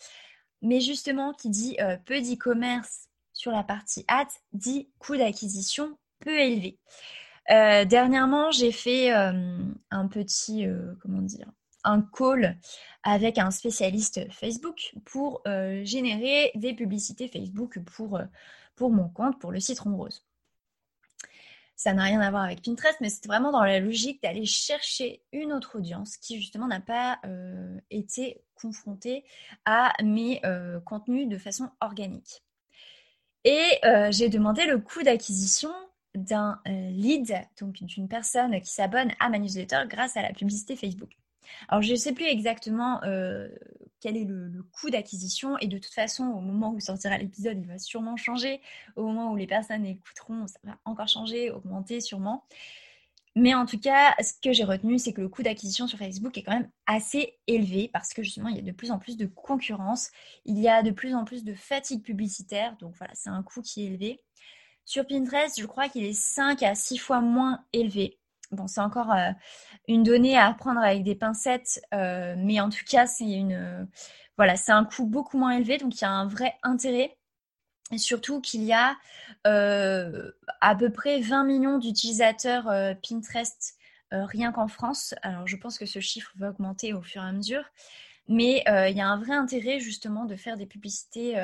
Mais 0.61 0.79
justement, 0.81 1.33
qui 1.33 1.49
dit 1.49 1.77
peu 2.05 2.21
d'e-commerce 2.21 3.07
sur 3.33 3.51
la 3.51 3.63
partie 3.63 4.05
ads, 4.07 4.27
dit 4.53 4.89
coût 4.99 5.17
d'acquisition 5.17 5.97
peu 6.19 6.39
élevé. 6.39 6.79
Euh, 7.51 7.85
dernièrement, 7.85 8.51
j'ai 8.51 8.71
fait 8.71 9.13
euh, 9.13 9.57
un 9.91 10.07
petit, 10.07 10.65
euh, 10.65 10.95
comment 11.01 11.21
dire, 11.21 11.47
un 11.83 12.01
call 12.01 12.57
avec 13.03 13.37
un 13.37 13.51
spécialiste 13.51 14.31
Facebook 14.31 14.95
pour 15.05 15.43
générer 15.83 16.51
des 16.55 16.73
publicités 16.73 17.27
Facebook 17.27 17.79
pour, 17.83 18.19
pour 18.75 18.89
mon 18.89 19.07
compte, 19.07 19.39
pour 19.39 19.51
le 19.51 19.59
citron 19.59 19.95
rose. 19.95 20.25
Ça 21.75 21.93
n'a 21.93 22.05
rien 22.05 22.21
à 22.21 22.31
voir 22.31 22.41
avec 22.41 22.63
Pinterest, 22.63 22.97
mais 23.01 23.09
c'est 23.09 23.27
vraiment 23.27 23.51
dans 23.51 23.63
la 23.63 23.79
logique 23.79 24.23
d'aller 24.23 24.47
chercher 24.47 25.21
une 25.31 25.53
autre 25.53 25.77
audience 25.77 26.17
qui 26.17 26.39
justement 26.39 26.65
n'a 26.65 26.79
pas 26.79 27.21
été 27.91 28.41
confrontée 28.55 29.23
à 29.65 29.93
mes 30.03 30.41
contenus 30.85 31.29
de 31.29 31.37
façon 31.37 31.69
organique. 31.81 32.41
Et 33.43 33.79
j'ai 34.09 34.29
demandé 34.29 34.65
le 34.65 34.79
coût 34.79 35.03
d'acquisition 35.03 35.71
d'un 36.15 36.59
euh, 36.67 36.89
lead, 36.91 37.33
donc 37.59 37.83
d'une 37.83 38.07
personne 38.07 38.59
qui 38.61 38.71
s'abonne 38.71 39.11
à 39.19 39.29
ma 39.29 39.39
newsletter 39.39 39.83
grâce 39.87 40.17
à 40.17 40.21
la 40.21 40.33
publicité 40.33 40.75
Facebook. 40.75 41.17
Alors, 41.69 41.81
je 41.81 41.91
ne 41.91 41.95
sais 41.95 42.13
plus 42.13 42.25
exactement 42.25 43.03
euh, 43.03 43.49
quel 43.99 44.17
est 44.17 44.23
le, 44.23 44.63
coût 44.71 44.89
d'acquisition 44.89 45.57
et 45.59 45.67
de 45.67 45.77
toute 45.77 45.93
façon, 45.93 46.25
au 46.25 46.41
moment 46.41 46.71
où 46.71 46.79
sortira 46.79 47.17
l'épisode, 47.17 47.57
il 47.59 47.67
va 47.67 47.77
sûrement 47.77 48.17
changer. 48.17 48.61
Au 48.95 49.03
moment 49.03 49.31
où 49.31 49.35
les 49.35 49.47
personnes 49.47 49.85
écouteront, 49.85 50.47
ça 50.47 50.59
va 50.63 50.77
encore 50.85 51.07
changer, 51.07 51.51
augmenter 51.51 52.01
sûrement. 52.01 52.45
Mais 53.37 53.53
en 53.53 53.65
tout 53.65 53.79
cas, 53.79 54.15
ce 54.21 54.31
que 54.41 54.53
j'ai 54.53 54.63
retenu, 54.63 54.97
c'est 54.97 55.11
que 55.11 55.19
le 55.19 55.27
coût 55.27 55.43
d'acquisition 55.43 55.87
sur 55.87 55.97
Facebook 55.97 56.37
est 56.37 56.43
quand 56.43 56.53
même 56.53 56.69
assez 56.85 57.37
élevé 57.47 57.89
parce 57.91 58.13
que 58.13 58.23
justement, 58.23 58.47
il 58.47 58.55
y 58.55 58.59
a 58.59 58.61
de 58.61 58.71
plus 58.71 58.91
en 58.91 58.99
plus 58.99 59.17
de 59.17 59.25
concurrence, 59.25 60.09
il 60.45 60.57
y 60.57 60.69
a 60.69 60.83
de 60.83 60.91
plus 60.91 61.13
en 61.13 61.25
plus 61.25 61.43
de 61.43 61.53
fatigue 61.53 62.01
publicitaire. 62.01 62.77
Donc 62.79 62.95
voilà, 62.97 63.13
c'est 63.13 63.29
un 63.29 63.43
coût 63.43 63.61
qui 63.61 63.83
est 63.83 63.87
élevé. 63.87 64.21
Sur 64.85 65.07
Pinterest, 65.07 65.59
je 65.59 65.65
crois 65.65 65.89
qu'il 65.89 66.05
est 66.05 66.13
5 66.13 66.61
à 66.61 66.75
6 66.75 66.99
fois 66.99 67.19
moins 67.19 67.65
élevé. 67.73 68.19
Bon, 68.51 68.67
c'est 68.67 68.81
encore 68.81 69.11
euh, 69.11 69.31
une 69.87 70.03
donnée 70.03 70.37
à 70.37 70.53
prendre 70.53 70.79
avec 70.79 71.01
des 71.01 71.15
pincettes, 71.15 71.81
euh, 71.93 72.35
mais 72.37 72.59
en 72.59 72.69
tout 72.69 72.85
cas, 72.87 73.07
c'est 73.07 73.25
une, 73.25 73.87
voilà, 74.37 74.55
c'est 74.55 74.71
un 74.71 74.85
coût 74.85 75.07
beaucoup 75.07 75.39
moins 75.39 75.57
élevé, 75.57 75.79
donc 75.79 75.95
il 75.95 76.01
y 76.01 76.05
a 76.05 76.11
un 76.11 76.27
vrai 76.27 76.53
intérêt. 76.61 77.17
Et 77.91 77.97
surtout 77.97 78.41
qu'il 78.41 78.63
y 78.63 78.73
a 78.73 78.95
euh, 79.45 80.31
à 80.61 80.75
peu 80.75 80.91
près 80.91 81.19
20 81.19 81.43
millions 81.45 81.77
d'utilisateurs 81.77 82.65
Pinterest 83.07 83.75
rien 84.11 84.51
qu'en 84.51 84.67
France. 84.67 85.13
Alors, 85.23 85.47
je 85.47 85.55
pense 85.57 85.77
que 85.77 85.85
ce 85.85 85.99
chiffre 85.99 86.31
va 86.35 86.49
augmenter 86.49 86.93
au 86.93 87.01
fur 87.01 87.23
et 87.23 87.27
à 87.27 87.31
mesure, 87.31 87.63
mais 88.27 88.63
il 88.67 88.97
y 88.97 89.01
a 89.01 89.07
un 89.07 89.19
vrai 89.19 89.33
intérêt 89.33 89.79
justement 89.79 90.25
de 90.25 90.35
faire 90.35 90.57
des 90.57 90.65
publicités 90.65 91.35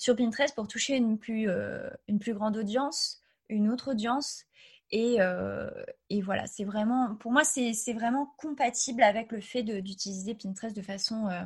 sur 0.00 0.16
Pinterest 0.16 0.54
pour 0.54 0.66
toucher 0.66 0.96
une 0.96 1.18
plus, 1.18 1.50
euh, 1.50 1.90
une 2.08 2.18
plus 2.18 2.32
grande 2.32 2.56
audience, 2.56 3.20
une 3.50 3.70
autre 3.70 3.90
audience. 3.90 4.46
Et, 4.90 5.16
euh, 5.20 5.70
et 6.08 6.22
voilà, 6.22 6.46
c'est 6.46 6.64
vraiment, 6.64 7.16
pour 7.16 7.32
moi, 7.32 7.44
c'est 7.44 7.92
vraiment 7.92 8.32
compatible 8.38 9.02
avec 9.02 9.30
le 9.30 9.42
fait 9.42 9.62
d'utiliser 9.62 10.34
Pinterest 10.34 10.74
de 10.74 10.80
façon, 10.80 11.28
euh, 11.28 11.44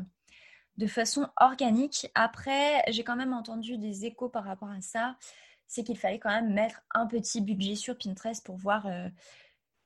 de 0.77 0.87
façon 0.87 1.29
organique. 1.41 2.09
Après, 2.15 2.85
j'ai 2.89 3.03
quand 3.03 3.17
même 3.17 3.33
entendu 3.33 3.77
des 3.77 4.05
échos 4.07 4.29
par 4.29 4.45
rapport 4.45 4.71
à 4.71 4.81
ça. 4.81 5.17
C'est 5.67 5.83
qu'il 5.83 5.99
fallait 5.99 6.21
quand 6.21 6.31
même 6.31 6.55
mettre 6.55 6.81
un 6.95 7.09
petit 7.09 7.41
budget 7.41 7.75
sur 7.75 7.99
Pinterest 7.99 8.47
pour 8.47 8.57
voir 8.57 8.87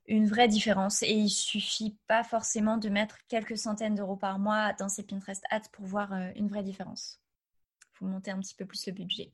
une 0.07 0.27
vraie 0.27 0.49
différence. 0.49 1.03
Et 1.03 1.15
il 1.15 1.31
suffit 1.31 1.97
pas 2.07 2.23
forcément 2.23 2.77
de 2.77 2.91
mettre 2.91 3.17
quelques 3.29 3.57
centaines 3.57 3.95
d'euros 3.95 4.17
par 4.17 4.39
mois 4.39 4.75
dans 4.75 4.91
ces 4.91 5.05
Pinterest 5.05 5.43
ads 5.51 5.71
pour 5.73 5.87
voir 5.87 6.13
une 6.37 6.49
vraie 6.49 6.65
différence 6.65 7.19
monter 8.01 8.31
un 8.31 8.41
petit 8.41 8.55
peu 8.55 8.67
plus 8.67 8.87
le 8.87 8.93
budget. 8.93 9.33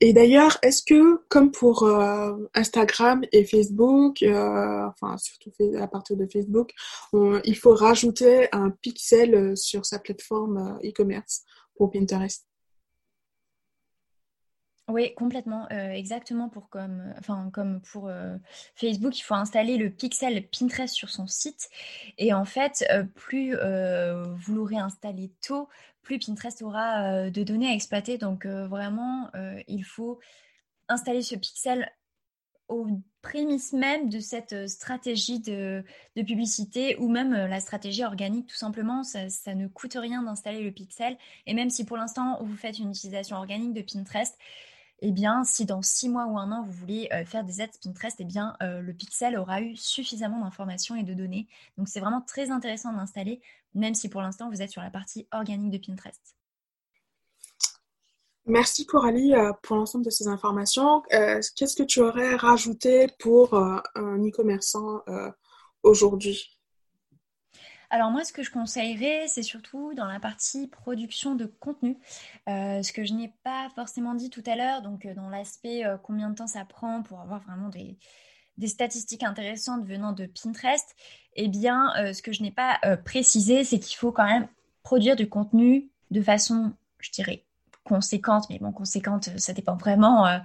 Et 0.00 0.12
d'ailleurs, 0.12 0.58
est-ce 0.62 0.82
que, 0.82 1.20
comme 1.28 1.50
pour 1.50 1.84
euh, 1.84 2.36
Instagram 2.54 3.22
et 3.32 3.44
Facebook, 3.44 4.22
euh, 4.22 4.86
enfin 4.86 5.16
surtout 5.18 5.50
à 5.78 5.88
partir 5.88 6.16
de 6.16 6.26
Facebook, 6.26 6.72
il 7.12 7.56
faut 7.56 7.74
rajouter 7.74 8.48
un 8.52 8.70
pixel 8.70 9.34
euh, 9.34 9.56
sur 9.56 9.84
sa 9.84 9.98
plateforme 9.98 10.78
e-commerce 10.84 11.42
pour 11.76 11.90
Pinterest? 11.90 12.46
Oui, 14.88 15.14
complètement. 15.14 15.68
exactement 15.70 16.48
pour 16.48 16.68
comme, 16.68 17.14
enfin, 17.18 17.50
comme 17.52 17.80
pour 17.80 18.10
Facebook, 18.74 19.18
il 19.18 19.22
faut 19.22 19.34
installer 19.34 19.78
le 19.78 19.90
pixel 19.90 20.46
Pinterest 20.48 20.94
sur 20.94 21.08
son 21.08 21.26
site. 21.26 21.70
Et 22.18 22.34
en 22.34 22.44
fait, 22.44 22.84
plus 23.14 23.56
vous 23.56 24.54
l'aurez 24.54 24.76
installé 24.76 25.32
tôt, 25.40 25.68
plus 26.02 26.18
Pinterest 26.18 26.60
aura 26.62 27.30
de 27.30 27.42
données 27.42 27.68
à 27.68 27.72
exploiter. 27.72 28.18
Donc 28.18 28.46
vraiment, 28.46 29.30
il 29.68 29.84
faut 29.84 30.20
installer 30.88 31.22
ce 31.22 31.34
pixel 31.34 31.90
aux 32.68 32.86
prémices 33.22 33.72
même 33.72 34.08
de 34.08 34.20
cette 34.20 34.68
stratégie 34.68 35.40
de, 35.40 35.84
publicité 36.14 36.96
ou 36.96 37.08
même 37.08 37.32
la 37.32 37.60
stratégie 37.60 38.04
organique, 38.04 38.46
tout 38.46 38.56
simplement. 38.56 39.02
Ça 39.02 39.54
ne 39.54 39.66
coûte 39.66 39.96
rien 39.98 40.22
d'installer 40.22 40.62
le 40.62 40.70
pixel. 40.70 41.16
Et 41.46 41.54
même 41.54 41.70
si 41.70 41.84
pour 41.84 41.96
l'instant, 41.96 42.38
vous 42.42 42.56
faites 42.56 42.78
une 42.78 42.90
utilisation 42.90 43.36
organique 43.36 43.72
de 43.72 43.82
Pinterest, 43.82 44.36
eh 45.00 45.12
bien, 45.12 45.44
si 45.44 45.66
dans 45.66 45.82
six 45.82 46.08
mois 46.08 46.26
ou 46.26 46.38
un 46.38 46.50
an, 46.52 46.62
vous 46.62 46.72
voulez 46.72 47.08
euh, 47.12 47.24
faire 47.24 47.44
des 47.44 47.60
ads 47.60 47.68
Pinterest, 47.82 48.16
eh 48.20 48.24
bien, 48.24 48.56
euh, 48.62 48.80
le 48.80 48.92
pixel 48.92 49.36
aura 49.36 49.60
eu 49.60 49.76
suffisamment 49.76 50.40
d'informations 50.40 50.94
et 50.94 51.02
de 51.02 51.14
données. 51.14 51.46
Donc, 51.76 51.88
c'est 51.88 52.00
vraiment 52.00 52.20
très 52.20 52.50
intéressant 52.50 52.92
d'installer, 52.92 53.40
même 53.74 53.94
si 53.94 54.08
pour 54.08 54.22
l'instant, 54.22 54.50
vous 54.50 54.62
êtes 54.62 54.70
sur 54.70 54.82
la 54.82 54.90
partie 54.90 55.26
organique 55.32 55.70
de 55.70 55.78
Pinterest. 55.78 56.36
Merci 58.46 58.86
Coralie 58.86 59.34
euh, 59.34 59.52
pour 59.62 59.76
l'ensemble 59.76 60.04
de 60.04 60.10
ces 60.10 60.28
informations. 60.28 61.02
Qu'est-ce 61.10 61.76
que 61.76 61.82
tu 61.82 62.00
aurais 62.00 62.36
rajouté 62.36 63.08
pour 63.18 63.54
un 63.54 64.18
e-commerçant 64.18 65.02
aujourd'hui? 65.82 66.53
Alors 67.90 68.10
moi, 68.10 68.24
ce 68.24 68.32
que 68.32 68.42
je 68.42 68.50
conseillerais, 68.50 69.26
c'est 69.28 69.42
surtout 69.42 69.94
dans 69.94 70.06
la 70.06 70.20
partie 70.20 70.66
production 70.66 71.34
de 71.34 71.46
contenu, 71.46 71.98
euh, 72.48 72.82
ce 72.82 72.92
que 72.92 73.04
je 73.04 73.12
n'ai 73.12 73.32
pas 73.42 73.68
forcément 73.74 74.14
dit 74.14 74.30
tout 74.30 74.42
à 74.46 74.56
l'heure, 74.56 74.82
donc 74.82 75.06
euh, 75.06 75.14
dans 75.14 75.28
l'aspect 75.28 75.84
euh, 75.84 75.96
combien 76.02 76.30
de 76.30 76.34
temps 76.34 76.46
ça 76.46 76.64
prend 76.64 77.02
pour 77.02 77.20
avoir 77.20 77.42
vraiment 77.42 77.68
des, 77.68 77.96
statistiques 78.66 79.24
intéressantes 79.24 79.84
venant 79.84 80.12
de 80.12 80.26
Pinterest, 80.26 80.94
eh 81.34 81.48
bien, 81.48 81.92
ce 82.12 82.22
que 82.22 82.32
je 82.32 82.40
n'ai 82.40 82.52
pas 82.52 82.78
précisé, 83.04 83.64
c'est 83.64 83.80
qu'il 83.80 83.96
faut 83.96 84.12
quand 84.12 84.26
même 84.26 84.46
produire 84.84 85.16
du 85.16 85.28
contenu 85.28 85.90
de 86.12 86.22
façon, 86.22 86.72
je 87.00 87.10
dirais, 87.10 87.44
conséquente, 87.84 88.44
mais 88.50 88.58
bon, 88.58 88.72
conséquente, 88.72 89.30
ça 89.38 89.52
dépend 89.52 89.76
vraiment 89.76 90.40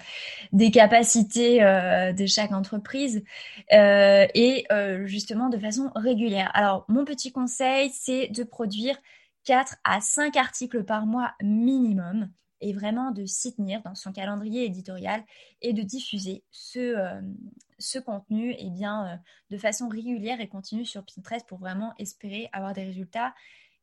des 0.51 0.71
capacités 0.71 1.59
de 1.59 2.25
chaque 2.25 2.51
entreprise, 2.51 3.23
et 3.71 4.65
justement 5.05 5.49
de 5.49 5.57
façon 5.57 5.91
régulière. 5.95 6.51
Alors, 6.53 6.85
mon 6.87 7.05
petit 7.05 7.31
conseil, 7.31 7.91
c'est 7.91 8.27
de 8.27 8.43
produire 8.43 8.97
4 9.45 9.77
à 9.83 10.01
5 10.01 10.35
articles 10.37 10.83
par 10.83 11.05
mois 11.05 11.33
minimum 11.41 12.29
et 12.61 12.73
vraiment 12.73 13.11
de 13.11 13.25
s'y 13.25 13.55
tenir 13.55 13.81
dans 13.83 13.95
son 13.95 14.11
calendrier 14.11 14.65
éditorial 14.65 15.23
et 15.61 15.73
de 15.73 15.81
diffuser 15.81 16.43
ce, 16.51 16.79
euh, 16.79 18.01
contenu 18.01 18.55
eh 18.57 18.69
bien, 18.69 19.07
euh, 19.07 19.15
de 19.49 19.57
façon 19.57 19.87
régulière 19.87 20.41
et 20.41 20.47
continue 20.47 20.85
sur 20.85 21.03
Pinterest 21.05 21.47
pour 21.47 21.59
vraiment 21.59 21.93
espérer 21.97 22.49
avoir 22.51 22.73
des 22.73 22.83
résultats 22.83 23.33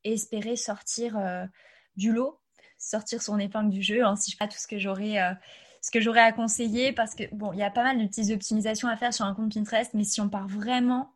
et 0.05 0.13
espérer 0.13 0.57
sortir 0.57 1.17
euh, 1.19 1.47
du 1.97 2.13
lot, 2.13 2.39
sortir 2.79 3.22
son 3.22 3.39
épingle 3.39 3.70
du 3.70 3.83
jeu, 3.83 4.05
hein, 4.05 4.16
si 4.16 4.31
je 4.31 4.37
pas 4.37 4.49
tout 4.49 4.59
ce 4.59 4.66
que 4.66 4.79
j'aurais 4.79 5.18
ce 5.81 5.91
que 5.91 6.01
j'aurais 6.01 6.20
à 6.20 6.33
conseiller 6.33 6.93
parce 6.93 7.14
que 7.14 7.22
bon, 7.33 7.53
il 7.53 7.61
y 7.61 7.62
a 7.62 7.70
pas 7.70 7.85
mal 7.85 7.99
de 7.99 8.07
petites 8.07 8.33
optimisations 8.33 8.89
à 8.89 8.97
faire 8.97 9.14
sur 9.14 9.24
un 9.24 9.35
compte 9.35 9.55
Pinterest, 9.55 9.95
mais 9.95 10.05
si 10.05 10.20
on 10.20 10.29
part 10.29 10.49
vraiment 10.49 11.12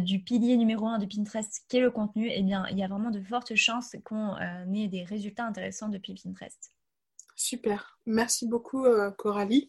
du 0.00 0.20
pilier 0.20 0.56
numéro 0.56 0.86
un 0.86 0.98
de 0.98 1.06
Pinterest 1.06 1.64
qui 1.68 1.76
est 1.76 1.80
le 1.80 1.90
contenu, 1.90 2.30
eh 2.32 2.42
bien, 2.42 2.66
il 2.70 2.78
y 2.78 2.84
a 2.84 2.88
vraiment 2.88 3.10
de 3.10 3.20
fortes 3.20 3.54
chances 3.54 3.96
qu'on 4.04 4.36
ait 4.72 4.88
des 4.88 5.04
résultats 5.04 5.44
intéressants 5.44 5.88
depuis 5.88 6.14
Pinterest. 6.14 6.74
Super, 7.36 7.98
merci 8.06 8.46
beaucoup 8.46 8.84
euh, 8.84 9.10
Coralie. 9.10 9.68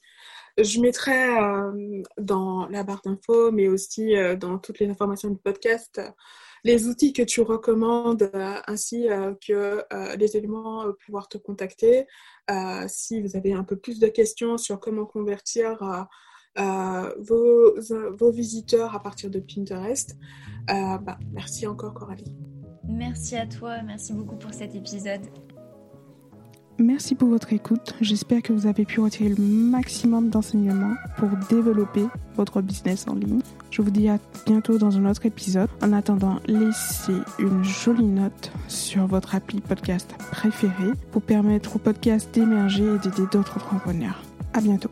Je 0.58 0.80
mettrai 0.80 1.38
euh, 1.38 2.04
dans 2.18 2.68
la 2.68 2.84
barre 2.84 3.02
d'infos, 3.04 3.52
mais 3.52 3.68
aussi 3.68 4.16
euh, 4.16 4.36
dans 4.36 4.60
toutes 4.60 4.80
les 4.80 4.90
informations 4.90 5.30
du 5.30 5.38
podcast, 5.38 6.00
les 6.66 6.88
outils 6.88 7.14
que 7.14 7.22
tu 7.22 7.42
recommandes, 7.42 8.30
ainsi 8.68 9.08
que 9.48 9.86
les 10.18 10.36
éléments 10.36 10.84
pour 10.84 10.98
pouvoir 11.06 11.30
te 11.30 11.38
contacter. 11.38 12.08
si 12.88 13.22
vous 13.22 13.38
avez 13.38 13.54
un 13.54 13.64
peu 13.64 13.78
plus 13.78 14.00
de 14.00 14.08
questions 14.08 14.58
sur 14.58 14.80
comment 14.80 15.06
convertir 15.06 16.08
vos, 16.58 17.76
vos, 18.18 18.32
visiteurs 18.32 18.96
à 18.96 19.02
partir 19.02 19.30
de 19.30 19.40
Pinterest, 19.40 20.18
bah, 20.68 21.18
merci 21.32 21.68
encore 21.68 21.94
Coralie. 21.94 22.36
Merci 22.88 23.36
à 23.36 23.46
toi, 23.46 23.82
merci 23.84 24.14
beaucoup 24.14 24.36
pour 24.36 24.54
cet 24.54 24.76
épisode. 24.76 25.22
Merci 26.78 27.16
pour 27.16 27.30
votre 27.30 27.54
écoute. 27.54 27.96
J'espère 28.02 28.42
que 28.42 28.52
vous 28.52 28.68
avez 28.68 28.84
pu 28.84 29.00
retirer 29.00 29.30
le 29.30 29.42
maximum 29.42 30.30
d'enseignements 30.30 30.96
pour 31.18 31.30
développer 31.50 32.06
votre 32.36 32.62
business 32.62 33.08
en 33.08 33.16
ligne. 33.16 33.40
Je 33.72 33.82
vous 33.82 33.92
dis 33.92 34.10
à 34.10 34.18
bientôt 34.46 34.78
dans 34.78 34.98
un 34.98 35.10
autre 35.10 35.26
épisode. 35.26 35.70
En 35.82 35.94
attendant, 35.94 36.40
laissez 36.48 37.16
une 37.40 37.64
jolie 37.64 38.04
note 38.04 38.52
sur 38.68 39.08
votre 39.08 39.36
appli 39.36 39.62
podcast 39.62 40.14
préféré 40.32 40.92
pour 41.12 41.22
permettre 41.22 41.78
au 41.78 41.80
podcast 41.80 42.30
d'émerger 42.34 42.84
et 42.84 43.00
d'aider 43.00 43.24
d'autres 43.32 43.56
entrepreneurs. 43.56 44.22
À 44.54 44.60
bientôt. 44.60 44.92